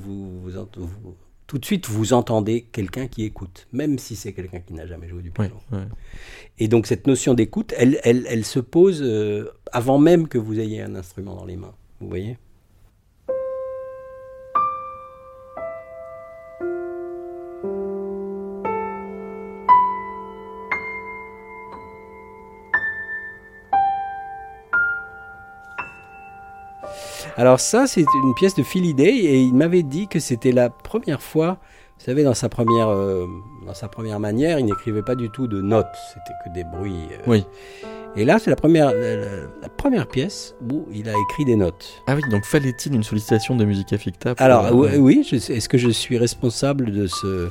tout 1.55 1.61
de 1.61 1.67
suite 1.67 1.87
vous 1.87 2.15
entendez 2.15 2.67
quelqu'un 2.73 3.07
qui 3.07 3.23
écoute, 3.23 3.69
même 3.73 4.01
si 4.01 4.17
c'est 4.17 4.33
quelqu'un 4.33 4.59
qui 4.59 4.75
n'a 4.75 4.89
jamais 4.89 5.09
joué 5.09 5.23
du 5.23 5.31
piano. 5.31 5.55
Et 6.59 6.67
donc 6.67 6.89
cette 6.89 7.07
notion 7.07 7.33
d'écoute, 7.33 7.73
elle, 7.79 8.01
elle, 8.03 8.27
elle, 8.29 8.45
se 8.45 8.59
pose 8.59 9.01
euh, 9.05 9.53
avant 9.71 9.99
même 9.99 10.27
que 10.27 10.37
vous 10.37 10.59
ayez 10.59 10.83
un 10.83 10.97
instrument 10.97 11.37
dans 11.37 11.45
les 11.45 11.55
mains. 11.57 11.77
Vous 12.01 12.09
voyez? 12.09 12.39
Alors 27.37 27.59
ça, 27.59 27.87
c'est 27.89 28.05
une 28.23 28.35
pièce 28.35 28.55
de 28.55 28.63
Philly 28.63 28.95
Day 28.95 29.11
et 29.11 29.41
il 29.41 29.55
m'avait 29.55 29.83
dit 29.83 30.07
que 30.07 30.21
c'était 30.21 30.53
la 30.53 30.71
première 30.71 31.21
fois, 31.21 31.59
vous 31.99 32.05
savez, 32.05 32.23
dans 32.23 32.35
sa 32.35 32.49
première, 32.49 32.89
euh, 32.89 33.27
dans 33.67 33.75
sa 33.75 33.89
première 33.89 34.21
manière, 34.21 34.61
il 34.61 34.67
n'écrivait 34.67 35.03
pas 35.03 35.17
du 35.17 35.31
tout 35.31 35.49
de 35.49 35.61
notes, 35.61 35.87
c'était 36.13 36.35
que 36.45 36.55
des 36.55 36.63
bruits. 36.63 37.09
Euh. 37.13 37.23
Oui. 37.27 37.45
Et 38.17 38.25
là, 38.25 38.39
c'est 38.39 38.51
la 38.51 38.57
première, 38.57 38.93
la, 38.93 39.69
première 39.69 40.07
pièce 40.07 40.55
où 40.71 40.87
il 40.93 41.09
a 41.09 41.13
écrit 41.29 41.45
des 41.45 41.57
notes. 41.57 42.05
Ah 42.07 42.15
oui, 42.15 42.23
donc 42.31 42.45
fallait-il 42.45 42.95
une 42.95 43.03
sollicitation 43.03 43.57
de 43.57 43.65
Musica 43.65 43.99
Ficta 43.99 44.35
Alors 44.39 44.73
oui, 44.73 45.27
est-ce 45.33 45.69
que 45.69 45.79
je 45.79 45.91
suis 45.91 46.17
responsable 46.17 46.93
de 46.93 47.09
ce, 47.09 47.49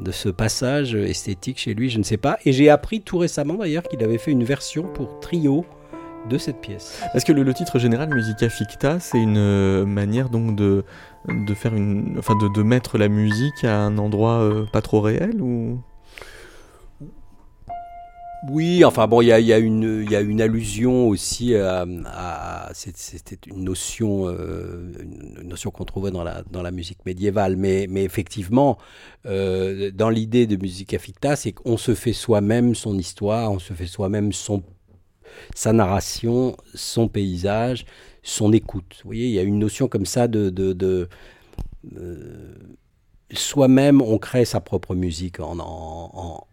de 0.00 0.10
ce 0.10 0.28
passage 0.28 0.96
esthétique 0.96 1.58
chez 1.60 1.74
lui? 1.74 1.88
Je 1.90 1.98
ne 1.98 2.02
sais 2.02 2.16
pas. 2.16 2.38
Et 2.44 2.52
j'ai 2.52 2.68
appris 2.68 3.02
tout 3.02 3.18
récemment 3.18 3.54
d'ailleurs 3.54 3.84
qu'il 3.84 4.02
avait 4.02 4.18
fait 4.18 4.32
une 4.32 4.42
version 4.42 4.82
pour 4.82 5.20
trio 5.20 5.64
de 6.28 6.38
cette 6.38 6.60
pièce. 6.60 7.00
Est-ce 7.14 7.24
que 7.24 7.32
le, 7.32 7.54
titre 7.54 7.78
général 7.78 8.12
Musica 8.12 8.48
Ficta, 8.48 9.00
c'est 9.00 9.18
une 9.18 9.38
euh, 9.38 9.86
manière 9.86 10.28
donc 10.28 10.56
de, 10.56 10.84
de 11.28 11.54
faire 11.54 11.74
une, 11.74 12.16
enfin 12.18 12.34
de, 12.36 12.48
de 12.48 12.62
mettre 12.62 12.98
la 12.98 13.08
musique 13.08 13.64
à 13.64 13.78
un 13.78 13.98
endroit 13.98 14.40
euh, 14.40 14.66
pas 14.72 14.82
trop 14.82 15.00
réel 15.00 15.40
ou? 15.40 15.80
Oui, 18.48 18.84
enfin 18.84 19.08
bon, 19.08 19.22
il 19.22 19.26
y 19.26 19.32
a, 19.32 19.40
y, 19.40 19.52
a 19.52 19.58
y 19.58 20.14
a, 20.14 20.20
une 20.20 20.40
allusion 20.40 21.08
aussi 21.08 21.56
à, 21.56 21.84
c'était 22.72 23.38
une 23.46 23.64
notion, 23.64 24.28
euh, 24.28 24.92
une 25.40 25.48
notion 25.48 25.70
qu'on 25.70 25.84
trouvait 25.84 26.10
dans 26.10 26.22
la, 26.22 26.42
dans 26.50 26.62
la 26.62 26.70
musique 26.70 27.04
médiévale, 27.06 27.56
mais, 27.56 27.86
mais 27.88 28.04
effectivement, 28.04 28.78
euh, 29.24 29.90
dans 29.90 30.10
l'idée 30.10 30.46
de 30.46 30.56
Musica 30.56 30.98
Ficta, 30.98 31.34
c'est 31.34 31.52
qu'on 31.52 31.76
se 31.76 31.94
fait 31.94 32.12
soi-même 32.12 32.74
son 32.74 32.96
histoire, 32.98 33.50
on 33.50 33.58
se 33.58 33.72
fait 33.72 33.86
soi-même 33.86 34.32
son 34.32 34.62
sa 35.54 35.72
narration, 35.72 36.56
son 36.74 37.08
paysage, 37.08 37.86
son 38.22 38.52
écoute. 38.52 39.00
Vous 39.02 39.08
voyez, 39.08 39.26
il 39.26 39.32
y 39.32 39.38
a 39.38 39.42
une 39.42 39.58
notion 39.58 39.88
comme 39.88 40.06
ça 40.06 40.28
de... 40.28 40.50
de, 40.50 41.08
euh, 41.96 42.54
Soi-même, 43.32 44.02
on 44.02 44.18
crée 44.18 44.44
sa 44.44 44.60
propre 44.60 44.94
musique 44.94 45.40
en, 45.40 45.58
en, 45.58 46.46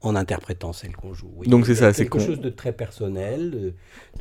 en, 0.00 0.16
interprétant 0.16 0.72
celle 0.72 0.96
qu'on 0.96 1.14
joue. 1.14 1.30
donc 1.46 1.66
c'est 1.66 1.76
ça, 1.76 1.92
c'est 1.92 2.02
quelque 2.02 2.18
chose 2.18 2.40
de 2.40 2.50
très 2.50 2.72
personnel. 2.72 3.74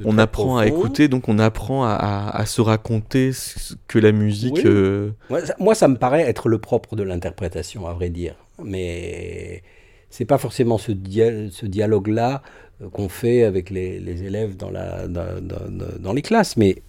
on 0.06 0.20
apprend 0.20 0.58
à 0.58 0.68
écouter, 0.68 1.08
donc 1.08 1.28
on 1.28 1.40
apprend 1.40 1.84
à, 1.84 2.46
se 2.46 2.62
raconter 2.62 3.34
ce 3.34 3.74
que 3.88 3.98
la 3.98 4.12
musique. 4.12 4.64
Euh, 4.66 5.14
moi, 5.60 5.74
ça, 5.74 5.88
me 5.88 5.96
paraît 5.96 6.22
être 6.22 6.48
le 6.48 6.60
propre 6.60 6.96
de 6.96 7.02
l'interprétation, 7.02 7.88
à 7.88 7.94
vrai 7.94 8.12
dire. 8.12 8.36
Mais 8.64 9.64
c'est 10.12 10.26
pas 10.26 10.38
forcément 10.38 10.78
ce, 10.78 10.92
ce 10.92 11.66
dialogue-là 11.66 12.44
qu'on 12.92 13.10
fait 13.10 13.44
avec 13.44 13.70
les, 13.70 14.24
élèves 14.24 14.56
dans, 14.56 16.14
les 16.14 16.22
classes. 16.22 16.58
Mais 16.58 16.82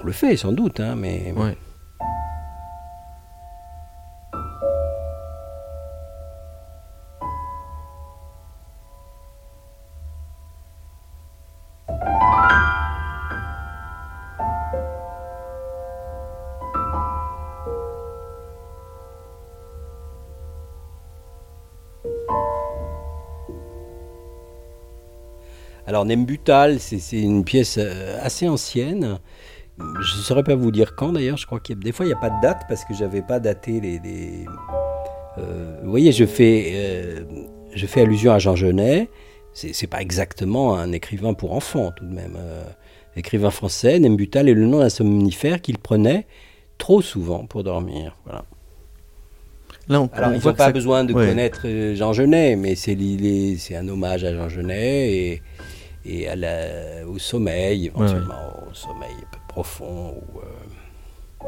on 0.00 0.04
le 0.04 0.12
fait 0.12 0.36
sans 0.36 0.52
doute, 0.52 0.80
hein, 0.80 0.96
mais... 0.96 1.34
Alors 25.94 26.06
Nembutal, 26.06 26.80
c'est 26.80 27.20
une 27.20 27.44
pièce 27.44 27.78
euh, 27.78 28.18
assez 28.20 28.48
ancienne. 28.48 29.20
Je 29.78 29.84
ne 29.84 30.22
saurais 30.22 30.42
pas 30.42 30.56
vous 30.56 30.72
dire 30.72 30.96
quand 30.96 31.12
d'ailleurs, 31.12 31.36
je 31.36 31.46
crois 31.46 31.60
qu'il 31.60 31.76
y 31.76 31.78
a 31.78 31.82
des 31.84 31.92
fois 31.92 32.04
il 32.04 32.08
n'y 32.08 32.14
a 32.14 32.18
pas 32.18 32.30
de 32.30 32.42
date 32.42 32.62
parce 32.68 32.84
que 32.84 32.94
j'avais 32.94 33.22
pas 33.22 33.38
daté 33.38 33.78
les. 33.78 34.00
Euh, 35.38 35.78
vous 35.84 35.90
voyez, 35.90 36.10
je 36.10 36.24
fais, 36.24 36.72
euh, 36.74 37.22
je 37.72 37.86
fais 37.86 38.00
allusion 38.00 38.32
à 38.32 38.40
Jean 38.40 38.56
Genet. 38.56 39.08
C'est 39.52 39.86
pas 39.86 40.02
exactement 40.02 40.76
un 40.76 40.90
écrivain 40.90 41.32
pour 41.32 41.52
enfants 41.52 41.92
tout 41.96 42.06
de 42.06 42.12
même. 42.12 42.36
écrivain 43.14 43.50
français, 43.50 44.00
Nembutal 44.00 44.48
est 44.48 44.54
le 44.54 44.66
nom 44.66 44.80
d'un 44.80 44.88
somnifère 44.88 45.60
qu'il 45.60 45.78
prenait 45.78 46.26
trop 46.76 47.02
souvent 47.02 47.46
pour 47.46 47.62
dormir. 47.62 48.16
Voilà. 48.24 48.44
Là, 49.88 50.00
on, 50.00 50.10
Alors, 50.12 50.32
il 50.34 50.54
pas 50.54 50.72
besoin 50.72 51.04
de 51.04 51.12
connaître 51.12 51.68
Jean 51.94 52.12
Genet, 52.12 52.56
mais 52.56 52.74
c'est 52.74 53.76
un 53.76 53.86
hommage 53.86 54.24
à 54.24 54.34
Jean 54.34 54.48
Genet 54.48 55.12
et 55.12 55.42
et 56.04 56.28
à 56.28 56.36
la, 56.36 57.06
au 57.06 57.18
sommeil, 57.18 57.86
éventuellement, 57.86 58.64
au 58.70 58.74
sommeil 58.74 59.14
un 59.16 59.30
peu 59.32 59.38
profond. 59.48 60.22
Ou, 60.34 61.46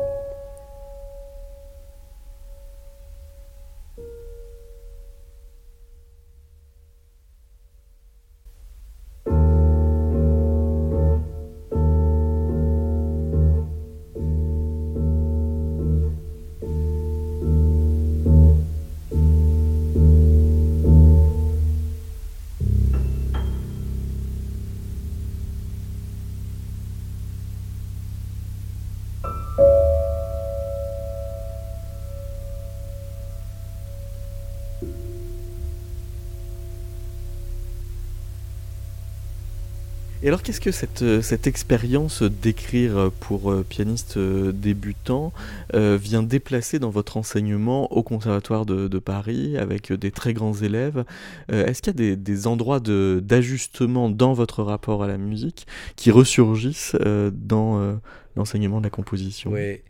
Et 40.26 40.28
alors, 40.28 40.42
qu'est-ce 40.42 40.60
que 40.60 40.72
cette, 40.72 41.02
euh, 41.02 41.22
cette 41.22 41.46
expérience 41.46 42.24
d'écrire 42.24 43.12
pour 43.20 43.52
euh, 43.52 43.62
pianiste 43.62 44.16
euh, 44.16 44.50
débutant 44.50 45.32
vient 45.72 46.24
déplacer 46.24 46.80
dans 46.80 46.90
votre 46.90 47.16
enseignement 47.16 47.92
au 47.92 48.02
Conservatoire 48.02 48.66
de, 48.66 48.98
Paris 48.98 49.56
avec 49.56 49.92
des 49.92 50.10
très 50.10 50.32
grands 50.32 50.54
élèves 50.54 51.04
Est-ce 51.48 51.80
qu'il 51.80 52.00
y 52.00 52.10
a 52.10 52.16
des, 52.16 52.46
endroits 52.46 52.80
d'ajustement 52.80 54.10
dans 54.10 54.32
votre 54.32 54.62
rapport 54.62 55.04
à 55.04 55.06
la 55.06 55.18
musique 55.18 55.66
qui 55.94 56.10
ressurgissent 56.10 56.96
dans 57.32 57.98
l'enseignement 58.36 58.78
de 58.78 58.84
la 58.84 58.90
composition? 58.90 59.50
Oui. 59.52 59.80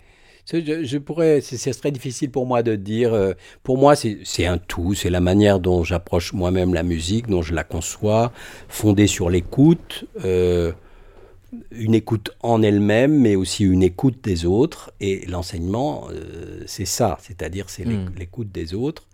Je, 0.53 0.99
pourrais, 0.99 1.41
c'est 1.41 1.73
très 1.73 1.91
difficile 1.91 2.31
pour 2.31 2.47
moi 2.47 2.63
de 2.63 2.77
dire. 2.77 3.13
Euh, 3.13 3.33
pour 3.65 3.79
moi, 3.79 3.95
c'est 3.97 4.47
un 4.47 4.59
tout. 4.59 4.95
C'est 4.95 5.11
la 5.11 5.21
manière 5.21 5.59
dont 5.59 5.83
j'approche 5.83 6.33
moi-même 6.33 6.73
la 6.73 6.85
musique, 6.85 7.27
dont 7.27 7.43
je 7.43 7.53
la 7.53 7.65
conçois, 7.65 8.33
fondée 8.69 9.09
sur 9.09 9.29
l'écoute, 9.29 10.05
euh, 10.25 10.71
une 11.73 11.95
écoute 11.95 12.31
en 12.43 12.63
elle-même, 12.63 13.19
mais 13.19 13.35
aussi 13.35 13.65
une 13.65 13.83
écoute 13.83 14.23
des 14.23 14.47
autres. 14.47 14.93
Et 15.01 15.27
l'enseignement, 15.27 16.07
euh, 16.13 16.63
c'est 16.67 16.85
ça, 16.85 17.19
c'est-à-dire 17.21 17.69
c'est 17.69 17.85
hmm. 17.85 18.13
l'écoute 18.17 18.53
des 18.53 18.73
autres. 18.73 19.09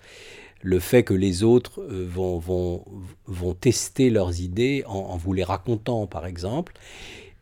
Le 0.60 0.78
fait 0.78 1.02
que 1.02 1.14
les 1.14 1.42
autres 1.42 1.82
vont, 1.82 2.38
vont, 2.38 2.84
vont 3.26 3.54
tester 3.54 4.10
leurs 4.10 4.40
idées 4.40 4.84
en, 4.86 5.16
vous 5.16 5.32
les 5.32 5.42
racontant, 5.42 6.06
par 6.06 6.26
exemple. 6.26 6.74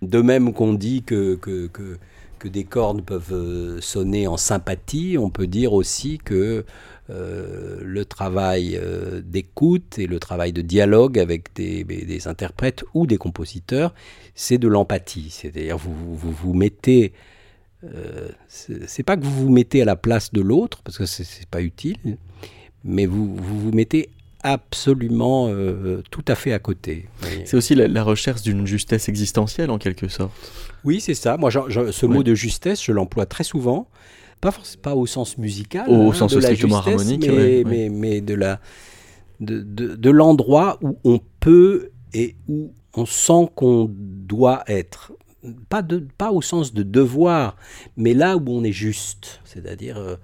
De 0.01 0.23
même 0.23 0.55
qu'on 0.55 0.73
dit 0.73 1.03
que, 1.03 1.35
que, 1.35 1.67
que 1.67 1.99
que 2.41 2.49
des 2.49 2.65
cordes 2.65 3.03
peuvent 3.03 3.33
euh, 3.33 3.81
sonner 3.81 4.27
en 4.27 4.37
sympathie, 4.37 5.17
on 5.17 5.31
peut 5.31 5.47
dire 5.47 5.73
aussi 5.73 6.19
que 6.19 6.65
euh, 7.11 7.79
le 7.83 8.05
travail 8.05 8.77
euh, 8.77 9.21
d'écoute 9.25 9.99
et 9.99 10.07
le 10.07 10.19
travail 10.19 10.53
de 10.53 10.63
dialogue 10.63 11.19
avec 11.19 11.55
des, 11.55 12.27
interprètes 12.27 12.85
ou 12.95 13.07
des 13.07 13.19
compositeurs, 13.19 13.95
c'est 14.35 14.59
de 14.59 14.67
l'empathie. 14.67 15.29
C'est-à-dire 15.31 15.77
vous, 15.77 16.17
vous 16.17 16.33
vous, 16.33 16.55
mettez, 16.55 17.13
c'est 18.49 19.03
pas 19.03 19.17
que 19.17 19.25
vous 19.25 19.47
vous 19.47 19.51
mettez 19.51 19.83
à 19.83 19.85
la 19.85 19.97
place 19.97 20.33
de 20.33 20.41
l'autre 20.41 20.83
parce 20.83 20.99
que 20.99 21.07
c'est 21.07 21.49
pas 21.49 21.63
utile, 21.63 22.19
mais 22.85 23.07
vous 23.07 23.35
vous 23.37 23.73
mettez 23.73 24.11
absolument 24.43 25.51
tout 26.11 26.25
à 26.29 26.35
fait 26.35 26.53
à 26.53 26.59
côté. 26.59 27.09
C'est 27.45 27.57
aussi 27.57 27.75
la 27.75 28.03
recherche 28.03 28.43
d'une 28.43 28.67
justesse 28.67 29.09
existentielle 29.09 29.71
en 29.71 29.79
quelque 29.79 30.09
sorte. 30.09 30.33
Oui, 30.85 31.01
c'est 31.01 31.15
ça. 31.15 31.37
Moi, 31.37 31.51
ce 31.51 32.07
mot 32.07 32.23
de 32.23 32.35
justesse, 32.35 32.83
je 32.83 32.93
l'emploie 32.93 33.27
très 33.27 33.45
souvent. 33.45 33.89
pas, 34.41 34.53
pas 34.83 34.95
au 34.95 35.07
sens 35.07 35.39
musical, 35.39 35.89
au 35.89 36.11
hein, 36.11 36.15
sens 36.15 36.33
de 36.33 36.41
la 36.41 36.55
justesse, 36.55 36.73
harmonique, 36.73 37.21
mais, 37.27 37.31
ouais, 37.31 37.37
ouais. 37.37 37.65
mais, 37.65 37.89
mais 37.89 38.21
de 38.21 38.35
la 38.35 38.61
de, 39.41 39.63
de, 39.63 39.97
de 39.97 40.11
l'endroit 40.11 40.79
où 40.83 40.99
on 41.05 41.21
peut 41.41 41.91
et 42.13 42.37
où 42.49 42.73
on 42.95 43.07
sent 43.07 43.49
qu'on 43.55 43.91
doit 43.91 44.65
être. 44.67 45.13
Pas, 45.71 45.81
de, 45.81 46.07
pas 46.19 46.33
au 46.33 46.43
sens 46.43 46.75
de 46.75 46.83
devoir, 46.83 47.57
mais 47.97 48.13
là 48.13 48.37
où 48.37 48.45
on 48.49 48.63
est 48.63 48.73
juste. 48.73 49.41
C'est-à-dire 49.45 49.97
euh, 49.97 50.17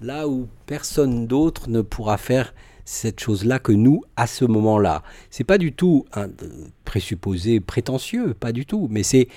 là 0.00 0.28
où 0.28 0.48
personne 0.66 1.26
d'autre 1.26 1.68
ne 1.68 1.80
pourra 1.80 2.18
faire 2.18 2.54
cette 2.84 3.20
chose-là 3.20 3.58
que 3.58 3.72
nous 3.72 4.02
à 4.16 4.26
ce 4.26 4.44
moment-là. 4.44 5.02
C'est 5.30 5.44
pas 5.44 5.58
du 5.58 5.72
tout 5.72 6.06
un 6.12 6.28
euh, 6.28 6.68
présupposé 6.84 7.60
prétentieux, 7.60 8.34
pas 8.34 8.52
du 8.52 8.64
tout, 8.64 8.86
mais 8.90 9.02
c'est 9.02 9.28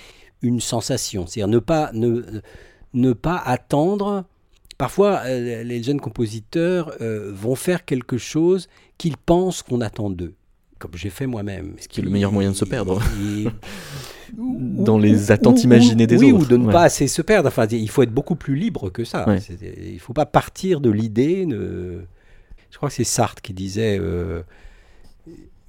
une 0.44 0.60
sensation. 0.60 1.26
C'est-à-dire 1.26 1.48
ne 1.52 1.60
pas, 1.60 1.90
ne, 1.94 2.22
ne 2.94 3.14
pas 3.14 3.38
attendre. 3.38 4.26
Parfois, 4.78 5.22
euh, 5.26 5.64
les 5.64 5.82
jeunes 5.82 6.00
compositeurs 6.02 6.94
euh, 7.02 7.32
vont 7.34 7.56
faire 7.56 7.86
quelque 7.86 8.18
chose 8.18 8.68
qu'ils 8.98 9.18
pensent 9.18 9.62
qu'on 9.64 9.82
attend 9.82 10.10
d'eux, 10.10 10.34
comme 10.80 10.92
j'ai 10.96 11.10
fait 11.10 11.26
moi-même. 11.28 11.76
Ce 11.80 11.88
qui 11.88 12.02
est 12.02 12.04
le 12.04 12.10
meilleur 12.10 12.32
moyen 12.32 12.52
de 12.52 12.56
se 12.56 12.66
perdre. 12.66 13.02
Et- 13.22 13.48
Dans 14.36 14.98
les 14.98 15.32
attentes 15.32 15.60
ou- 15.60 15.64
imaginées 15.64 16.08
des 16.08 16.18
oui, 16.18 16.32
autres. 16.32 16.46
ou 16.46 16.48
de 16.48 16.58
ne 16.58 16.66
Ouais. 16.66 16.74
pas 16.74 16.84
assez 16.84 17.08
se 17.08 17.22
perdre. 17.22 17.48
Enfin, 17.50 17.68
il 17.68 17.88
faut 17.90 18.02
être 18.02 18.14
beaucoup 18.14 18.36
plus 18.36 18.56
libre 18.56 18.90
que 18.90 19.04
ça. 19.06 19.28
Ouais. 19.28 19.38
Il 19.62 19.94
ne 19.94 20.00
faut 20.00 20.14
pas 20.14 20.26
partir 20.26 20.82
de 20.82 20.90
l'idée. 20.90 21.46
ne- 21.46 22.00
Je 22.72 22.78
crois 22.78 22.90
que 22.90 22.96
c'est 22.96 23.04
Sartre 23.04 23.44
qui 23.44 23.54
disait 23.54 24.00
euh, 24.02 24.42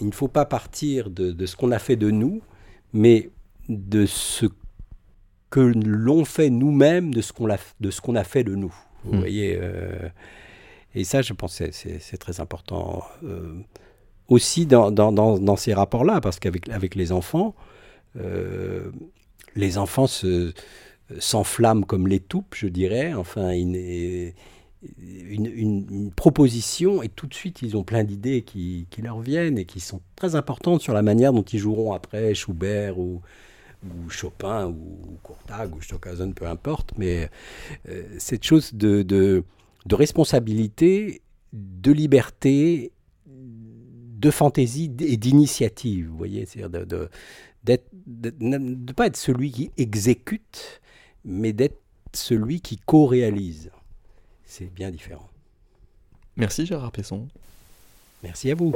il 0.01 0.07
ne 0.07 0.13
faut 0.13 0.29
pas 0.29 0.47
partir 0.47 1.11
de, 1.11 1.31
de 1.33 1.45
ce 1.47 1.57
qu'on 1.57 1.73
a 1.73 1.79
fait 1.79 1.97
de 1.97 2.11
nous, 2.11 2.41
mais 2.95 3.29
de 3.69 4.07
ce 4.07 4.47
que 5.55 5.61
l'on 5.61 6.25
fait 6.25 6.51
nous-mêmes 6.51 7.15
de 7.15 7.21
ce 7.21 7.33
qu'on 7.33 7.49
a, 8.17 8.25
fait 8.25 8.43
de 8.45 8.55
nous. 8.57 8.75
Vous 9.05 9.13
Hmm. 9.15 9.19
voyez 9.19 9.57
euh, 9.61 10.09
Et 10.97 11.05
ça, 11.05 11.23
je 11.23 11.33
pense 11.33 11.59
que 11.59 11.71
c'est- 11.73 12.17
très 12.19 12.41
important. 12.41 13.05
euh, 13.23 13.55
aussi 14.29 14.65
dans, 14.67 14.91
dans, 14.91 15.13
dans, 15.13 15.39
dans 15.39 15.57
ces 15.57 15.75
rapports-là, 15.75 16.21
parce 16.21 16.39
qu'avec 16.41 16.69
avec 16.71 16.95
les 16.95 17.13
enfants, 17.13 17.55
euh, 18.19 18.91
les 19.55 19.77
enfants 19.79 20.07
se- 20.07 20.53
s'enflamment 21.19 21.85
comme 21.85 22.07
les 22.09 22.21
toupes, 22.21 22.55
je 22.57 22.67
dirais. 22.69 23.13
Enfin, 23.15 23.51
une, 23.51 23.75
une, 23.77 25.47
une- 25.47 25.87
une 25.91 26.11
proposition 26.11 27.03
et 27.03 27.09
tout 27.09 27.27
de 27.27 27.35
suite, 27.35 27.63
ils 27.63 27.77
ont 27.77 27.85
plein 27.85 28.03
d'idées 28.05 28.43
qui, 28.43 28.87
qui 28.91 29.03
leur 29.03 29.21
viennent 29.21 29.59
et 29.59 29.67
qui 29.67 29.81
sont 29.81 30.01
très 30.17 30.35
importantes 30.37 30.81
sur 30.83 30.95
la 30.95 31.03
manière 31.03 31.33
dont 31.33 31.43
ils 31.43 31.59
joueront 31.59 31.93
après 31.93 32.35
Schubert 32.35 32.99
ou, 32.99 33.21
ou 33.85 34.11
Chopin 34.11 34.67
ou 34.67 35.19
Courtag 35.23 35.75
ou 35.75 35.81
Stockhausen, 35.81 36.35
peu 36.35 36.47
importe. 36.47 36.93
Mais 36.97 37.31
euh, 37.89 38.05
cette 38.19 38.45
chose 38.45 38.75
de, 38.75 39.03
de, 39.03 39.45
de 39.87 39.95
responsabilité, 39.95 41.23
de 41.53 41.93
liberté, 41.93 42.93
de 43.27 44.31
fantaisie 44.31 44.91
et 45.01 45.17
d'initiative, 45.17 46.09
vous 46.09 46.17
voyez, 46.17 46.47
c'est-à-dire 46.47 46.87
de 46.87 47.09
ne 48.41 48.93
pas 48.93 49.07
être 49.07 49.17
celui 49.17 49.51
qui 49.51 49.71
exécute, 49.77 50.81
mais 51.25 51.53
d'être 51.53 51.81
celui 52.13 52.61
qui 52.61 52.79
co-réalise. 52.79 53.71
C'est 54.45 54.73
bien 54.73 54.91
différent. 54.91 55.29
Merci 56.37 56.67
Gérard 56.67 56.93
Pesson. 56.93 57.29
Merci 58.23 58.51
à 58.51 58.55
vous. 58.55 58.73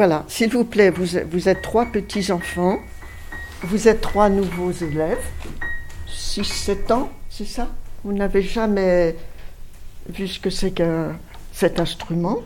Voilà, 0.00 0.24
s'il 0.28 0.48
vous 0.50 0.64
plaît, 0.64 0.88
vous, 0.88 1.18
êtes- 1.18 1.28
vous 1.30 1.46
êtes 1.50 1.60
trois 1.60 1.84
petits-enfants, 1.84 2.78
vous 3.64 3.86
êtes 3.86 4.00
trois 4.00 4.30
nouveaux 4.30 4.70
élèves, 4.72 5.20
6-7 6.08 6.90
ans, 6.90 7.10
c'est 7.28 7.44
ça? 7.44 7.68
Vous 8.02 8.14
n'avez 8.14 8.40
jamais 8.40 9.14
vu 10.08 10.26
ce 10.26 10.40
que 10.40 10.48
c'est 10.48 10.70
qu'un 10.70 11.18
cet 11.52 11.80
instrument. 11.80 12.38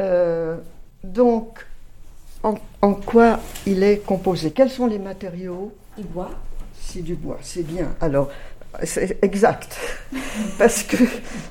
Euh, 0.00 0.58
donc, 1.02 1.64
en, 2.42 2.56
en 2.82 2.92
quoi 2.92 3.40
il 3.66 3.82
est 3.82 4.04
composé? 4.04 4.50
Quels 4.50 4.68
sont 4.68 4.86
les 4.86 4.98
matériaux? 4.98 5.72
Du 5.96 6.04
bois. 6.04 6.32
C'est 6.78 7.00
du 7.00 7.14
bois, 7.14 7.38
c'est 7.40 7.66
bien. 7.66 7.88
Alors, 8.02 8.28
c'est 8.84 9.16
exact. 9.22 9.78
Parce 10.58 10.82
que 10.82 10.98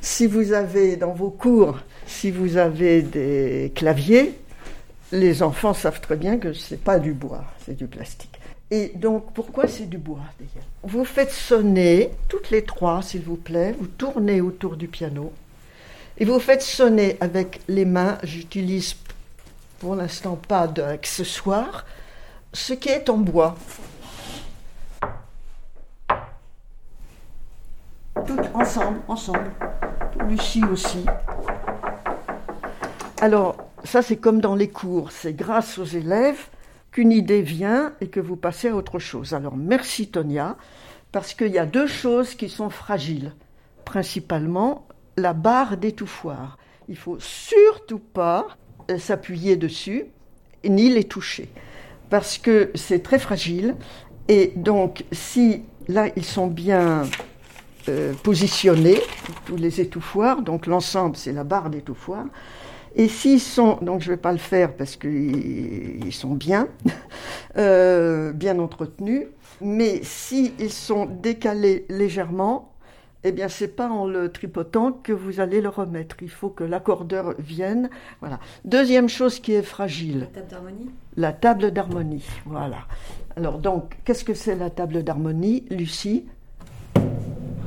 si 0.01 0.27
vous 0.27 0.53
avez 0.53 0.97
dans 0.97 1.13
vos 1.15 1.31
cours, 1.31 1.79
si 2.05 2.29
vous 2.29 2.57
avez 2.57 3.01
des 3.01 3.71
claviers, 3.73 4.37
les 5.11 5.43
enfants 5.43 5.73
savent 5.73 6.01
très 6.01 6.15
bien 6.15 6.37
que 6.37 6.53
c'est 6.53 6.83
pas 6.83 6.99
du 6.99 7.13
bois, 7.13 7.45
c'est 7.65 7.75
du 7.75 7.87
plastique. 7.87 8.39
Et 8.69 8.91
donc, 8.95 9.33
pourquoi 9.33 9.67
c'est 9.67 9.89
du 9.89 9.97
bois 9.97 10.19
Vous 10.83 11.05
faites 11.05 11.31
sonner, 11.31 12.11
toutes 12.27 12.49
les 12.49 12.63
trois, 12.63 13.01
s'il 13.01 13.21
vous 13.21 13.37
plaît, 13.37 13.73
vous 13.79 13.87
tournez 13.87 14.41
autour 14.41 14.75
du 14.75 14.89
piano, 14.89 15.31
et 16.17 16.25
vous 16.25 16.39
faites 16.39 16.61
sonner 16.61 17.15
avec 17.21 17.61
les 17.69 17.85
mains, 17.85 18.17
j'utilise 18.23 18.95
pour 19.79 19.95
l'instant 19.95 20.35
pas 20.35 20.67
d'accessoires, 20.67 21.85
ce 22.51 22.73
qui 22.73 22.89
est 22.89 23.09
en 23.09 23.17
bois. 23.17 23.55
Tout 28.25 28.39
ensemble, 28.53 28.99
ensemble. 29.07 29.51
Lucie 30.27 30.63
aussi. 30.65 31.05
Alors, 33.21 33.66
ça 33.88 34.02
c'est 34.02 34.17
comme 34.17 34.41
dans 34.41 34.56
les 34.56 34.69
cours, 34.69 35.12
c'est 35.12 35.34
grâce 35.34 35.78
aux 35.78 35.86
élèves 35.86 36.50
qu'une 36.91 37.12
idée 37.12 37.41
vient 37.41 37.93
et 38.02 38.08
que 38.08 38.19
vous 38.19 38.36
passez 38.36 38.69
à 38.69 38.76
autre 38.76 39.00
chose. 39.00 39.34
Alors, 39.34 39.56
merci 39.56 40.10
Tonia, 40.10 40.58
parce 41.12 41.34
qu'il 41.34 41.52
y 41.52 41.58
a 41.58 41.65
deux 41.65 41.88
choses 41.88 42.36
qui 42.36 42.50
sont 42.50 42.69
fragiles. 42.69 43.34
Principalement, 43.86 44.88
la 45.15 45.34
barre 45.34 45.78
d'étouffoir. 45.78 46.58
Il 46.89 46.97
faut 46.97 47.17
surtout 47.19 48.00
pas 48.00 48.47
euh, 48.91 48.97
s'appuyer 48.97 49.56
dessus 49.56 50.06
ni 50.65 50.89
les 50.89 51.04
toucher, 51.04 51.50
parce 52.10 52.38
que 52.38 52.71
c'est 52.76 53.04
très 53.04 53.19
fragile. 53.19 53.76
Et 54.28 54.54
donc, 54.56 55.06
si 55.12 55.63
là, 55.88 56.08
ils 56.15 56.26
sont 56.26 56.47
bien 56.47 57.04
euh, 57.88 58.13
positionnés, 58.23 59.00
tous 59.45 59.56
les 59.56 59.80
étouffoirs, 59.80 60.41
donc 60.41 60.65
l'ensemble, 60.65 61.15
c'est 61.15 61.32
la 61.32 61.43
barre 61.45 61.69
d'étouffoir. 61.69 62.26
Et 62.99 63.07
s'ils 63.07 63.39
sont, 63.39 63.77
donc 63.83 64.01
je 64.01 64.10
ne 64.10 64.15
vais 64.15 64.21
pas 64.21 64.31
le 64.31 64.39
faire 64.39 64.73
parce 64.75 64.95
qu'ils 64.95 66.03
ils 66.03 66.12
sont 66.12 66.33
bien, 66.33 66.67
euh, 67.57 68.33
bien 68.33 68.57
entretenus, 68.57 69.27
mais 69.62 69.99
s'ils 70.01 70.71
sont 70.71 71.05
décalés 71.05 71.86
légèrement, 71.89 72.73
eh 73.23 73.31
bien 73.31 73.49
c'est 73.49 73.67
pas 73.67 73.88
en 73.88 74.07
le 74.07 74.31
tripotant 74.31 74.91
que 74.91 75.13
vous 75.13 75.39
allez 75.39 75.62
le 75.62 75.69
remettre. 75.69 76.15
Il 76.21 76.29
faut 76.29 76.49
que 76.49 76.63
l'accordeur 76.63 77.36
vienne. 77.38 77.89
Voilà. 78.19 78.39
Deuxième 78.65 79.10
chose 79.10 79.39
qui 79.39 79.53
est 79.53 79.62
fragile, 79.62 80.21
La 80.21 80.41
table 80.41 80.47
d'harmonie. 80.49 80.89
la 81.17 81.33
table 81.33 81.71
d'harmonie. 81.71 82.25
Voilà. 82.45 82.77
Alors 83.36 83.60
donc, 83.60 83.95
qu'est-ce 84.05 84.23
que 84.25 84.33
c'est 84.33 84.55
la 84.55 84.71
table 84.71 85.03
d'harmonie, 85.03 85.65
Lucie? 85.69 86.25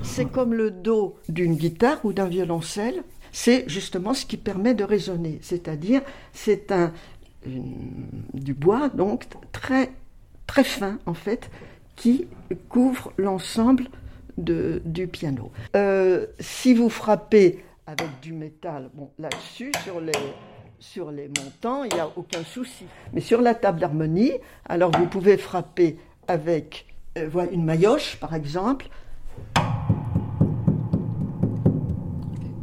C'est 0.02 0.26
comme 0.26 0.54
le 0.54 0.72
dos 0.72 1.16
d'une 1.28 1.54
guitare 1.54 1.98
ou 2.04 2.12
d'un 2.12 2.26
violoncelle. 2.26 3.04
C'est 3.32 3.68
justement 3.68 4.14
ce 4.14 4.26
qui 4.26 4.36
permet 4.36 4.74
de 4.74 4.84
résonner. 4.84 5.38
C'est-à-dire, 5.42 6.02
c'est 6.32 6.72
un, 6.72 6.92
du 7.44 8.54
bois, 8.54 8.88
donc 8.88 9.24
très, 9.52 9.90
très 10.46 10.64
fin 10.64 10.98
en 11.06 11.14
fait, 11.14 11.50
qui 11.96 12.26
couvre 12.68 13.12
l'ensemble 13.16 13.84
du 14.36 15.06
piano. 15.06 15.50
Euh, 15.76 16.26
si 16.38 16.74
vous 16.74 16.88
frappez 16.88 17.62
avec 17.86 18.08
du 18.22 18.32
métal, 18.32 18.90
bon, 18.94 19.10
là-dessus, 19.18 19.72
sur 19.84 20.00
les, 20.00 20.12
sur 20.78 21.10
les 21.10 21.28
montants, 21.28 21.84
il 21.84 21.92
n'y 21.92 22.00
a 22.00 22.08
aucun 22.16 22.42
souci. 22.44 22.86
Mais 23.12 23.20
sur 23.20 23.40
la 23.40 23.54
table 23.54 23.80
d'harmonie, 23.80 24.32
alors 24.66 24.90
vous 24.96 25.06
pouvez 25.06 25.36
frapper 25.36 25.98
avec 26.28 26.86
euh, 27.18 27.46
une 27.52 27.64
maillotche, 27.64 28.16
par 28.16 28.34
exemple. 28.34 28.88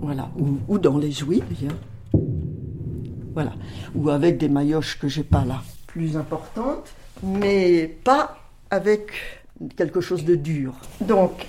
Voilà, 0.08 0.30
ou, 0.70 0.78
dans 0.78 0.98
les 0.98 1.22
ouïes, 1.22 1.44
d'ailleurs. 1.52 1.76
Voilà, 3.34 3.52
ou 3.94 4.10
avec 4.10 4.38
des 4.38 4.48
maillotches 4.48 4.98
que 4.98 5.10
j'ai 5.10 5.26
pas 5.26 5.44
là, 5.44 5.62
plus 5.86 6.16
importantes, 6.16 6.94
mais 7.22 7.94
pas 8.06 8.38
avec 8.70 9.12
quelque 9.76 10.00
chose 10.00 10.24
de 10.24 10.36
dur. 10.36 10.76
Donc, 11.02 11.46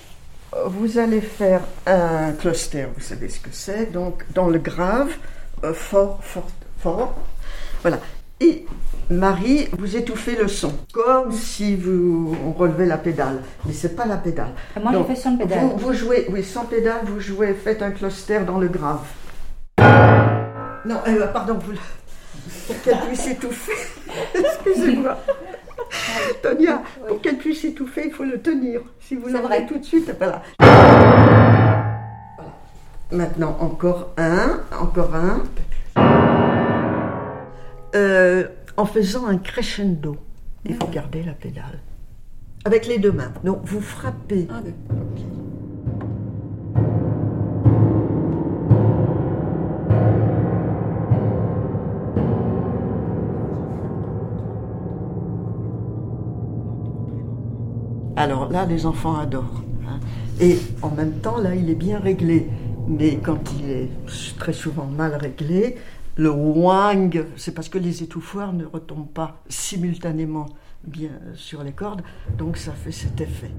vous 0.65 0.97
allez 0.97 1.21
faire 1.21 1.61
un 1.85 2.33
cluster, 2.33 2.87
vous 2.93 3.01
savez 3.01 3.29
ce 3.29 3.39
que 3.39 3.49
c'est, 3.53 3.93
donc 3.93 4.25
dans 4.33 4.49
le 4.49 4.59
grave, 4.59 5.13
euh, 5.63 5.73
fort, 5.73 6.21
fort, 6.21 6.49
fort. 6.79 7.15
Voilà. 7.81 8.01
Et 8.41 8.65
Marie, 9.09 9.67
vous 9.77 9.97
étouffez 9.97 10.35
le 10.35 10.47
son, 10.47 10.71
comme 10.93 11.31
si 11.31 11.75
vous 11.75 12.35
relevez 12.57 12.85
la 12.85 12.97
pédale, 12.97 13.41
mais 13.65 13.73
c'est 13.73 13.95
pas 13.95 14.05
la 14.05 14.17
pédale. 14.17 14.51
Moi, 14.81 14.93
je 14.93 15.13
fais 15.13 15.19
sans 15.19 15.35
pédale. 15.35 15.71
Vous, 15.75 15.93
jouez, 15.93 16.27
oui, 16.29 16.43
sans 16.43 16.65
pédale, 16.65 17.01
vous 17.03 17.19
jouez, 17.19 17.53
faites 17.53 17.81
un 17.81 17.91
cluster 17.91 18.39
dans 18.45 18.57
le 18.57 18.67
grave. 18.67 19.01
Non, 20.85 20.97
euh, 21.07 21.27
pardon, 21.27 21.55
vous, 21.55 21.73
pour 22.67 22.81
qu'elle 22.81 22.99
puisse 23.07 23.27
étouffer. 23.27 23.73
Excusez-moi. 24.35 25.17
Tonia, 26.41 26.81
pour 27.07 27.19
qu'elle 27.19 27.37
puisse 27.37 27.65
étouffer, 27.65 28.03
il 28.05 28.13
faut 28.13 28.23
le 28.23 28.39
tenir. 28.39 28.81
Si 29.01 29.15
vous 29.15 29.27
l'enlevez 29.27 29.65
tout 29.65 29.79
de 29.79 29.83
suite, 29.83 30.13
voilà. 30.17 30.41
Maintenant, 33.11 33.57
encore 33.59 34.13
un, 34.17 34.61
encore 34.79 35.15
un. 35.15 35.43
Euh, 37.95 38.47
en 38.77 38.85
faisant 38.85 39.25
un 39.25 39.37
crescendo. 39.37 40.17
Il 40.65 40.75
faut 40.75 40.87
garder 40.87 41.23
la 41.23 41.33
pédale. 41.33 41.79
Avec 42.65 42.87
les 42.87 42.99
deux 42.99 43.11
mains. 43.11 43.31
Donc, 43.43 43.61
vous 43.63 43.81
frappez. 43.81 44.47
Ah, 44.49 44.61
Alors 58.15 58.51
là, 58.51 58.65
les 58.65 58.85
enfants 58.85 59.17
adorent. 59.17 59.63
Hein. 59.87 59.99
Et 60.41 60.59
en 60.81 60.89
même 60.89 61.13
temps, 61.13 61.39
là, 61.39 61.55
il 61.55 61.69
est 61.69 61.75
bien 61.75 61.99
réglé. 61.99 62.49
Mais 62.85 63.15
quand 63.15 63.39
il 63.57 63.69
est 63.69 63.89
très 64.37 64.51
souvent 64.51 64.85
mal 64.85 65.15
réglé, 65.15 65.77
le 66.19 66.31
wang, 66.31 67.25
c'est 67.37 67.53
parce 67.53 67.69
que 67.69 67.77
les 67.77 68.03
étouffoirs 68.03 68.51
ne 68.51 68.65
retombent 68.65 69.13
pas 69.13 69.41
simultanément 69.47 70.47
bien 70.83 71.11
sur 71.33 71.63
les 71.63 71.71
cordes, 71.71 72.01
donc 72.37 72.57
ça 72.57 72.73
fait 72.73 72.91
cet 72.91 73.21
effet. 73.21 73.51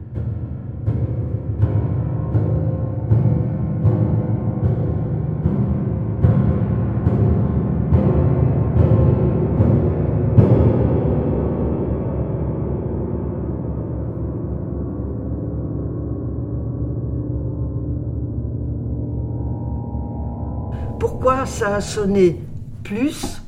pourquoi 20.98 21.44
ça 21.44 21.76
a 21.76 21.80
sonné? 21.80 22.49
Plus 22.82 23.42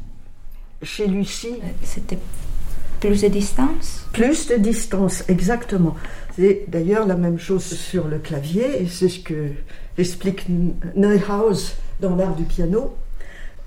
chez 0.83 1.07
Lucie 1.07 1.57
C'était 1.83 2.19
plus 3.01 3.23
de 3.23 3.29
distance? 3.29 4.07
Plus 4.13 4.47
de 4.47 4.57
distance, 4.57 5.25
exactement. 5.29 5.97
C'est 6.37 6.67
d'ailleurs 6.69 7.07
la 7.07 7.17
même 7.17 7.39
chose 7.39 7.65
sur 7.65 8.07
le 8.07 8.19
clavier, 8.19 8.83
et 8.83 8.87
c'est 8.87 9.09
ce 9.09 9.19
que 9.19 9.51
explique 9.99 10.47
Neuhaus 10.95 11.75
dans 12.01 12.15
l'art 12.15 12.37
du 12.37 12.45
piano. 12.45 12.95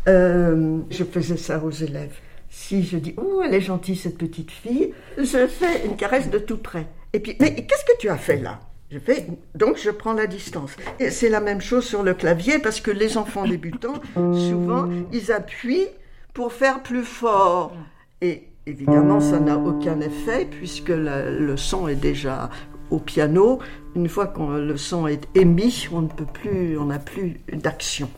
Euh, 0.07 0.79
je 0.89 1.03
faisais 1.03 1.37
ça 1.37 1.61
aux 1.63 1.71
élèves. 1.71 2.15
Si 2.49 2.83
je 2.83 2.97
dis, 2.97 3.13
oh, 3.17 3.41
elle 3.43 3.53
est 3.53 3.61
gentille 3.61 3.97
cette 3.97 4.17
petite 4.17 4.51
fille, 4.51 4.93
je 5.17 5.47
fais 5.47 5.85
une 5.85 5.97
caresse 5.97 6.29
de 6.29 6.39
tout 6.39 6.57
près. 6.57 6.87
Et 7.11 7.19
puis, 7.19 7.35
mais 7.39 7.53
qu'est-ce 7.55 7.83
que 7.83 7.97
tu 7.99 8.07
as 8.07 8.17
fait 8.17 8.37
là? 8.37 8.61
Je 8.91 8.99
fais, 8.99 9.27
donc 9.55 9.77
je 9.77 9.89
prends 9.89 10.13
la 10.13 10.27
distance. 10.27 10.71
Et 10.99 11.09
c'est 11.09 11.29
la 11.29 11.41
même 11.41 11.61
chose 11.61 11.85
sur 11.85 12.03
le 12.03 12.13
clavier 12.13 12.59
parce 12.59 12.79
que 12.79 12.91
les 12.91 13.17
enfants 13.17 13.47
débutants, 13.47 14.01
souvent, 14.13 14.87
ils 15.11 15.31
appuient 15.31 15.87
pour 16.33 16.53
faire 16.53 16.83
plus 16.83 17.03
fort. 17.03 17.73
Et 18.21 18.47
évidemment, 18.65 19.19
ça 19.19 19.39
n'a 19.39 19.57
aucun 19.57 19.99
effet 20.01 20.45
puisque 20.49 20.89
le 20.89 21.57
son 21.57 21.87
est 21.87 21.95
déjà 21.95 22.49
au 22.91 22.99
piano. 22.99 23.59
Une 23.95 24.09
fois 24.09 24.27
que 24.27 24.41
le 24.41 24.77
son 24.77 25.07
est 25.07 25.27
émis, 25.35 25.87
on 25.91 26.01
ne 26.01 26.07
peut 26.07 26.25
plus, 26.25 26.77
on 26.77 26.85
n'a 26.85 26.99
plus 26.99 27.39
d'action. 27.51 28.09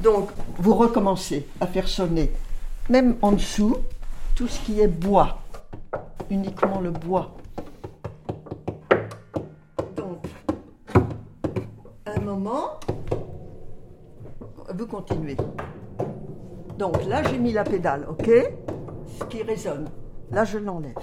Donc, 0.00 0.30
vous 0.58 0.74
recommencez 0.74 1.46
à 1.60 1.66
faire 1.66 1.88
sonner, 1.88 2.30
même 2.88 3.16
en 3.22 3.32
dessous, 3.32 3.76
tout 4.34 4.46
ce 4.48 4.60
qui 4.60 4.80
est 4.80 4.88
bois, 4.88 5.42
uniquement 6.30 6.80
le 6.80 6.90
bois. 6.90 7.36
Moment, 12.36 12.78
vous 14.74 14.86
continuez. 14.86 15.36
Donc 16.78 17.02
là, 17.06 17.22
j'ai 17.22 17.38
mis 17.38 17.52
la 17.52 17.64
pédale, 17.64 18.06
ok? 18.08 18.28
Ce 19.18 19.24
qui 19.24 19.42
résonne. 19.42 19.88
Là, 20.30 20.44
je 20.44 20.58
l'enlève. 20.58 20.98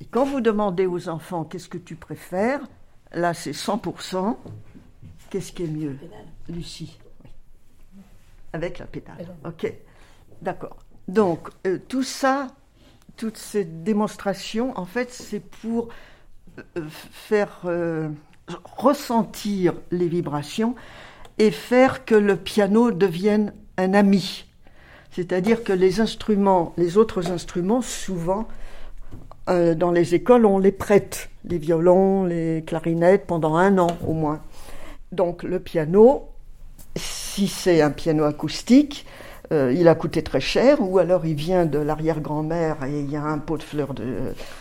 Et 0.00 0.04
quand 0.04 0.24
vous 0.24 0.40
demandez 0.40 0.86
aux 0.86 1.08
enfants 1.08 1.44
qu'est-ce 1.44 1.68
que 1.68 1.78
tu 1.78 1.96
préfères, 1.96 2.60
là, 3.12 3.34
c'est 3.34 3.50
100%. 3.50 4.36
Qu'est-ce 5.30 5.52
qui 5.52 5.64
est 5.64 5.68
mieux? 5.68 5.98
Lucie. 6.48 6.98
Avec 8.52 8.78
la 8.78 8.86
pédale. 8.86 9.34
Ok. 9.44 9.72
D'accord. 10.40 10.76
Donc, 11.08 11.48
euh, 11.66 11.78
tout 11.88 12.04
ça, 12.04 12.46
toutes 13.16 13.36
ces 13.36 13.64
démonstrations, 13.64 14.78
en 14.78 14.84
fait, 14.84 15.10
c'est 15.10 15.40
pour 15.40 15.88
euh, 16.76 16.86
faire. 16.88 17.62
Euh, 17.64 18.08
ressentir 18.76 19.74
les 19.90 20.08
vibrations 20.08 20.74
et 21.38 21.50
faire 21.50 22.04
que 22.04 22.14
le 22.14 22.36
piano 22.36 22.90
devienne 22.90 23.52
un 23.76 23.94
ami. 23.94 24.44
C'est-à-dire 25.10 25.64
que 25.64 25.72
les 25.72 26.00
instruments, 26.00 26.74
les 26.76 26.96
autres 26.96 27.30
instruments, 27.30 27.82
souvent, 27.82 28.46
euh, 29.48 29.74
dans 29.74 29.90
les 29.90 30.14
écoles, 30.14 30.44
on 30.44 30.58
les 30.58 30.72
prête, 30.72 31.30
les 31.44 31.58
violons, 31.58 32.24
les 32.24 32.62
clarinettes, 32.66 33.26
pendant 33.26 33.56
un 33.56 33.78
an 33.78 33.88
au 34.06 34.12
moins. 34.12 34.40
Donc 35.10 35.42
le 35.42 35.58
piano, 35.58 36.28
si 36.96 37.48
c'est 37.48 37.80
un 37.80 37.90
piano 37.90 38.24
acoustique, 38.24 39.06
euh, 39.50 39.72
il 39.74 39.88
a 39.88 39.94
coûté 39.94 40.22
très 40.22 40.40
cher, 40.40 40.78
ou 40.80 40.98
alors 40.98 41.24
il 41.24 41.34
vient 41.34 41.64
de 41.64 41.78
l'arrière-grand-mère 41.78 42.84
et 42.84 43.00
il 43.00 43.10
y 43.10 43.16
a 43.16 43.24
un 43.24 43.38
pot 43.38 43.56
de 43.56 43.62
fleurs 43.62 43.94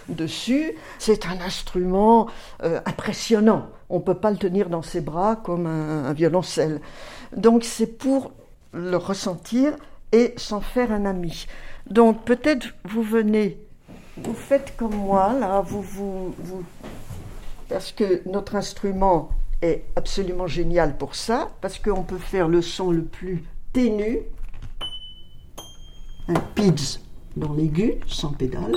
dessus. 0.08 0.74
C'est 0.98 1.26
un 1.26 1.42
instrument 1.42 2.28
euh, 2.64 2.80
impressionnant. 2.86 3.68
On 3.90 3.98
ne 3.98 4.04
peut 4.04 4.18
pas 4.18 4.32
le 4.32 4.38
tenir 4.38 4.70
dans 4.70 4.82
ses 4.82 5.02
bras 5.02 5.36
comme 5.36 5.66
un, 5.66 6.12
violoncelle. 6.14 6.82
Donc 7.36 7.64
c'est 7.64 7.98
pour 7.98 8.32
le 8.74 8.98
ressentir 8.98 9.74
et 10.12 10.34
s'en 10.38 10.62
faire 10.62 10.92
un 10.92 11.06
ami. 11.06 11.48
Donc 11.90 12.24
peut-être 12.26 12.68
vous 12.84 13.04
venez, 13.04 13.60
vous 14.18 14.34
faites 14.34 14.76
comme 14.78 14.96
moi, 14.96 15.34
là, 15.40 15.62
vous, 15.62 15.82
vous, 15.82 16.64
parce 17.70 17.92
que 17.92 18.28
notre 18.30 18.56
instrument 18.56 19.30
est 19.62 19.84
absolument 19.96 20.48
génial 20.48 20.98
pour 20.98 21.16
ça, 21.16 21.50
parce 21.62 21.80
qu'on 21.80 22.04
peut 22.04 22.18
faire 22.18 22.48
le 22.48 22.62
son 22.62 22.92
le 22.92 23.04
plus 23.04 23.44
ténu 23.74 24.20
un 26.28 26.40
PIDS 26.56 27.00
dans 27.36 27.54
l'aigu, 27.54 27.96
sans 28.08 28.34
pédale, 28.34 28.76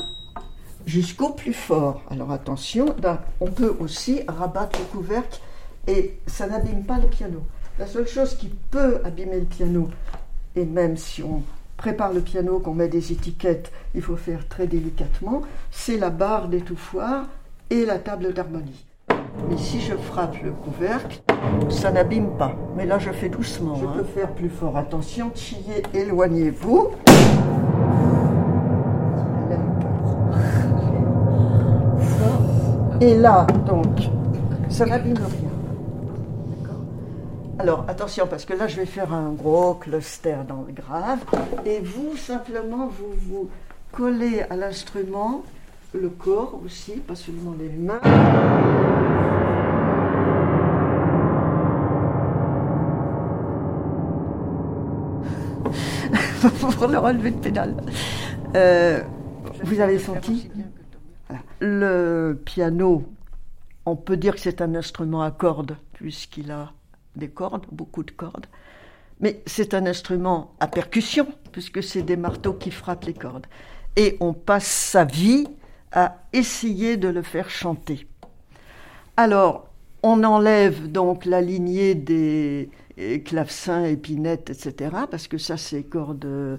jusqu'au 0.86 1.30
plus 1.30 1.52
fort. 1.52 2.02
Alors 2.10 2.30
attention, 2.30 2.94
on 3.40 3.50
peut 3.50 3.76
aussi 3.78 4.22
rabattre 4.26 4.78
le 4.78 4.84
couvercle 4.86 5.40
et 5.86 6.18
ça 6.26 6.46
n'abîme 6.46 6.84
pas 6.84 6.98
le 6.98 7.08
piano. 7.08 7.42
La 7.78 7.86
seule 7.86 8.08
chose 8.08 8.34
qui 8.34 8.48
peut 8.48 9.00
abîmer 9.04 9.40
le 9.40 9.46
piano, 9.46 9.88
et 10.54 10.64
même 10.64 10.96
si 10.96 11.22
on 11.22 11.42
prépare 11.76 12.12
le 12.12 12.20
piano, 12.20 12.58
qu'on 12.58 12.74
met 12.74 12.88
des 12.88 13.12
étiquettes, 13.12 13.72
il 13.94 14.02
faut 14.02 14.16
faire 14.16 14.46
très 14.48 14.66
délicatement, 14.66 15.42
c'est 15.70 15.96
la 15.96 16.10
barre 16.10 16.48
d'étouffoir 16.48 17.26
et 17.70 17.86
la 17.86 17.98
table 17.98 18.34
d'harmonie. 18.34 18.84
Mais 19.48 19.56
si 19.56 19.80
je 19.80 19.94
frappe 19.94 20.36
le 20.42 20.50
couvercle, 20.50 21.22
ça 21.70 21.90
n'abîme 21.90 22.36
pas. 22.36 22.54
Mais 22.76 22.84
là, 22.84 22.98
je 22.98 23.10
fais 23.10 23.28
doucement. 23.28 23.76
Je 23.76 23.86
hein. 23.86 23.92
peux 23.96 24.04
faire 24.04 24.32
plus 24.34 24.50
fort. 24.50 24.76
Attention, 24.76 25.32
chiller, 25.34 25.82
éloignez-vous. 25.94 26.90
Et 33.02 33.14
là, 33.16 33.46
donc, 33.66 33.86
ça 34.68 34.84
n'abîme 34.84 35.16
rien. 35.16 35.50
Alors, 37.58 37.86
attention, 37.88 38.26
parce 38.28 38.44
que 38.44 38.52
là, 38.52 38.66
je 38.68 38.76
vais 38.76 38.84
faire 38.84 39.14
un 39.14 39.32
gros 39.32 39.72
cluster 39.74 40.36
dans 40.46 40.64
le 40.66 40.72
grave. 40.72 41.18
Et 41.64 41.80
vous, 41.80 42.14
simplement, 42.16 42.88
vous 42.88 43.14
vous 43.28 43.48
collez 43.90 44.42
à 44.50 44.56
l'instrument 44.56 45.42
le 45.94 46.10
corps 46.10 46.60
aussi, 46.64 46.92
pas 46.92 47.14
seulement 47.14 47.54
les 47.58 47.70
mains. 47.70 48.00
pour 56.78 56.88
le 56.88 56.98
relevé 56.98 57.30
de 57.30 57.38
pédale. 57.38 57.74
Euh, 58.56 59.00
vous 59.64 59.80
avez 59.80 59.98
senti 59.98 60.50
Le 61.60 62.40
piano, 62.44 63.04
on 63.86 63.96
peut 63.96 64.16
dire 64.16 64.34
que 64.34 64.40
c'est 64.40 64.60
un 64.60 64.74
instrument 64.74 65.22
à 65.22 65.30
cordes, 65.30 65.76
puisqu'il 65.92 66.50
a 66.50 66.72
des 67.16 67.28
cordes, 67.28 67.66
beaucoup 67.72 68.02
de 68.02 68.10
cordes. 68.10 68.46
Mais 69.20 69.42
c'est 69.46 69.74
un 69.74 69.86
instrument 69.86 70.54
à 70.60 70.66
percussion, 70.66 71.26
puisque 71.52 71.82
c'est 71.82 72.02
des 72.02 72.16
marteaux 72.16 72.54
qui 72.54 72.70
frappent 72.70 73.04
les 73.04 73.14
cordes. 73.14 73.46
Et 73.96 74.16
on 74.20 74.32
passe 74.32 74.66
sa 74.66 75.04
vie 75.04 75.46
à 75.92 76.18
essayer 76.32 76.96
de 76.96 77.08
le 77.08 77.22
faire 77.22 77.50
chanter. 77.50 78.06
Alors, 79.16 79.68
on 80.02 80.24
enlève 80.24 80.90
donc 80.90 81.26
la 81.26 81.40
lignée 81.42 81.94
des 81.94 82.70
clavecins, 83.24 83.84
épinettes, 83.84 84.50
etc., 84.50 84.90
parce 85.10 85.28
que 85.28 85.36
ça, 85.36 85.56
c'est 85.56 85.82
cordes 85.82 86.58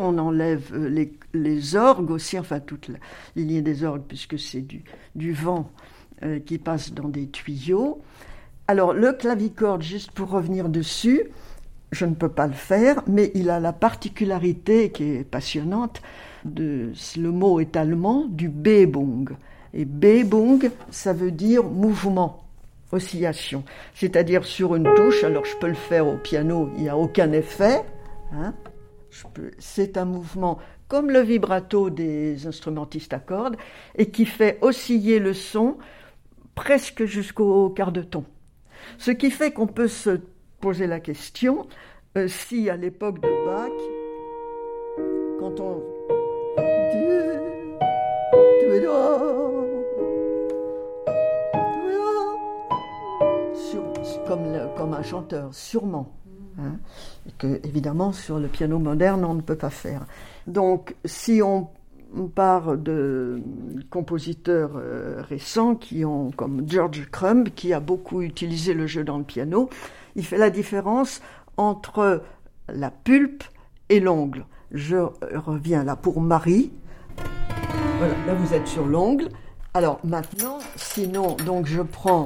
On 0.00 0.18
enlève 0.18 0.74
les, 0.74 1.12
les, 1.34 1.76
orgues 1.76 2.10
aussi, 2.10 2.38
enfin 2.38 2.60
toute 2.60 2.88
la 2.88 2.98
lignée 3.34 3.62
des 3.62 3.84
orgues, 3.84 4.04
puisque 4.06 4.38
c'est 4.38 4.64
du, 5.14 5.32
vent 5.32 5.70
euh, 6.22 6.40
qui 6.40 6.58
passe 6.58 6.92
dans 6.92 7.08
des 7.08 7.28
tuyaux. 7.28 8.00
Alors, 8.68 8.92
le 8.92 9.12
clavicorde, 9.12 9.82
juste 9.82 10.10
pour 10.10 10.30
revenir 10.30 10.68
dessus, 10.68 11.22
je 11.92 12.04
ne 12.04 12.14
peux 12.14 12.28
pas 12.28 12.46
le 12.46 12.52
faire, 12.52 13.02
mais 13.06 13.30
il 13.34 13.50
a 13.50 13.60
la 13.60 13.72
particularité 13.72 14.90
qui 14.90 15.04
est 15.04 15.24
passionnante, 15.24 16.02
le 16.44 17.30
mot 17.30 17.60
est 17.60 17.76
allemand, 17.76 18.26
du 18.28 18.48
Bebung. 18.48 19.30
Et 19.74 19.84
Bebung, 19.84 20.70
ça 20.90 21.12
veut 21.12 21.30
dire 21.30 21.62
mouvement, 21.62 22.44
oscillation. 22.92 23.62
C'est-à-dire 23.94 24.44
sur 24.44 24.74
une 24.74 24.92
touche, 24.94 25.22
alors 25.24 25.44
je 25.44 25.56
peux 25.58 25.68
le 25.68 25.74
faire 25.74 26.06
au 26.06 26.16
piano, 26.16 26.70
il 26.76 26.84
n'y 26.84 26.88
a 26.88 26.96
aucun 26.96 27.30
effet. 27.32 27.82
Hein, 28.32 28.54
c'est 29.58 29.96
un 29.96 30.04
mouvement 30.04 30.58
comme 30.88 31.10
le 31.10 31.20
vibrato 31.20 31.90
des 31.90 32.46
instrumentistes 32.46 33.12
à 33.12 33.18
cordes 33.18 33.56
et 33.96 34.10
qui 34.10 34.24
fait 34.24 34.58
osciller 34.60 35.18
le 35.18 35.34
son 35.34 35.78
presque 36.54 37.04
jusqu'au 37.04 37.70
quart 37.70 37.92
de 37.92 38.02
ton. 38.02 38.24
Ce 38.98 39.10
qui 39.10 39.30
fait 39.30 39.52
qu'on 39.52 39.66
peut 39.66 39.88
se 39.88 40.20
poser 40.60 40.86
la 40.86 41.00
question 41.00 41.66
euh, 42.16 42.28
si 42.28 42.70
à 42.70 42.76
l'époque 42.76 43.20
de 43.20 43.44
Bach, 43.46 43.70
quand 45.38 45.60
on 45.60 45.82
comme, 54.26 54.70
comme 54.76 54.92
un 54.92 55.02
chanteur, 55.02 55.54
sûrement. 55.54 56.12
Hein, 56.58 56.78
que 57.36 57.60
évidemment 57.64 58.12
sur 58.12 58.38
le 58.38 58.48
piano 58.48 58.78
moderne 58.78 59.26
on 59.26 59.34
ne 59.34 59.42
peut 59.42 59.56
pas 59.56 59.70
faire. 59.70 60.06
Donc 60.46 60.96
si 61.04 61.42
on 61.42 61.68
part 62.34 62.78
de 62.78 63.42
compositeurs 63.90 64.72
euh, 64.76 65.22
récents 65.28 65.74
qui 65.74 66.04
ont, 66.04 66.30
comme 66.30 66.64
George 66.66 67.08
Crumb, 67.10 67.50
qui 67.50 67.74
a 67.74 67.80
beaucoup 67.80 68.22
utilisé 68.22 68.72
le 68.72 68.86
jeu 68.86 69.04
dans 69.04 69.18
le 69.18 69.24
piano, 69.24 69.68
il 70.14 70.24
fait 70.24 70.38
la 70.38 70.48
différence 70.48 71.20
entre 71.58 72.22
la 72.68 72.90
pulpe 72.90 73.44
et 73.90 74.00
l'ongle. 74.00 74.46
Je 74.70 74.96
reviens 75.34 75.84
là 75.84 75.94
pour 75.94 76.20
Marie. 76.20 76.72
Voilà, 77.98 78.14
là 78.26 78.34
vous 78.34 78.54
êtes 78.54 78.66
sur 78.66 78.86
l'ongle. 78.86 79.28
Alors 79.74 80.00
maintenant, 80.04 80.58
sinon, 80.76 81.36
donc 81.44 81.66
je 81.66 81.82
prends 81.82 82.24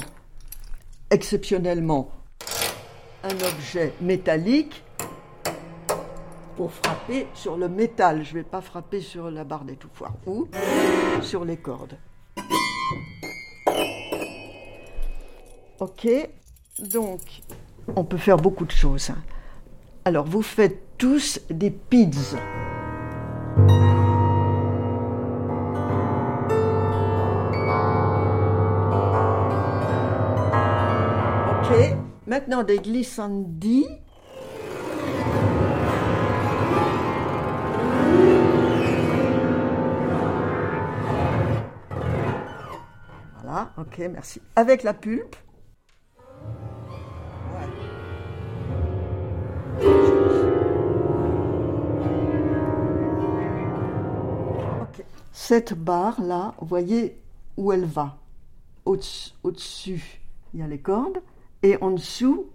exceptionnellement 1.11 2.11
un 3.22 3.34
objet 3.46 3.92
métallique 4.00 4.82
pour 6.56 6.72
frapper 6.72 7.26
sur 7.34 7.56
le 7.56 7.68
métal. 7.68 8.24
Je 8.24 8.34
vais 8.34 8.42
pas 8.42 8.60
frapper 8.60 9.00
sur 9.00 9.30
la 9.30 9.44
barre 9.44 9.64
d'étouffoir 9.64 10.12
ou 10.26 10.48
sur 11.22 11.44
les 11.44 11.56
cordes. 11.56 11.96
Ok, 15.78 16.06
donc 16.78 17.20
on 17.96 18.04
peut 18.04 18.18
faire 18.18 18.36
beaucoup 18.36 18.66
de 18.66 18.72
choses. 18.72 19.12
Alors 20.04 20.26
vous 20.26 20.42
faites 20.42 20.98
tous 20.98 21.40
des 21.50 21.70
pids. 21.70 22.36
Maintenant 32.31 32.62
des 32.62 32.78
glissandi. 32.78 33.85
Voilà, 43.43 43.72
ok, 43.76 43.99
merci. 44.12 44.41
Avec 44.55 44.85
la 44.85 44.95
pulpe. 44.95 45.35
Cette 55.33 55.74
barre-là, 55.74 56.55
vous 56.61 56.66
voyez 56.68 57.20
où 57.57 57.72
elle 57.72 57.87
va. 57.87 58.18
Au-dessus, 58.85 60.20
il 60.55 60.61
y 60.61 60.62
a 60.62 60.68
les 60.68 60.78
cordes. 60.78 61.20
Et 61.62 61.76
en 61.80 61.90
dessous, 61.90 62.46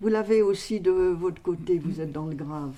vous 0.00 0.08
l'avez 0.08 0.42
aussi 0.42 0.80
de 0.80 0.90
votre 0.90 1.42
côté, 1.42 1.78
vous 1.78 2.00
êtes 2.00 2.12
dans 2.12 2.26
le 2.26 2.34
grave. 2.34 2.74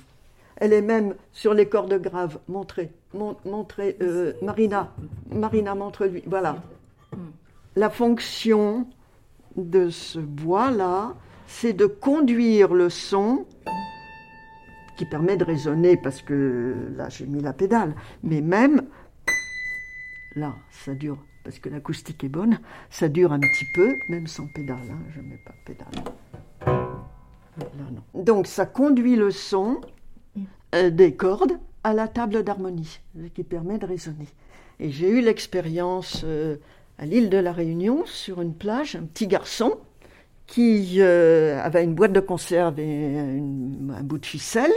Elle 0.56 0.72
est 0.72 0.82
même 0.82 1.14
sur 1.32 1.54
les 1.54 1.66
cordes 1.66 2.00
graves. 2.00 2.38
Montrez, 2.48 2.90
montrez, 3.44 3.96
euh, 4.02 4.32
Marina, 4.42 4.92
Marina, 5.30 5.74
montre-lui. 5.74 6.22
Voilà. 6.26 6.62
La 7.76 7.90
fonction 7.90 8.86
de 9.56 9.88
ce 9.90 10.18
bois-là, 10.18 11.14
c'est 11.46 11.72
de 11.72 11.86
conduire 11.86 12.74
le 12.74 12.90
son 12.90 13.46
qui 14.96 15.06
permet 15.06 15.36
de 15.36 15.44
résonner 15.44 15.96
parce 15.96 16.22
que 16.22 16.74
là 16.96 17.08
j'ai 17.08 17.26
mis 17.26 17.40
la 17.40 17.52
pédale, 17.52 17.94
mais 18.22 18.40
même 18.40 18.82
là 20.36 20.54
ça 20.70 20.94
dure 20.94 21.18
parce 21.44 21.58
que 21.58 21.68
l'acoustique 21.68 22.24
est 22.24 22.28
bonne, 22.28 22.58
ça 22.90 23.08
dure 23.08 23.32
un 23.32 23.40
petit 23.40 23.66
peu, 23.74 23.96
même 24.08 24.26
sans 24.26 24.46
pédale, 24.46 24.78
hein, 24.90 24.98
je 25.14 25.20
ne 25.20 25.28
mets 25.28 25.40
pas 25.44 25.52
de 25.52 25.74
pédale. 25.74 26.04
Donc 28.14 28.46
ça 28.46 28.66
conduit 28.66 29.16
le 29.16 29.30
son 29.30 29.80
euh, 30.74 30.90
des 30.90 31.14
cordes 31.14 31.58
à 31.84 31.92
la 31.92 32.08
table 32.08 32.42
d'harmonie, 32.44 33.00
ce 33.16 33.26
qui 33.28 33.42
permet 33.42 33.78
de 33.78 33.86
résonner. 33.86 34.28
Et 34.80 34.90
j'ai 34.90 35.08
eu 35.08 35.20
l'expérience 35.20 36.22
euh, 36.24 36.56
à 36.98 37.06
l'île 37.06 37.28
de 37.28 37.38
la 37.38 37.52
Réunion, 37.52 38.04
sur 38.06 38.40
une 38.40 38.54
plage, 38.54 38.96
un 38.96 39.04
petit 39.04 39.26
garçon 39.26 39.78
qui 40.46 40.96
euh, 41.00 41.60
avait 41.62 41.84
une 41.84 41.94
boîte 41.94 42.12
de 42.12 42.20
conserve 42.20 42.78
et 42.78 43.18
un 43.18 44.02
bout 44.02 44.18
de 44.18 44.26
ficelle. 44.26 44.72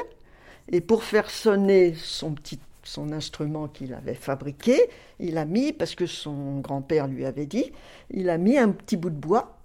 Et 0.71 0.81
pour 0.81 1.03
faire 1.03 1.29
sonner 1.29 1.93
son 1.95 2.33
petit 2.33 2.59
son 2.85 3.11
instrument 3.11 3.67
qu'il 3.67 3.93
avait 3.93 4.13
fabriqué, 4.13 4.79
il 5.19 5.37
a 5.37 5.45
mis, 5.45 5.73
parce 5.73 5.95
que 5.95 6.05
son 6.05 6.59
grand-père 6.59 7.07
lui 7.07 7.25
avait 7.25 7.45
dit, 7.45 7.71
il 8.11 8.29
a 8.29 8.37
mis 8.37 8.57
un 8.57 8.69
petit 8.69 8.95
bout 8.95 9.09
de 9.09 9.15
bois 9.15 9.57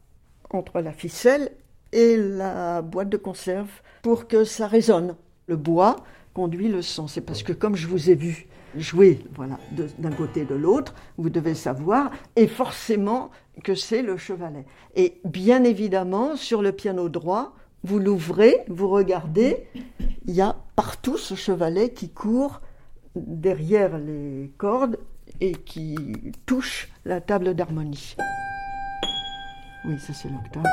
entre 0.51 0.81
la 0.81 0.93
ficelle 0.93 1.53
et 1.93 2.17
la 2.17 2.83
boîte 2.83 3.09
de 3.09 3.17
conserve 3.17 3.71
pour 4.03 4.27
que 4.27 4.45
ça 4.45 4.67
résonne. 4.67 5.17
Le 5.47 5.57
bois 5.57 5.97
conduit 6.35 6.69
le 6.69 6.83
son. 6.83 7.07
C'est 7.07 7.21
parce 7.21 7.43
que 7.43 7.53
comme 7.53 7.77
je 7.77 7.87
vous 7.87 8.11
ai 8.11 8.15
vu 8.15 8.47
jouer 8.77 9.19
voilà, 9.35 9.59
d'un 9.99 10.13
côté 10.13 10.41
et 10.41 10.45
de 10.45 10.55
l'autre, 10.55 10.95
vous 11.19 11.31
devez 11.31 11.55
savoir, 11.55 12.11
et 12.37 12.47
forcément 12.47 13.31
que 13.65 13.75
c'est 13.75 14.03
le 14.03 14.17
chevalet. 14.17 14.65
Et 14.95 15.21
bien 15.25 15.65
évidemment, 15.65 16.37
sur 16.37 16.63
le 16.63 16.73
piano 16.73 17.09
droit, 17.09 17.55
vous 17.83 17.99
l'ouvrez, 17.99 18.59
vous 18.69 18.89
regardez, 18.89 19.67
il 20.27 20.35
y 20.35 20.41
a 20.41 20.57
partout 20.77 21.17
ce 21.17 21.35
chevalet 21.35 21.91
qui 21.91 22.11
court 22.11 22.61
derrière 23.27 23.99
les 23.99 24.53
cordes 24.59 24.99
et 25.41 25.53
qui 25.53 25.97
touche 26.47 26.89
la 27.05 27.21
table 27.21 27.55
d'harmonie. 27.55 28.17
Oui, 29.85 29.99
ça 29.99 30.13
c'est 30.13 30.29
l'octave. 30.29 30.65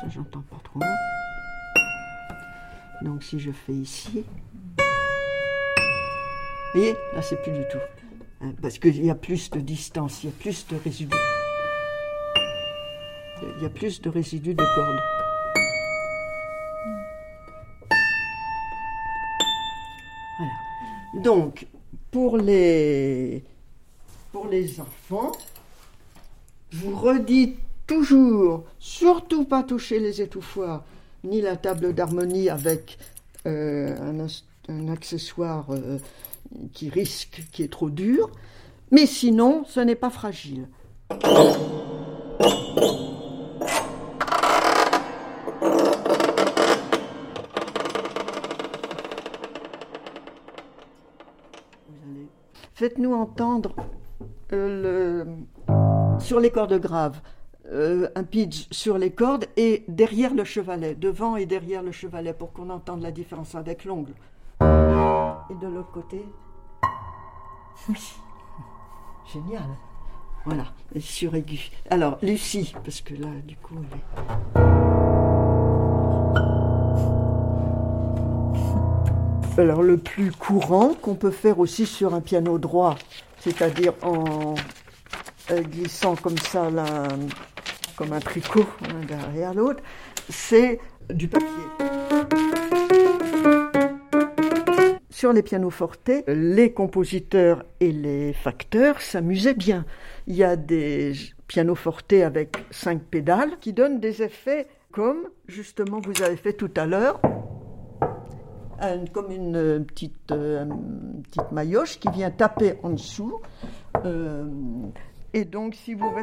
Ça 0.00 0.08
j'entends 0.14 0.42
pas 0.50 0.60
trop. 0.64 0.80
Donc 3.02 3.22
si 3.22 3.38
je 3.38 3.50
fais 3.50 3.72
ici, 3.72 4.24
vous 6.74 6.80
voyez, 6.80 6.94
là 7.14 7.22
c'est 7.22 7.40
plus 7.42 7.52
du 7.52 7.62
tout. 7.70 7.78
hein, 8.40 8.52
parce 8.60 8.78
qu'il 8.78 9.04
y 9.04 9.10
a 9.10 9.14
plus 9.14 9.50
de 9.50 9.60
distance, 9.60 10.22
il 10.24 10.26
y 10.26 10.32
a 10.32 10.36
plus 10.38 10.66
de 10.68 10.76
résidus. 10.82 11.16
Il 13.58 13.62
y 13.62 13.66
a 13.66 13.70
plus 13.70 14.00
de 14.00 14.08
résidus 14.08 14.54
de 14.54 14.64
cordes. 14.74 15.00
Donc, 21.24 21.66
pour 22.10 22.36
les, 22.36 23.42
pour 24.30 24.46
les 24.46 24.78
enfants, 24.78 25.32
je 26.68 26.78
vous 26.78 26.94
redis 26.94 27.54
toujours, 27.86 28.64
surtout 28.78 29.46
pas 29.46 29.62
toucher 29.62 30.00
les 30.00 30.20
étouffoirs, 30.20 30.84
ni 31.24 31.40
la 31.40 31.56
table 31.56 31.94
d'harmonie 31.94 32.50
avec 32.50 32.98
euh, 33.46 34.26
un, 34.68 34.88
accessoire 34.88 35.64
euh, 35.70 35.98
qui 36.74 36.90
risque, 36.90 37.42
qui 37.52 37.62
est 37.62 37.72
trop 37.72 37.88
dur. 37.88 38.30
Mais 38.90 39.06
sinon, 39.06 39.64
ce 39.66 39.80
n'est 39.80 39.94
pas 39.94 40.10
fragile. 40.10 40.68
Faites-nous 52.74 53.14
entendre 53.14 53.74
euh, 54.52 55.24
sur 56.18 56.40
les 56.40 56.50
cordes 56.50 56.78
graves, 56.80 57.20
euh, 57.72 58.08
un 58.14 58.24
pitch 58.24 58.66
sur 58.72 58.98
les 58.98 59.10
cordes 59.12 59.46
et 59.56 59.84
derrière 59.88 60.34
le 60.34 60.44
chevalet, 60.44 60.94
devant 60.94 61.36
et 61.36 61.46
derrière 61.46 61.82
le 61.82 61.92
chevalet, 61.92 62.32
pour 62.32 62.52
qu'on 62.52 62.70
entende 62.70 63.00
la 63.02 63.12
différence 63.12 63.54
avec 63.54 63.84
l'ongle. 63.84 64.12
Et 64.60 65.54
de 65.54 65.66
l'autre 65.68 65.92
côté. 65.92 66.24
Oui. 67.88 68.14
Génial. 69.32 69.62
Voilà, 70.46 70.64
sur 71.00 71.34
aigu. 71.34 71.70
Alors, 71.90 72.18
Lucie, 72.22 72.74
parce 72.84 73.00
que 73.02 73.14
là, 73.14 73.28
du 73.44 73.56
coup, 73.56 73.74
elle 73.78 73.98
est- 73.98 75.13
Alors, 79.56 79.82
le 79.82 79.98
plus 79.98 80.32
courant 80.32 80.94
qu'on 80.94 81.14
peut 81.14 81.30
faire 81.30 81.60
aussi 81.60 81.86
sur 81.86 82.12
un 82.12 82.20
piano 82.20 82.58
droit, 82.58 82.96
c'est-à-dire 83.38 83.92
en 84.02 84.56
euh, 85.52 85.62
glissant 85.62 86.16
comme 86.16 86.36
ça, 86.38 86.68
comme 87.94 88.12
un 88.12 88.18
tricot, 88.18 88.66
l'un 88.82 89.06
derrière 89.06 89.54
l'autre, 89.54 89.80
c'est 90.28 90.80
du 91.08 91.28
papier. 91.28 91.48
Sur 95.08 95.32
les 95.32 95.42
pianos 95.42 95.70
fortés, 95.70 96.24
les 96.26 96.72
compositeurs 96.72 97.64
et 97.78 97.92
les 97.92 98.32
facteurs 98.32 99.00
s'amusaient 99.00 99.54
bien. 99.54 99.84
Il 100.26 100.34
y 100.34 100.42
a 100.42 100.56
des 100.56 101.12
pianos 101.46 101.76
fortés 101.76 102.24
avec 102.24 102.56
cinq 102.72 103.02
pédales 103.04 103.58
qui 103.60 103.72
donnent 103.72 104.00
des 104.00 104.22
effets 104.22 104.66
comme 104.90 105.28
justement 105.46 106.00
vous 106.00 106.22
avez 106.22 106.36
fait 106.36 106.52
tout 106.54 106.70
à 106.76 106.86
l'heure, 106.86 107.20
comme 109.12 109.30
une 109.30 109.56
euh, 109.56 109.80
petite, 109.80 110.30
euh, 110.32 110.64
petite 111.24 111.52
maillotche 111.52 111.98
qui 111.98 112.08
vient 112.10 112.30
taper 112.30 112.74
en 112.82 112.90
dessous. 112.90 113.40
Euh, 114.04 114.44
et 115.32 115.44
donc 115.44 115.74
si 115.74 115.94
vous 115.94 116.10
vous 116.10 116.18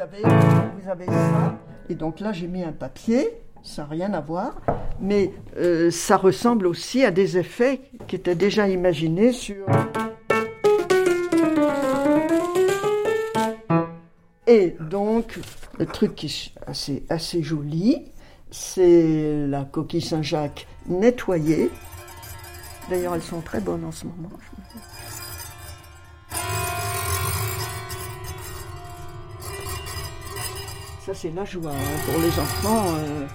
avez, 0.00 0.22
vous 0.22 0.88
avez 0.88 1.06
ça. 1.06 1.58
Et 1.88 1.94
donc 1.94 2.20
là 2.20 2.32
j'ai 2.32 2.46
mis 2.48 2.62
un 2.62 2.72
papier, 2.72 3.40
ça 3.62 3.82
n'a 3.82 3.88
rien 3.88 4.12
à 4.14 4.20
voir, 4.20 4.60
mais 5.00 5.32
euh, 5.56 5.90
ça 5.90 6.16
ressemble 6.16 6.66
aussi 6.66 7.04
à 7.04 7.10
des 7.10 7.38
effets 7.38 7.80
qui 8.06 8.16
étaient 8.16 8.34
déjà 8.34 8.68
imaginés 8.68 9.32
sur... 9.32 9.66
Et 14.48 14.76
donc, 14.78 15.40
le 15.78 15.86
truc 15.86 16.14
qui 16.14 16.26
est 16.26 16.52
assez, 16.68 17.04
assez 17.08 17.42
joli, 17.42 18.12
c'est 18.56 19.46
la 19.46 19.64
coquille 19.64 20.00
Saint-Jacques 20.00 20.66
nettoyée. 20.86 21.70
D'ailleurs, 22.88 23.14
elles 23.14 23.22
sont 23.22 23.40
très 23.42 23.60
bonnes 23.60 23.84
en 23.84 23.92
ce 23.92 24.06
moment. 24.06 24.30
Ça, 31.04 31.14
c'est 31.14 31.30
la 31.30 31.44
joie 31.44 31.70
hein, 31.70 31.98
pour 32.06 32.20
les 32.20 32.30
enfants. 32.38 32.96
euh, 32.96 33.26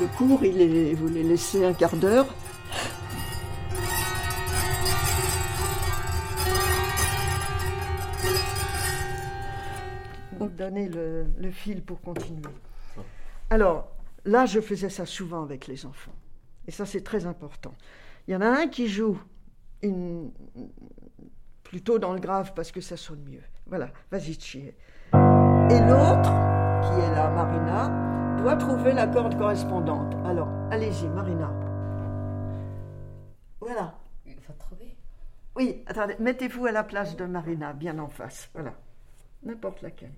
le 0.00 0.06
cours, 0.16 0.44
il 0.44 0.60
est, 0.60 0.94
vous 0.94 1.08
les 1.08 1.24
laissez 1.24 1.64
un 1.64 1.72
quart 1.72 1.96
d'heure. 1.96 2.26
Donc, 10.38 10.54
donner 10.54 10.88
le, 10.88 11.26
le 11.38 11.50
fil 11.50 11.82
pour 11.82 12.00
continuer. 12.00 12.42
Alors, 13.50 13.88
là, 14.24 14.46
je 14.46 14.60
faisais 14.60 14.90
ça 14.90 15.06
souvent 15.06 15.42
avec 15.42 15.66
les 15.66 15.86
enfants. 15.86 16.14
Et 16.66 16.70
ça, 16.70 16.86
c'est 16.86 17.02
très 17.02 17.26
important. 17.26 17.74
Il 18.26 18.32
y 18.32 18.36
en 18.36 18.40
a 18.40 18.48
un 18.48 18.68
qui 18.68 18.88
joue 18.88 19.18
une... 19.82 20.30
plutôt 21.62 21.98
dans 21.98 22.12
le 22.12 22.20
grave 22.20 22.52
parce 22.54 22.72
que 22.72 22.80
ça 22.80 22.96
sonne 22.96 23.22
mieux. 23.28 23.42
Voilà, 23.66 23.90
vas-y, 24.10 24.34
chier. 24.34 24.76
Et 25.12 25.80
l'autre, 25.80 26.32
qui 26.82 27.00
est 27.00 27.14
la 27.14 27.30
Marina, 27.30 28.36
doit 28.38 28.56
trouver 28.56 28.92
la 28.92 29.06
corde 29.06 29.36
correspondante. 29.38 30.14
Alors, 30.24 30.48
allez-y, 30.70 31.08
Marina. 31.08 31.52
Voilà. 33.60 33.94
Il 34.26 34.38
faut 34.40 34.52
trouver. 34.54 34.96
Oui, 35.56 35.82
attendez, 35.86 36.16
mettez-vous 36.18 36.66
à 36.66 36.72
la 36.72 36.84
place 36.84 37.16
de 37.16 37.24
Marina, 37.24 37.72
bien 37.72 37.98
en 37.98 38.08
face. 38.08 38.50
Voilà. 38.54 38.74
N'importe 39.42 39.82
laquelle. 39.82 40.12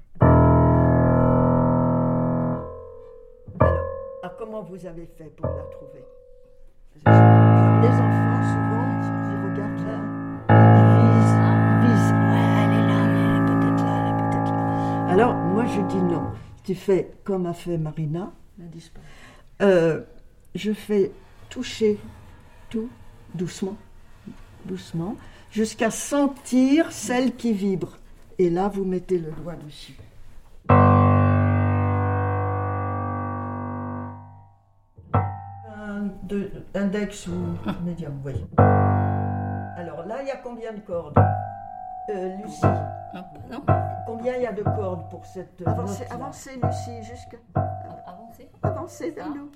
Alors, 3.58 3.85
ah, 4.26 4.34
comment 4.36 4.62
vous 4.62 4.86
avez 4.86 5.06
fait 5.06 5.30
pour 5.36 5.46
la 5.46 5.62
trouver? 5.70 6.04
Alors, 7.04 7.80
les 7.80 7.88
enfants, 7.88 8.42
souvent, 8.52 8.88
ils 9.30 9.38
regardent 9.44 9.86
là, 9.86 9.98
ils 10.50 10.86
visent, 10.98 11.38
ils 11.70 11.86
visent. 11.86 12.12
Ouais, 12.26 12.46
elle 12.58 12.72
est 12.74 12.86
là, 12.88 13.00
mais 13.06 13.46
peut-être 13.46 13.84
là, 13.84 13.94
elle 14.02 14.10
est 14.10 14.18
peut-être 14.28 14.52
là. 14.52 15.06
Alors, 15.10 15.34
moi, 15.34 15.64
je 15.66 15.80
dis 15.82 16.02
non. 16.02 16.32
Tu 16.64 16.74
fais 16.74 17.12
comme 17.22 17.46
a 17.46 17.54
fait 17.54 17.78
Marina. 17.78 18.32
Euh, 19.62 20.02
je 20.56 20.72
fais 20.72 21.12
toucher 21.48 22.00
tout 22.68 22.88
doucement, 23.32 23.76
doucement, 24.64 25.16
jusqu'à 25.52 25.92
sentir 25.92 26.90
celle 26.90 27.36
qui 27.36 27.52
vibre. 27.52 27.96
Et 28.40 28.50
là, 28.50 28.68
vous 28.68 28.84
mettez 28.84 29.18
le 29.18 29.30
doigt 29.30 29.54
dessus. 29.54 29.94
Deux, 36.26 36.50
index 36.74 37.28
ou 37.28 37.32
médium, 37.84 38.20
oui. 38.24 38.44
Alors 38.58 40.04
là, 40.06 40.22
il 40.22 40.28
y 40.28 40.30
a 40.32 40.36
combien 40.36 40.72
de 40.72 40.80
cordes? 40.80 41.16
Euh, 42.10 42.36
Lucie, 42.42 42.64
Non, 43.14 43.24
non. 43.50 43.62
combien 44.06 44.34
il 44.36 44.42
y 44.42 44.46
a 44.46 44.52
de 44.52 44.62
cordes 44.62 45.08
pour 45.08 45.24
cette 45.24 45.62
avancez, 45.64 46.04
avancez, 46.10 46.58
Lucie, 46.60 47.02
jusqu'à 47.04 47.36
Avancez. 48.06 48.50
avancez 48.62 49.10
vers 49.10 49.26
Ça. 49.26 49.30
nous. 49.34 49.50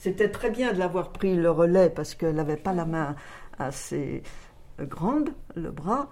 C'était 0.00 0.30
très 0.30 0.50
bien 0.50 0.72
de 0.72 0.78
l'avoir 0.78 1.10
pris 1.12 1.36
le 1.36 1.50
relais 1.50 1.90
parce 1.90 2.14
qu'elle 2.14 2.34
n'avait 2.36 2.56
pas 2.56 2.72
la 2.72 2.86
main 2.86 3.14
assez 3.58 4.22
grande, 4.80 5.28
le 5.54 5.70
bras, 5.70 6.08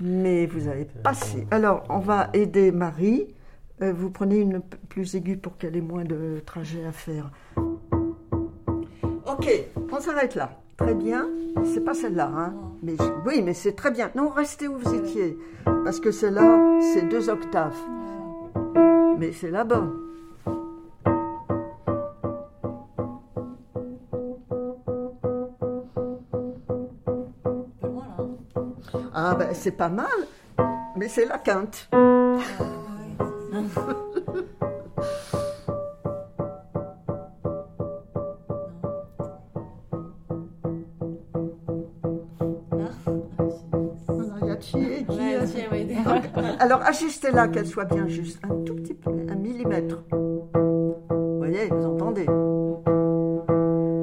mais 0.00 0.44
vous 0.44 0.68
avez 0.68 0.84
passé. 0.84 1.46
Alors, 1.50 1.84
on 1.88 1.98
va 1.98 2.28
aider 2.34 2.70
Marie. 2.70 3.34
Euh, 3.80 3.94
Vous 3.94 4.10
prenez 4.10 4.36
une 4.36 4.60
plus 4.90 5.14
aiguë 5.14 5.38
pour 5.38 5.56
qu'elle 5.56 5.76
ait 5.76 5.80
moins 5.80 6.04
de 6.04 6.42
trajet 6.44 6.84
à 6.84 6.92
faire. 6.92 7.30
Ok, 9.26 9.48
on 9.90 9.98
s'arrête 10.00 10.34
là. 10.34 10.50
très 10.76 10.94
bien. 10.94 11.26
C'est 11.64 11.84
pas 11.84 11.94
celle-là, 11.94 12.30
hein. 12.36 12.54
Mais 12.82 12.96
oui, 13.24 13.40
mais 13.42 13.54
c'est 13.54 13.72
très 13.72 13.90
bien. 13.92 14.10
Non, 14.14 14.28
restez 14.28 14.68
où 14.68 14.76
vous 14.76 14.94
étiez, 14.94 15.38
parce 15.64 16.00
que 16.00 16.10
celle-là, 16.10 16.80
c'est 16.92 17.08
deux 17.08 17.30
octaves. 17.30 17.80
Mais 19.18 19.32
c'est 19.32 19.50
la 19.50 19.64
Ah 29.14 29.34
ben 29.34 29.48
c'est 29.52 29.72
pas 29.72 29.88
mal, 29.88 30.06
mais 30.96 31.08
c'est 31.08 31.26
la 31.26 31.38
quinte. 31.38 31.88
Voilà, 44.08 44.34
il 44.40 44.48
y 44.48 44.50
a 44.50 44.60
chi 44.60 44.78
et 44.78 45.04
qui, 45.04 45.18
Ouais, 45.18 45.38
tiens, 45.46 45.68
oui. 45.72 45.96
Alors 46.58 46.82
ajustez-la 46.82 47.48
qu'elle 47.48 47.66
soit 47.66 47.84
bien 47.84 48.06
juste, 48.06 48.40
un 48.44 48.54
tout 48.64 48.74
petit 48.76 48.94
peu, 48.94 49.10
un 49.10 49.34
millimètre. 49.34 49.98
Vous 50.10 51.38
voyez, 51.38 51.68
vous 51.68 51.84
entendez 51.84 52.26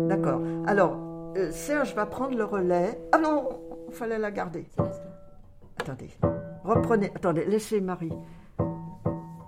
D'accord. 0.08 0.42
Alors, 0.68 0.98
euh, 1.38 1.52
Serge 1.52 1.94
va 1.96 2.06
prendre 2.06 2.38
le 2.38 2.44
relais. 2.44 3.00
Ah 3.12 3.18
non, 3.18 3.50
il 3.88 3.94
fallait 3.94 4.20
la 4.20 4.32
garder. 4.32 4.66
Attendez. 5.90 6.12
Reprenez. 6.64 7.12
Attendez, 7.16 7.46
laissez 7.46 7.82
Marie. 7.82 8.14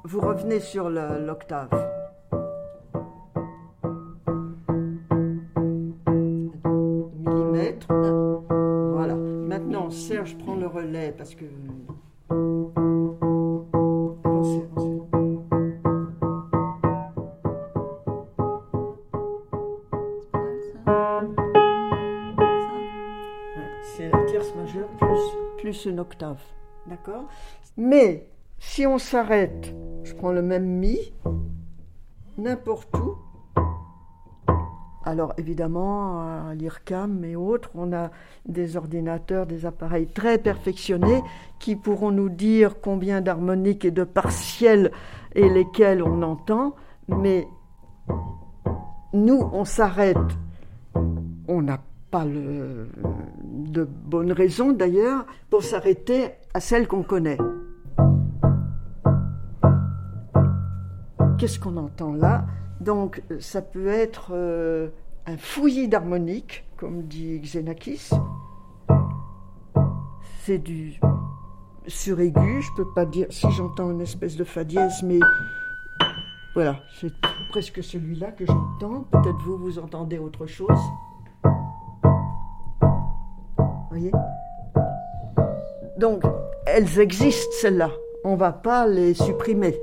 Vous 0.03 0.19
revenez 0.19 0.59
sur 0.59 0.89
l'octave. 0.89 1.69
Millimètre. 7.19 7.93
Voilà. 7.93 9.13
Maintenant, 9.13 9.91
Serge 9.91 10.35
prend 10.39 10.55
le 10.55 10.65
relais 10.65 11.13
parce 11.15 11.35
que. 11.35 11.45
Mais 27.77 28.27
si 28.59 28.85
on 28.85 28.97
s'arrête, 28.97 29.73
je 30.03 30.13
prends 30.13 30.31
le 30.31 30.41
même 30.41 30.65
Mi, 30.65 30.97
n'importe 32.37 32.95
où. 32.97 33.17
Alors 35.03 35.33
évidemment, 35.37 36.21
à 36.21 36.53
l'IRCAM 36.53 37.25
et 37.25 37.35
autres, 37.35 37.71
on 37.73 37.91
a 37.91 38.11
des 38.45 38.77
ordinateurs, 38.77 39.47
des 39.47 39.65
appareils 39.65 40.07
très 40.07 40.37
perfectionnés 40.37 41.23
qui 41.59 41.75
pourront 41.75 42.11
nous 42.11 42.29
dire 42.29 42.79
combien 42.81 43.21
d'harmoniques 43.21 43.83
et 43.83 43.91
de 43.91 44.03
partiels 44.03 44.91
et 45.33 45.49
lesquels 45.49 46.03
on 46.03 46.21
entend, 46.21 46.75
mais 47.07 47.47
nous, 49.13 49.49
on 49.51 49.65
s'arrête. 49.65 50.17
On 51.47 51.63
n'a 51.63 51.79
pas 52.11 52.25
de 52.25 53.83
bonnes 53.83 54.33
raisons 54.33 54.73
d'ailleurs 54.73 55.25
pour 55.49 55.63
s'arrêter 55.63 56.31
à 56.53 56.59
celle 56.59 56.87
qu'on 56.87 57.03
connaît. 57.03 57.37
Qu'est-ce 61.37 61.57
qu'on 61.57 61.77
entend 61.77 62.13
là? 62.13 62.45
Donc 62.81 63.23
ça 63.39 63.61
peut 63.61 63.87
être 63.87 64.31
euh, 64.33 64.89
un 65.25 65.37
fouillis 65.37 65.87
d'harmonique, 65.87 66.65
comme 66.77 67.03
dit 67.03 67.39
Xenakis. 67.39 68.09
C'est 70.43 70.57
du 70.57 70.99
suraigu, 71.87 72.61
je 72.61 72.69
peux 72.75 72.93
pas 72.93 73.05
dire 73.05 73.27
si 73.29 73.49
j'entends 73.51 73.91
une 73.91 74.01
espèce 74.01 74.35
de 74.35 74.43
fa 74.43 74.63
dièse, 74.63 75.01
mais 75.03 75.19
voilà, 76.53 76.79
c'est 76.99 77.13
presque 77.49 77.83
celui-là 77.83 78.31
que 78.31 78.45
j'entends. 78.45 79.05
Peut-être 79.11 79.39
vous, 79.45 79.57
vous 79.57 79.79
entendez 79.79 80.17
autre 80.17 80.45
chose. 80.45 80.79
Donc, 85.97 86.23
elles 86.65 86.99
existent, 86.99 87.51
celles-là. 87.61 87.91
On 88.23 88.35
va 88.35 88.51
pas 88.51 88.87
les 88.87 89.13
supprimer. 89.13 89.77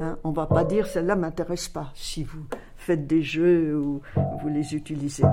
Hein. 0.00 0.18
On 0.24 0.30
va 0.30 0.46
pas 0.46 0.64
dire 0.64 0.86
celle-là 0.86 1.16
m'intéresse 1.16 1.68
pas 1.68 1.90
si 1.94 2.24
vous 2.24 2.44
faites 2.76 3.06
des 3.06 3.22
jeux 3.22 3.76
ou 3.76 4.00
vous 4.40 4.48
les 4.48 4.74
utilisez. 4.74 5.24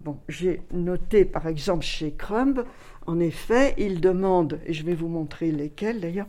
Bon, 0.00 0.16
j'ai 0.28 0.62
noté 0.72 1.24
par 1.24 1.46
exemple 1.46 1.84
chez 1.84 2.12
Crumb, 2.12 2.64
en 3.06 3.20
effet, 3.20 3.74
il 3.78 4.00
demande, 4.00 4.60
et 4.66 4.72
je 4.72 4.84
vais 4.84 4.94
vous 4.94 5.08
montrer 5.08 5.50
lesquels 5.50 6.00
d'ailleurs, 6.00 6.28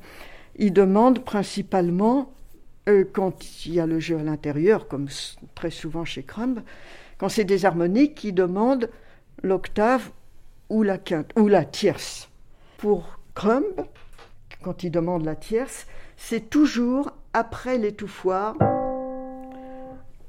il 0.56 0.74
demande 0.74 1.24
principalement, 1.24 2.34
euh, 2.90 3.06
quand 3.12 3.66
il 3.66 3.74
y 3.74 3.80
a 3.80 3.86
le 3.86 4.00
jeu 4.00 4.18
à 4.18 4.24
l'intérieur, 4.24 4.88
comme 4.88 5.08
très 5.56 5.70
souvent 5.72 6.04
chez 6.04 6.24
Crumb, 6.24 6.62
quand 7.18 7.30
c'est 7.30 7.44
des 7.44 7.66
harmoniques, 7.66 8.24
il 8.24 8.34
demande 8.34 8.90
l'octave 9.44 10.10
ou 10.70 10.84
la 10.84 10.98
quinte, 10.98 11.32
ou 11.38 11.48
la 11.48 11.66
tierce. 11.66 12.30
Pour 12.78 13.20
Crumb, 13.34 13.64
quand 14.64 14.84
il 14.84 14.92
demande 14.92 15.26
la 15.26 15.36
tierce, 15.36 15.88
c'est 16.18 16.50
toujours 16.50 17.12
après 17.34 17.78
l'étouffoir. 17.78 18.56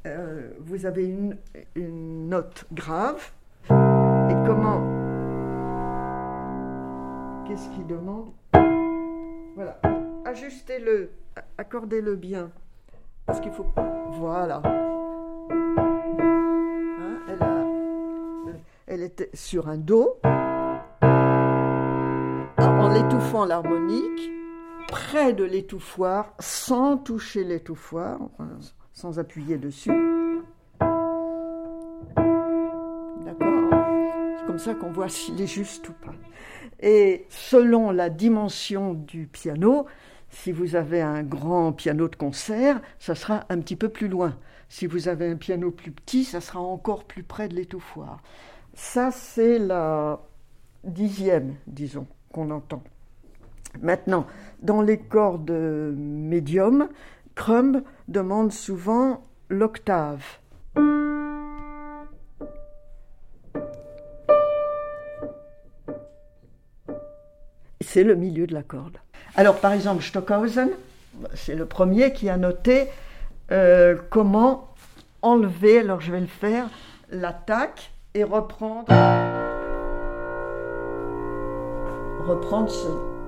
Euh, 0.07 0.51
vous 0.61 0.87
avez 0.87 1.05
une, 1.05 1.37
une 1.75 2.29
note 2.29 2.65
grave. 2.73 3.33
Et 3.69 4.35
comment 4.47 4.81
Qu'est-ce 7.47 7.69
qu'il 7.71 7.87
demande? 7.87 8.31
Voilà. 9.57 9.81
Ajustez-le, 10.25 11.11
accordez-le 11.59 12.15
bien. 12.15 12.51
Parce 13.27 13.41
qu'il 13.41 13.53
faut. 13.53 13.67
Voilà. 14.13 14.63
Elle 18.91 19.03
était 19.05 19.31
sur 19.35 19.69
un 19.69 19.79
Do. 19.79 20.19
En 22.59 22.89
l'étouffant 22.93 23.45
l'harmonique, 23.45 24.31
près 24.89 25.33
de 25.33 25.45
l'étouffoir, 25.45 26.35
sans 26.41 26.97
toucher 26.97 27.45
l'étouffoir, 27.45 28.19
sans 28.93 29.21
appuyer 29.21 29.59
dessus. 29.59 29.93
D'accord 33.25 33.71
C'est 34.39 34.47
comme 34.47 34.59
ça 34.59 34.75
qu'on 34.75 34.91
voit 34.91 35.09
s'il 35.09 35.41
est 35.41 35.47
juste 35.47 35.89
ou 35.89 35.93
pas. 35.93 36.15
Et 36.81 37.27
selon 37.29 37.93
la 37.93 38.11
dimension 38.11 38.95
du 38.95 39.29
piano, 39.29 39.87
si 40.31 40.51
vous 40.51 40.75
avez 40.75 41.01
un 41.01 41.23
grand 41.23 41.73
piano 41.73 42.09
de 42.09 42.17
concert, 42.17 42.81
ça 42.99 43.15
sera 43.15 43.45
un 43.51 43.61
petit 43.61 43.77
peu 43.77 43.89
plus 43.89 44.09
loin. 44.09 44.37
Si 44.69 44.87
vous 44.87 45.07
avez 45.07 45.29
un 45.29 45.37
piano 45.37 45.71
plus 45.71 45.93
petit, 45.93 46.25
ça 46.25 46.41
sera 46.41 46.59
encore 46.59 47.05
plus 47.05 47.23
près 47.23 47.49
de 47.49 47.55
l'étouffoir. 47.55 48.21
Ça, 48.83 49.13
c'est 49.13 49.59
la 49.59 50.19
dixième, 50.83 51.55
disons, 51.67 52.09
qu'on 52.33 52.51
entend. 52.51 52.83
Maintenant, 53.81 54.27
dans 54.63 54.83
les 54.83 54.99
cordes 54.99 55.51
médium, 55.51 56.89
Crumb 57.37 57.85
demande 58.09 58.51
souvent 58.51 59.23
l'octave. 59.49 60.25
C'est 67.81 68.03
le 68.03 68.17
milieu 68.17 68.49
de 68.49 68.55
la 68.55 68.65
corde. 68.65 68.97
Alors, 69.37 69.61
par 69.61 69.73
exemple, 69.73 70.03
Stockhausen, 70.03 70.71
c'est 71.35 71.55
le 71.55 71.67
premier 71.67 72.13
qui 72.13 72.29
a 72.29 72.39
noté 72.39 72.89
euh, 73.53 73.97
comment 74.09 74.75
enlever, 75.23 75.79
alors 75.81 76.01
je 76.01 76.11
vais 76.11 76.21
le 76.21 76.27
faire, 76.27 76.69
l'attaque 77.11 77.93
et 78.15 78.25
reprendre 78.25 78.87
reprendre 82.27 82.71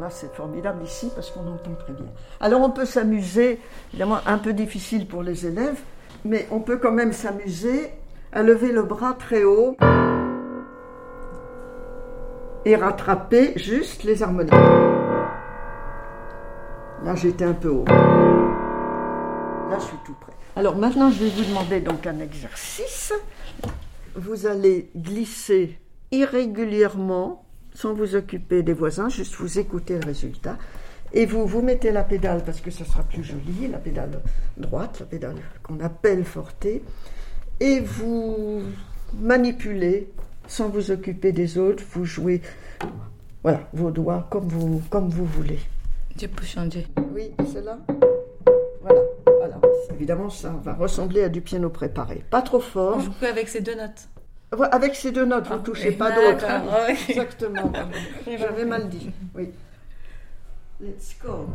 là, 0.00 0.08
c'est 0.10 0.34
formidable 0.34 0.82
ici 0.84 1.10
parce 1.14 1.30
qu'on 1.30 1.40
entend 1.40 1.74
très 1.78 1.92
bien. 1.92 2.06
Alors 2.40 2.60
on 2.62 2.70
peut 2.70 2.84
s'amuser, 2.84 3.60
évidemment 3.90 4.18
un 4.26 4.38
peu 4.38 4.52
difficile 4.52 5.06
pour 5.06 5.22
les 5.22 5.46
élèves, 5.46 5.80
mais 6.24 6.46
on 6.50 6.60
peut 6.60 6.78
quand 6.78 6.92
même 6.92 7.12
s'amuser 7.12 7.90
à 8.32 8.42
lever 8.42 8.72
le 8.72 8.82
bras 8.82 9.14
très 9.18 9.44
haut 9.44 9.76
et 12.64 12.76
rattraper 12.76 13.52
juste 13.56 14.04
les 14.04 14.22
harmoniques. 14.22 14.54
Là, 17.04 17.16
j'étais 17.16 17.44
un 17.44 17.54
peu 17.54 17.68
haut. 17.68 17.84
Là, 19.72 19.78
je 19.78 19.84
suis 19.84 19.96
tout 20.04 20.14
prêt. 20.20 20.32
Alors 20.54 20.76
maintenant, 20.76 21.10
je 21.10 21.24
vais 21.24 21.30
vous 21.30 21.44
demander 21.44 21.80
donc 21.80 22.06
un 22.06 22.20
exercice 22.20 23.12
vous 24.14 24.46
allez 24.46 24.90
glisser 24.96 25.78
irrégulièrement, 26.10 27.44
sans 27.74 27.94
vous 27.94 28.14
occuper 28.14 28.62
des 28.62 28.74
voisins, 28.74 29.08
juste 29.08 29.34
vous 29.36 29.58
écouter 29.58 29.98
le 29.98 30.06
résultat, 30.06 30.58
Et 31.14 31.26
vous, 31.26 31.46
vous 31.46 31.60
mettez 31.60 31.92
la 31.92 32.04
pédale 32.04 32.42
parce 32.44 32.60
que 32.60 32.70
ça 32.70 32.84
sera 32.84 33.02
plus 33.02 33.22
joli, 33.22 33.68
la 33.70 33.78
pédale 33.78 34.22
droite, 34.56 35.00
la 35.00 35.06
pédale 35.06 35.36
qu'on 35.62 35.78
appelle 35.80 36.24
forte, 36.24 36.66
et 37.60 37.80
vous 37.80 38.62
manipulez 39.14 40.10
sans 40.46 40.68
vous 40.68 40.90
occuper 40.90 41.32
des 41.32 41.58
autres, 41.58 41.82
vous 41.92 42.04
jouez 42.04 42.40
voilà, 43.42 43.68
vos 43.72 43.90
doigts 43.90 44.26
comme 44.30 44.48
vous, 44.48 44.82
comme 44.88 45.08
vous 45.08 45.26
voulez. 45.26 45.58
Je 46.18 46.26
peux 46.26 46.44
changer. 46.44 46.86
Oui, 47.14 47.30
c'est 47.52 47.62
là. 47.62 47.78
Évidemment, 50.02 50.30
ça 50.30 50.50
va 50.64 50.72
ressembler 50.74 51.22
à 51.22 51.28
du 51.28 51.40
piano 51.42 51.70
préparé. 51.70 52.24
Pas 52.28 52.42
trop 52.42 52.58
fort. 52.58 53.00
Avec 53.22 53.48
ces 53.48 53.60
deux 53.60 53.76
notes. 53.76 54.08
Avec 54.72 54.96
ces 54.96 55.12
deux 55.12 55.24
notes, 55.24 55.46
vous 55.46 55.54
ne 55.54 55.58
Ah, 55.60 55.62
touchez 55.62 55.90
oui. 55.90 55.94
pas 55.94 56.10
d'autres. 56.10 56.44
hein. 56.44 56.64
Oui. 56.88 56.96
Exactement. 57.10 57.72
J'avais 58.26 58.64
mal 58.64 58.88
dit. 58.88 59.12
Oui. 59.36 59.50
Let's 60.80 61.14
go. 61.24 61.46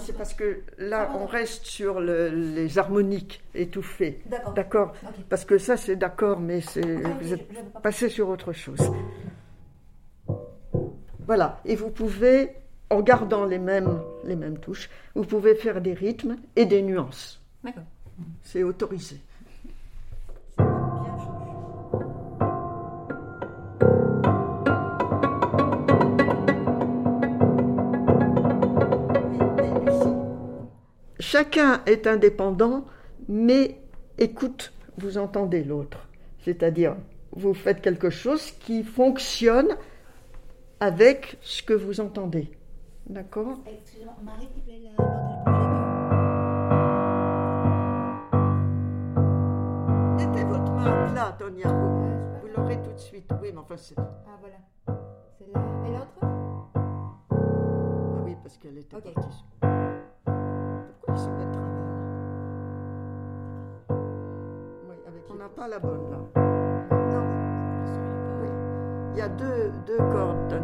C'est 0.00 0.12
parce 0.16 0.34
que 0.34 0.60
là, 0.78 1.12
on 1.20 1.26
reste 1.26 1.64
sur 1.66 2.00
le- 2.00 2.28
les 2.30 2.78
harmoniques 2.78 3.42
étouffées. 3.54 4.20
D'accord. 4.26 4.54
D'accord. 4.54 4.92
Parce 5.28 5.44
que 5.44 5.58
ça, 5.58 5.76
c'est 5.76 5.96
d'accord, 5.96 6.40
mais 6.40 6.60
c'est, 6.60 6.96
ok, 6.96 7.12
vous 7.22 7.32
êtes 7.34 7.48
pas- 7.72 7.80
passé 7.80 8.08
sur 8.08 8.28
autre 8.28 8.52
chose. 8.52 8.80
Voilà, 11.26 11.60
et 11.64 11.76
vous 11.76 11.90
pouvez, 11.90 12.50
en 12.90 13.00
gardant 13.02 13.44
les 13.44 13.58
mêmes, 13.58 14.00
les 14.24 14.36
mêmes 14.36 14.58
touches, 14.58 14.90
vous 15.14 15.24
pouvez 15.24 15.54
faire 15.54 15.80
des 15.80 15.94
rythmes 15.94 16.36
et 16.56 16.66
des 16.66 16.82
nuances. 16.82 17.40
D'accord. 17.62 17.84
C'est 18.42 18.62
autorisé. 18.62 19.20
Chacun 31.20 31.82
est 31.84 32.06
indépendant, 32.06 32.86
mais 33.28 33.78
écoute, 34.16 34.72
vous 34.96 35.18
entendez 35.18 35.62
l'autre. 35.62 36.08
C'est-à-dire, 36.38 36.96
vous 37.32 37.52
faites 37.52 37.82
quelque 37.82 38.08
chose 38.08 38.52
qui 38.52 38.82
fonctionne 38.82 39.68
avec 40.80 41.36
ce 41.42 41.62
que 41.62 41.74
vous 41.74 42.00
entendez. 42.00 42.50
D'accord? 43.06 43.58
Mettez 50.16 50.44
votre 50.44 50.72
main 50.72 50.86
à 50.86 51.10
plat, 51.12 51.36
Tonia. 51.38 51.68
Vous, 51.68 52.40
vous 52.40 52.48
l'aurez 52.56 52.80
tout 52.82 52.92
de 52.92 52.98
suite. 52.98 53.30
Oui, 53.42 53.50
mais 53.52 53.58
enfin, 53.58 53.76
c'est. 53.76 53.98
Ah, 53.98 54.38
voilà. 54.40 54.56
C'est 55.38 55.52
là. 55.52 55.60
Et 55.86 55.90
l'autre? 55.90 56.18
Ah 57.30 58.22
oui, 58.24 58.36
parce 58.42 58.56
qu'elle 58.56 58.78
était 58.78 58.96
Ok. 58.96 59.12
partie. 59.12 59.44
Pas 65.60 65.68
la 65.68 65.78
bonne 65.78 66.10
là. 66.10 66.16
Non. 67.12 67.26
Oui. 68.40 68.48
Il 69.12 69.18
y 69.18 69.20
a 69.20 69.28
deux, 69.28 69.70
deux 69.86 69.98
cordes. 69.98 70.54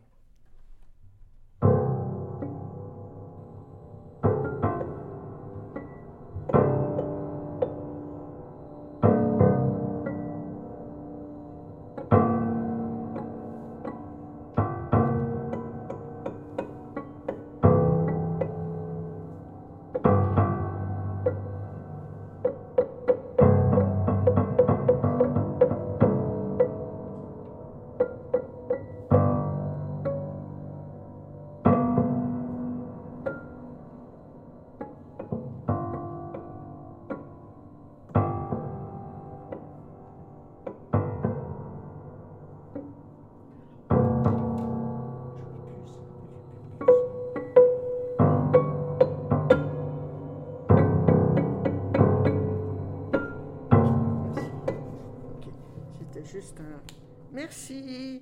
Merci. 57.32 58.22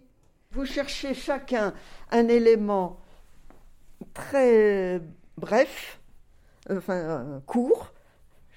Vous 0.52 0.66
cherchez 0.66 1.14
chacun 1.14 1.74
un 2.12 2.28
élément 2.28 3.00
très 4.14 5.02
bref, 5.38 6.00
enfin 6.70 6.96
euh, 6.96 7.40
court. 7.42 7.94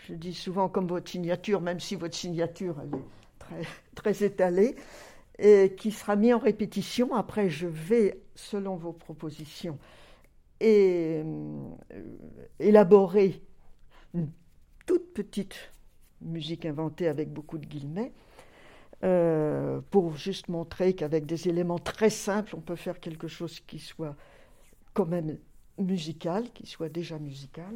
Je 0.07 0.15
dis 0.15 0.35
souvent 0.35 0.69
comme 0.69 0.87
votre 0.87 1.11
signature, 1.11 1.61
même 1.61 1.81
si 1.81 1.95
votre 1.95 2.17
signature 2.17 2.77
elle 2.83 3.63
est 3.63 3.67
très, 3.95 4.25
étalée, 4.25 4.77
et 5.39 5.75
qui 5.77 5.91
sera 5.91 6.17
mis 6.17 6.33
en 6.33 6.39
répétition. 6.39 7.15
Après, 7.15 7.49
je 7.49 7.67
vais, 7.67 8.21
selon 8.35 8.77
vos 8.77 8.93
propositions, 8.93 9.79
euh, 10.63 11.23
élaborer 12.59 13.43
une 14.15 14.31
toute 14.87 15.13
petite 15.15 15.57
musique 16.21 16.67
inventée 16.67 17.09
avec 17.09 17.33
beaucoup 17.33 17.59
de 17.59 17.67
guillemets, 17.67 18.13
euh, 19.05 19.81
pour 19.91 20.17
juste 20.17 20.49
montrer 20.49 20.95
qu'avec 20.95 21.27
des 21.27 21.49
éléments 21.49 21.79
très 21.79 22.09
simples, 22.09 22.57
on 22.57 22.61
peut 22.61 22.77
faire 22.77 23.01
quelque 23.01 23.29
chose 23.29 23.61
qui 23.61 23.79
soit 23.79 24.17
quand 24.95 25.05
même 25.05 25.37
musical, 25.79 26.45
qui 26.55 26.67
soit 26.67 26.89
déjà 26.89 27.19
musical. 27.19 27.75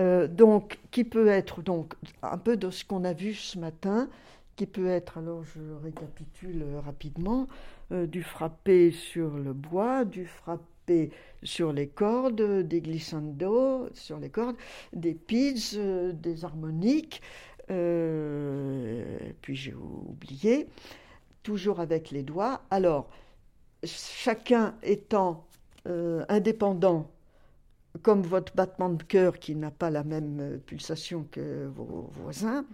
Euh, 0.00 0.28
donc, 0.28 0.80
qui 0.90 1.04
peut 1.04 1.28
être 1.28 1.62
donc 1.62 1.94
un 2.22 2.36
peu 2.36 2.58
de 2.58 2.68
ce 2.68 2.84
qu'on 2.84 3.04
a 3.04 3.14
vu 3.14 3.32
ce 3.32 3.58
matin, 3.58 4.10
qui 4.56 4.66
peut 4.66 4.88
être, 4.88 5.16
alors 5.16 5.44
je 5.44 5.60
récapitule 5.82 6.64
rapidement, 6.84 7.48
euh, 7.92 8.06
du 8.06 8.22
frappé 8.22 8.90
sur 8.90 9.38
le 9.38 9.54
bois, 9.54 10.04
du 10.04 10.26
frappé 10.26 11.10
sur 11.42 11.72
les 11.72 11.86
cordes, 11.86 12.42
des 12.66 12.82
glissando 12.82 13.88
sur 13.94 14.18
les 14.18 14.28
cordes, 14.28 14.56
des 14.92 15.14
pids, 15.14 15.78
des 16.12 16.44
harmoniques, 16.44 17.22
puis 17.66 19.56
j'ai 19.56 19.74
oublié, 19.74 20.68
toujours 21.42 21.80
avec 21.80 22.10
les 22.10 22.22
doigts. 22.22 22.62
Alors, 22.70 23.08
chacun 23.84 24.74
étant 24.82 25.46
euh, 25.86 26.24
indépendant, 26.28 27.10
comme 28.02 28.22
votre 28.22 28.54
battement 28.56 28.88
de 28.88 29.02
cœur 29.02 29.38
qui 29.38 29.54
n'a 29.54 29.70
pas 29.70 29.90
la 29.90 30.02
même 30.02 30.40
euh, 30.40 30.58
pulsation 30.58 31.26
que 31.30 31.66
vos 31.66 32.10
voisins. 32.12 32.64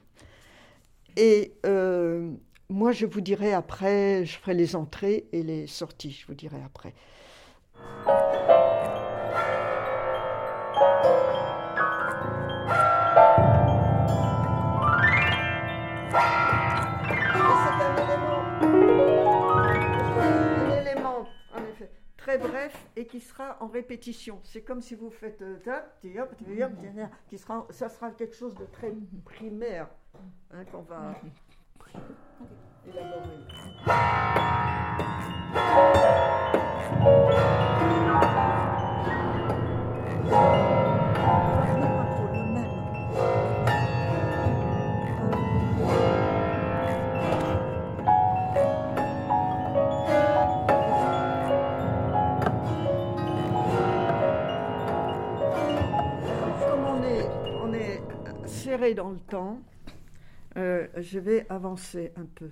Et 1.17 1.53
euh, 1.67 2.31
moi, 2.69 2.93
je 2.93 3.07
vous 3.07 3.21
dirai 3.21 3.53
après, 3.53 4.25
je 4.25 4.39
ferai 4.39 4.55
les 4.55 4.77
entrées 4.77 5.27
et 5.33 5.43
les 5.43 5.67
sorties, 5.67 6.13
je 6.13 6.27
vous 6.27 6.35
dirai 6.35 6.59
après. 6.65 6.95
Bref 22.39 22.89
et 22.97 23.07
qui 23.07 23.21
sera 23.21 23.57
en 23.61 23.69
répétition. 23.69 24.41
C'est 24.45 24.63
comme 24.63 24.81
si 24.81 24.95
vous 24.95 25.11
faites 25.11 25.43
euh, 25.43 25.57
qui 27.29 27.39
sera, 27.39 27.67
ça 27.71 27.89
sera 27.89 28.11
quelque 28.11 28.35
chose 28.35 28.55
de 28.55 28.65
très 28.67 28.93
primaire 29.25 29.89
hein, 30.53 30.65
qu'on 30.67 30.83
va 30.83 31.15
élaborer. 32.87 33.41
Dans 58.71 59.11
le 59.11 59.19
temps, 59.19 59.61
euh, 60.57 60.87
je 60.97 61.19
vais 61.19 61.45
avancer 61.49 62.13
un 62.17 62.25
peu. 62.25 62.51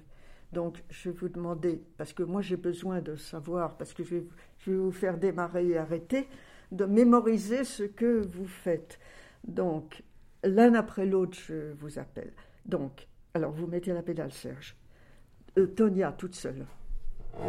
Donc, 0.52 0.82
je 0.90 1.10
vais 1.10 1.16
vous 1.16 1.28
demander, 1.28 1.80
parce 1.96 2.12
que 2.12 2.24
moi 2.24 2.42
j'ai 2.42 2.56
besoin 2.56 3.00
de 3.00 3.14
savoir, 3.14 3.76
parce 3.76 3.94
que 3.94 4.02
je 4.02 4.16
vais, 4.16 4.26
je 4.58 4.72
vais 4.72 4.76
vous 4.78 4.90
faire 4.90 5.16
démarrer 5.16 5.68
et 5.68 5.78
arrêter, 5.78 6.28
de 6.72 6.86
mémoriser 6.86 7.62
ce 7.62 7.84
que 7.84 8.26
vous 8.26 8.48
faites. 8.48 8.98
Donc, 9.46 10.02
l'un 10.42 10.74
après 10.74 11.06
l'autre, 11.06 11.38
je 11.46 11.72
vous 11.74 12.00
appelle. 12.00 12.32
Donc, 12.66 13.06
alors 13.34 13.52
vous 13.52 13.68
mettez 13.68 13.92
la 13.92 14.02
pédale, 14.02 14.32
Serge. 14.32 14.76
Euh, 15.56 15.68
Tonia, 15.68 16.10
toute 16.10 16.34
seule. 16.34 16.66
Ok, 17.36 17.46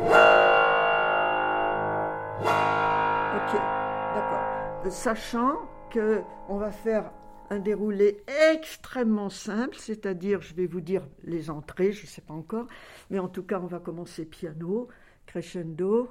d'accord. 4.13 4.45
Euh, 4.85 4.89
Sachant 4.91 5.57
que 5.89 6.21
on 6.47 6.57
va 6.57 6.69
faire 6.69 7.11
un 7.49 7.59
déroulé 7.59 8.21
extrêmement 8.51 9.29
simple, 9.29 9.75
c'est-à-dire, 9.77 10.41
je 10.41 10.53
vais 10.53 10.65
vous 10.67 10.81
dire 10.81 11.07
les 11.23 11.49
entrées, 11.49 11.91
je 11.91 12.03
ne 12.03 12.07
sais 12.07 12.21
pas 12.21 12.33
encore, 12.33 12.67
mais 13.09 13.19
en 13.19 13.27
tout 13.27 13.43
cas, 13.43 13.59
on 13.59 13.67
va 13.67 13.79
commencer 13.79 14.25
piano, 14.25 14.87
crescendo, 15.25 16.09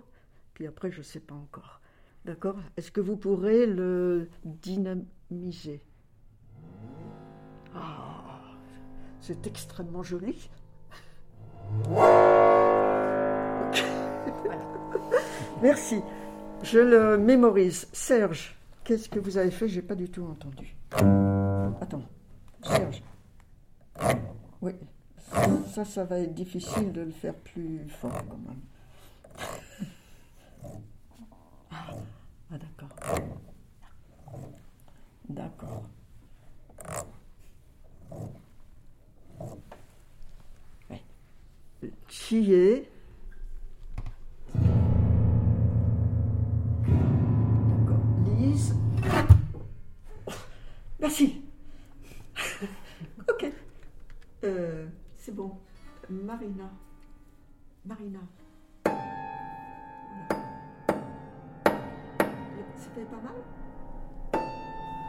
puis 0.55 0.67
après, 0.67 0.91
je 0.91 0.99
ne 0.99 1.05
sais 1.05 1.21
pas 1.21 1.35
encore. 1.35 1.81
D'accord? 2.25 2.57
Est-ce 2.77 2.91
que 2.91 3.01
vous 3.01 3.17
pourrez 3.17 3.67
le 3.67 4.29
dynamiser? 4.45 5.81
Ah, 7.75 8.41
c'est 9.21 9.47
extrêmement 9.47 10.03
joli. 10.03 10.51
Merci. 15.63 16.03
Je 16.63 16.81
le 16.81 17.17
mémorise. 17.19 17.89
Serge, 17.93 18.59
qu'est-ce 18.85 19.09
que 19.09 19.21
vous 19.21 19.39
avez 19.39 19.51
fait? 19.51 19.69
J'ai 19.69 19.83
pas 19.83 19.95
du 19.95 20.11
tout 20.11 20.25
entendu. 20.25 20.78
Attends, 20.93 22.03
Serge. 22.63 23.03
Oui, 24.61 24.73
ça, 25.73 25.85
ça 25.85 26.05
va 26.05 26.19
être 26.19 26.35
difficile 26.35 26.93
de 26.93 27.03
le 27.03 27.11
faire 27.11 27.35
plus 27.35 27.89
fort 27.89 28.23
quand 28.29 28.39
même. 28.39 28.61
Ah, 31.71 31.95
ah, 32.51 32.59
d'accord. 32.59 32.89
D'accord. 35.29 35.83
Chier. 42.09 42.89
D'accord. 47.79 48.01
Lise. 48.39 48.75
Merci. 51.01 51.43
ok. 53.29 53.53
Euh, 54.45 54.87
c'est 55.17 55.35
bon. 55.35 55.53
Marina. 56.11 56.71
Marina. 57.85 58.21
C'était 62.77 63.07
pas 63.07 63.21
mal? 63.23 63.35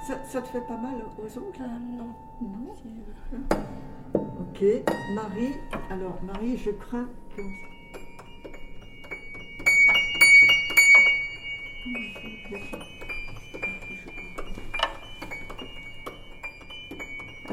Ça, 0.06 0.24
ça 0.26 0.42
te 0.42 0.48
fait 0.48 0.62
pas 0.68 0.78
mal 0.78 0.96
aux 1.18 1.38
ongles? 1.38 1.60
Non. 1.98 2.16
Non 2.42 2.76
Ok. 4.14 4.64
Marie. 5.14 5.56
Alors, 5.90 6.22
Marie, 6.24 6.58
je 6.58 6.72
crains 6.72 7.10
que... 7.36 7.42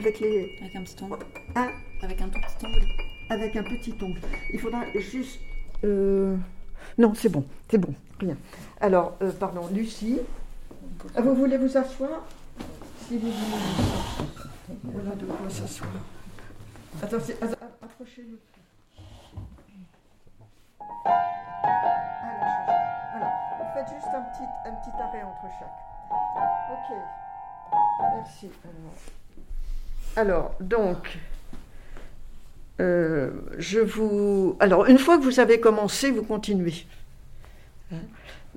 Avec 0.07 0.21
les... 0.21 0.57
Avec 0.61 0.77
un 0.77 0.83
petit 0.85 1.03
ongle. 1.03 1.19
Ah, 1.57 1.67
Avec 2.01 2.21
un 2.21 2.29
tout 2.29 2.39
petit 2.39 2.65
ongle. 2.65 2.87
avec 3.29 3.57
un 3.57 3.63
petit 3.65 3.93
ongle. 4.01 4.21
Il 4.53 4.61
faudra 4.61 4.85
juste. 4.95 5.41
euh, 5.83 6.37
Non, 6.97 7.13
c'est 7.15 7.29
bon, 7.29 7.45
c'est 7.69 7.79
bon, 7.79 7.93
rien. 8.21 8.37
Alors, 8.81 9.17
euh, 9.21 9.33
pardon, 9.33 9.67
Lucie, 9.73 10.21
ah, 11.17 11.23
vous 11.23 11.35
voulez 11.35 11.59
vous 11.59 11.77
asseoir? 11.77 12.25
Si 13.09 13.19
vous 13.19 13.33
voulez. 13.33 14.79
Voilà 14.85 15.11
de 15.17 15.25
quoi 15.27 15.51
s'asseoir. 15.51 15.91
Attends, 17.03 17.17
approchez-le. 17.83 18.39
Voilà, 23.11 23.33
vous 23.59 23.75
faites 23.75 23.89
juste 23.93 24.15
un 24.15 24.23
petit, 24.23 24.45
un 24.67 24.73
petit 24.73 25.03
arrêt 25.03 25.25
entre 25.25 25.47
chaque. 25.59 25.81
Ok, 26.71 26.97
merci. 28.15 28.51
Alors, 28.63 28.95
Alors, 30.17 30.55
donc. 30.61 31.19
Euh, 32.81 33.31
je 33.59 33.81
vous. 33.81 34.57
Alors, 34.61 34.87
une 34.87 34.99
fois 34.99 35.19
que 35.19 35.23
vous 35.23 35.41
avez 35.41 35.61
commencé, 35.61 36.11
vous 36.11 36.23
continuez. 36.23 36.85
Hein 37.93 38.01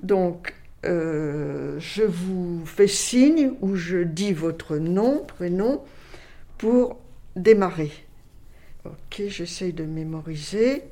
Donc, 0.02 0.54
euh, 0.86 1.76
je 1.78 2.02
vous 2.02 2.64
fais 2.66 2.86
signe 2.86 3.52
ou 3.60 3.76
je 3.76 3.98
dis 3.98 4.32
votre 4.32 4.76
nom, 4.76 5.24
prénom, 5.24 5.82
pour 6.58 6.98
démarrer. 7.36 7.92
Ok, 8.84 9.22
j'essaye 9.28 9.72
de 9.72 9.84
mémoriser. 9.84 10.82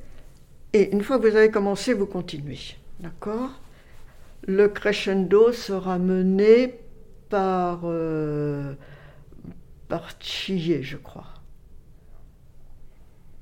Et 0.74 0.92
une 0.92 1.02
fois 1.02 1.18
que 1.18 1.28
vous 1.28 1.36
avez 1.36 1.50
commencé, 1.50 1.94
vous 1.94 2.06
continuez. 2.06 2.58
D'accord? 3.00 3.50
Le 4.46 4.68
crescendo 4.68 5.52
sera 5.52 5.98
mené 5.98 6.74
par, 7.30 7.80
euh, 7.84 8.74
par 9.88 10.10
Chillé, 10.20 10.82
je 10.82 10.96
crois 10.96 11.38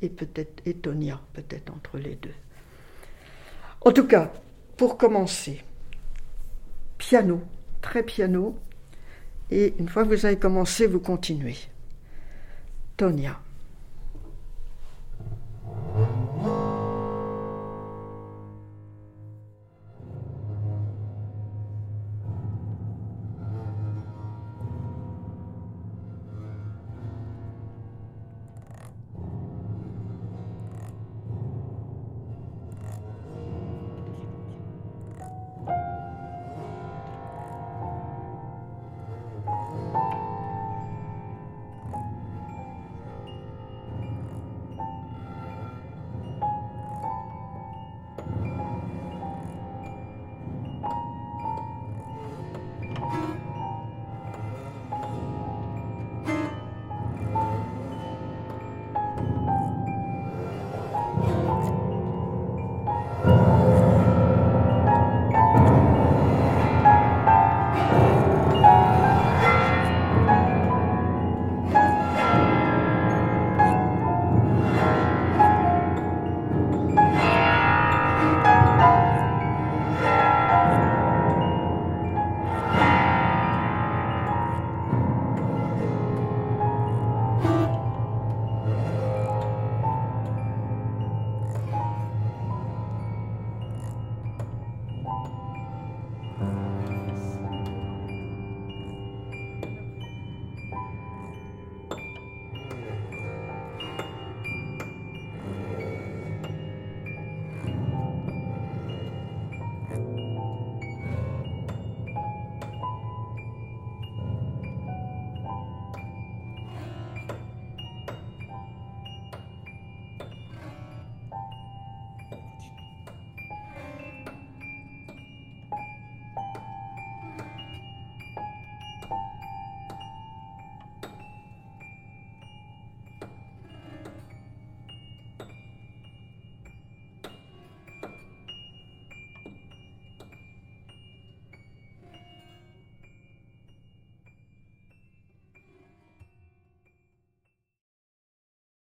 et 0.00 0.08
peut-être 0.08 0.66
Etonia, 0.66 1.20
peut-être 1.32 1.72
entre 1.72 1.98
les 1.98 2.16
deux. 2.16 2.34
En 3.80 3.92
tout 3.92 4.06
cas, 4.06 4.32
pour 4.76 4.98
commencer, 4.98 5.62
piano, 6.98 7.42
très 7.80 8.02
piano, 8.02 8.58
et 9.50 9.74
une 9.78 9.88
fois 9.88 10.04
que 10.04 10.08
vous 10.08 10.26
avez 10.26 10.38
commencé, 10.38 10.86
vous 10.86 11.00
continuez. 11.00 11.56
Tonia. 12.96 13.40